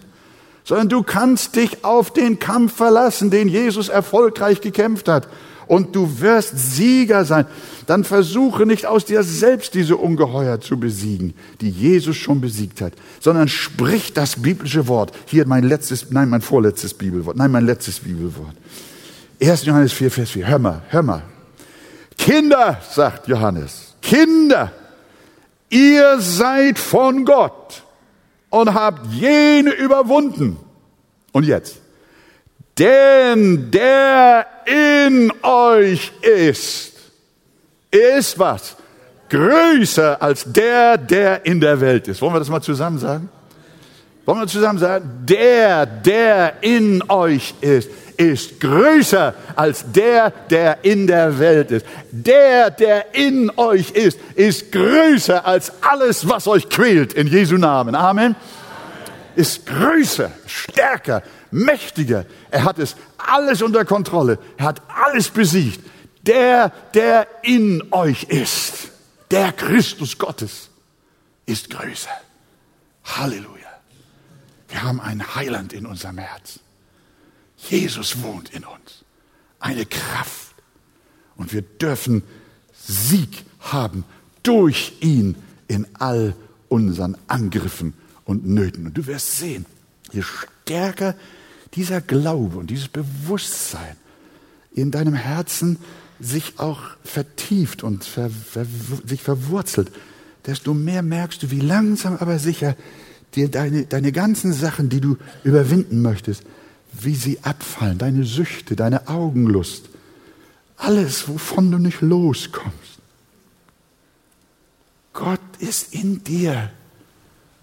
sondern 0.63 0.89
du 0.89 1.03
kannst 1.03 1.55
dich 1.55 1.83
auf 1.85 2.11
den 2.11 2.39
Kampf 2.39 2.73
verlassen, 2.73 3.29
den 3.29 3.47
Jesus 3.47 3.89
erfolgreich 3.89 4.61
gekämpft 4.61 5.07
hat 5.07 5.27
und 5.71 5.95
du 5.95 6.19
wirst 6.19 6.75
Sieger 6.75 7.23
sein, 7.23 7.45
dann 7.87 8.03
versuche 8.03 8.65
nicht 8.65 8.85
aus 8.85 9.05
dir 9.05 9.23
selbst 9.23 9.73
diese 9.73 9.95
Ungeheuer 9.95 10.59
zu 10.59 10.77
besiegen, 10.77 11.33
die 11.61 11.69
Jesus 11.69 12.17
schon 12.17 12.41
besiegt 12.41 12.81
hat, 12.81 12.91
sondern 13.21 13.47
sprich 13.47 14.11
das 14.11 14.41
biblische 14.41 14.89
Wort. 14.89 15.13
Hier 15.27 15.47
mein 15.47 15.63
letztes, 15.63 16.11
nein, 16.11 16.27
mein 16.27 16.41
vorletztes 16.41 16.93
Bibelwort, 16.93 17.37
nein, 17.37 17.51
mein 17.51 17.65
letztes 17.65 18.01
Bibelwort. 18.01 18.53
1. 19.41 19.63
Johannes 19.63 19.93
4, 19.93 20.11
Vers 20.11 20.31
4. 20.31 20.45
Hör 20.45 20.59
mal, 20.59 20.81
hör 20.89 21.03
mal. 21.03 21.23
Kinder, 22.17 22.81
sagt 22.93 23.29
Johannes, 23.29 23.95
Kinder, 24.01 24.73
ihr 25.69 26.19
seid 26.19 26.79
von 26.79 27.23
Gott 27.23 27.83
und 28.49 28.73
habt 28.73 29.07
jene 29.13 29.71
überwunden. 29.71 30.57
Und 31.31 31.45
jetzt, 31.45 31.80
denn 32.81 33.69
der 33.69 34.47
in 34.65 35.31
euch 35.43 36.11
ist, 36.21 36.93
ist 37.91 38.39
was? 38.39 38.75
Größer 39.29 40.21
als 40.21 40.51
der, 40.51 40.97
der 40.97 41.45
in 41.45 41.61
der 41.61 41.79
Welt 41.79 42.07
ist. 42.07 42.21
Wollen 42.21 42.33
wir 42.33 42.39
das 42.39 42.49
mal 42.49 42.61
zusammen 42.61 42.97
sagen? 42.97 43.29
Wollen 44.25 44.39
wir 44.39 44.47
zusammen 44.47 44.79
sagen? 44.79 45.25
Der, 45.25 45.85
der 45.85 46.53
in 46.61 47.03
euch 47.07 47.53
ist, 47.61 47.89
ist 48.17 48.59
größer 48.59 49.33
als 49.55 49.85
der, 49.91 50.31
der 50.49 50.83
in 50.83 51.07
der 51.07 51.37
Welt 51.37 51.71
ist. 51.71 51.85
Der, 52.11 52.71
der 52.71 53.13
in 53.13 53.51
euch 53.57 53.91
ist, 53.91 54.19
ist 54.35 54.71
größer 54.71 55.45
als 55.45 55.71
alles, 55.81 56.27
was 56.27 56.47
euch 56.47 56.67
quält, 56.67 57.13
in 57.13 57.27
Jesu 57.27 57.57
Namen. 57.57 57.95
Amen. 57.95 58.35
Ist 59.35 59.65
größer, 59.65 60.31
stärker, 60.45 61.23
mächtiger. 61.51 62.25
Er 62.49 62.63
hat 62.63 62.79
es 62.79 62.95
alles 63.17 63.61
unter 63.61 63.85
Kontrolle. 63.85 64.39
Er 64.57 64.65
hat 64.65 64.81
alles 64.87 65.29
besiegt. 65.29 65.79
Der, 66.25 66.69
der 66.93 67.27
in 67.43 67.83
euch 67.91 68.23
ist, 68.23 68.89
der 69.31 69.51
Christus 69.51 70.17
Gottes, 70.17 70.69
ist 71.45 71.69
größer. 71.69 72.09
Halleluja. 73.03 73.67
Wir 74.69 74.83
haben 74.83 75.01
ein 75.01 75.35
Heiland 75.35 75.73
in 75.73 75.85
unserem 75.85 76.17
Herz. 76.17 76.59
Jesus 77.57 78.21
wohnt 78.21 78.49
in 78.49 78.63
uns. 78.63 79.03
Eine 79.59 79.85
Kraft. 79.85 80.55
Und 81.35 81.53
wir 81.53 81.61
dürfen 81.61 82.23
Sieg 82.73 83.45
haben 83.59 84.05
durch 84.43 84.93
ihn 85.01 85.35
in 85.67 85.87
all 85.95 86.35
unseren 86.69 87.17
Angriffen 87.27 87.93
und 88.25 88.45
Nöten. 88.45 88.87
Und 88.87 88.97
du 88.97 89.05
wirst 89.07 89.37
sehen, 89.37 89.65
je 90.11 90.21
stärker 90.21 91.15
dieser 91.73 92.01
Glaube 92.01 92.57
und 92.57 92.69
dieses 92.69 92.87
Bewusstsein 92.87 93.95
in 94.73 94.91
deinem 94.91 95.13
Herzen 95.13 95.77
sich 96.19 96.59
auch 96.59 96.81
vertieft 97.03 97.83
und 97.83 98.03
ver, 98.03 98.29
ver, 98.29 98.65
sich 99.05 99.21
verwurzelt, 99.21 99.91
desto 100.45 100.73
mehr 100.73 101.01
merkst 101.01 101.43
du, 101.43 101.51
wie 101.51 101.59
langsam 101.59 102.17
aber 102.17 102.39
sicher 102.39 102.75
dir 103.35 103.49
deine, 103.49 103.85
deine 103.85 104.11
ganzen 104.11 104.53
Sachen, 104.53 104.89
die 104.89 105.01
du 105.01 105.17
überwinden 105.43 106.01
möchtest, 106.01 106.43
wie 106.91 107.15
sie 107.15 107.39
abfallen, 107.43 107.97
deine 107.97 108.25
Süchte, 108.25 108.75
deine 108.75 109.07
Augenlust, 109.07 109.89
alles, 110.77 111.27
wovon 111.27 111.71
du 111.71 111.77
nicht 111.77 112.01
loskommst. 112.01 112.99
Gott 115.13 115.39
ist 115.59 115.93
in 115.93 116.23
dir 116.23 116.71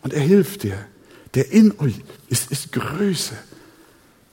und 0.03 0.13
er 0.13 0.21
hilft 0.21 0.63
dir. 0.63 0.79
Der 1.35 1.51
in 1.51 1.79
euch 1.79 2.01
ist, 2.29 2.51
ist 2.51 2.73
größer. 2.73 3.37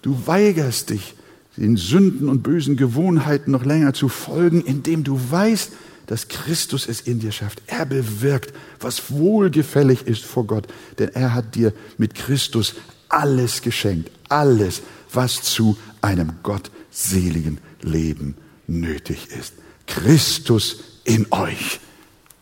Du 0.05 0.27
weigerst 0.27 0.91
dich, 0.91 1.15
den 1.57 1.77
Sünden 1.77 2.29
und 2.29 2.43
bösen 2.43 2.77
Gewohnheiten 2.77 3.49
noch 3.49 3.65
länger 3.65 3.95
zu 3.95 4.07
folgen, 4.07 4.61
indem 4.61 5.03
du 5.03 5.19
weißt, 5.31 5.71
dass 6.05 6.27
Christus 6.27 6.87
es 6.87 7.01
in 7.01 7.17
dir 7.17 7.31
schafft. 7.31 7.63
Er 7.65 7.87
bewirkt, 7.87 8.53
was 8.79 9.09
wohlgefällig 9.09 10.05
ist 10.05 10.23
vor 10.23 10.45
Gott, 10.45 10.67
denn 10.99 11.09
er 11.15 11.33
hat 11.33 11.55
dir 11.55 11.73
mit 11.97 12.13
Christus 12.13 12.75
alles 13.09 13.63
geschenkt, 13.63 14.11
alles, 14.29 14.83
was 15.11 15.41
zu 15.41 15.75
einem 16.01 16.33
gottseligen 16.43 17.57
Leben 17.81 18.35
nötig 18.67 19.29
ist. 19.31 19.53
Christus 19.87 20.81
in 21.03 21.25
euch, 21.31 21.79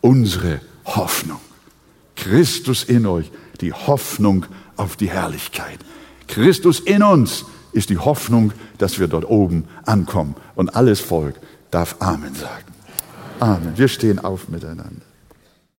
unsere 0.01 0.59
Hoffnung. 0.84 1.39
Christus 2.18 2.84
in 2.84 3.05
euch, 3.05 3.32
die 3.61 3.72
Hoffnung 3.72 4.47
auf 4.76 4.97
die 4.97 5.09
Herrlichkeit. 5.09 5.80
Christus 6.34 6.79
in 6.79 7.03
uns 7.03 7.45
ist 7.73 7.91
die 7.91 7.99
Hoffnung, 7.99 8.53
dass 8.79 8.99
wir 8.99 9.07
dort 9.07 9.29
oben 9.29 9.65
ankommen. 9.86 10.36
Und 10.55 10.75
alles 10.75 10.99
Volk 10.99 11.36
darf 11.69 11.97
Amen 11.99 12.34
sagen. 12.34 12.73
Amen. 13.39 13.73
Wir 13.75 13.88
stehen 13.88 14.17
auf 14.17 14.49
miteinander. 14.49 15.12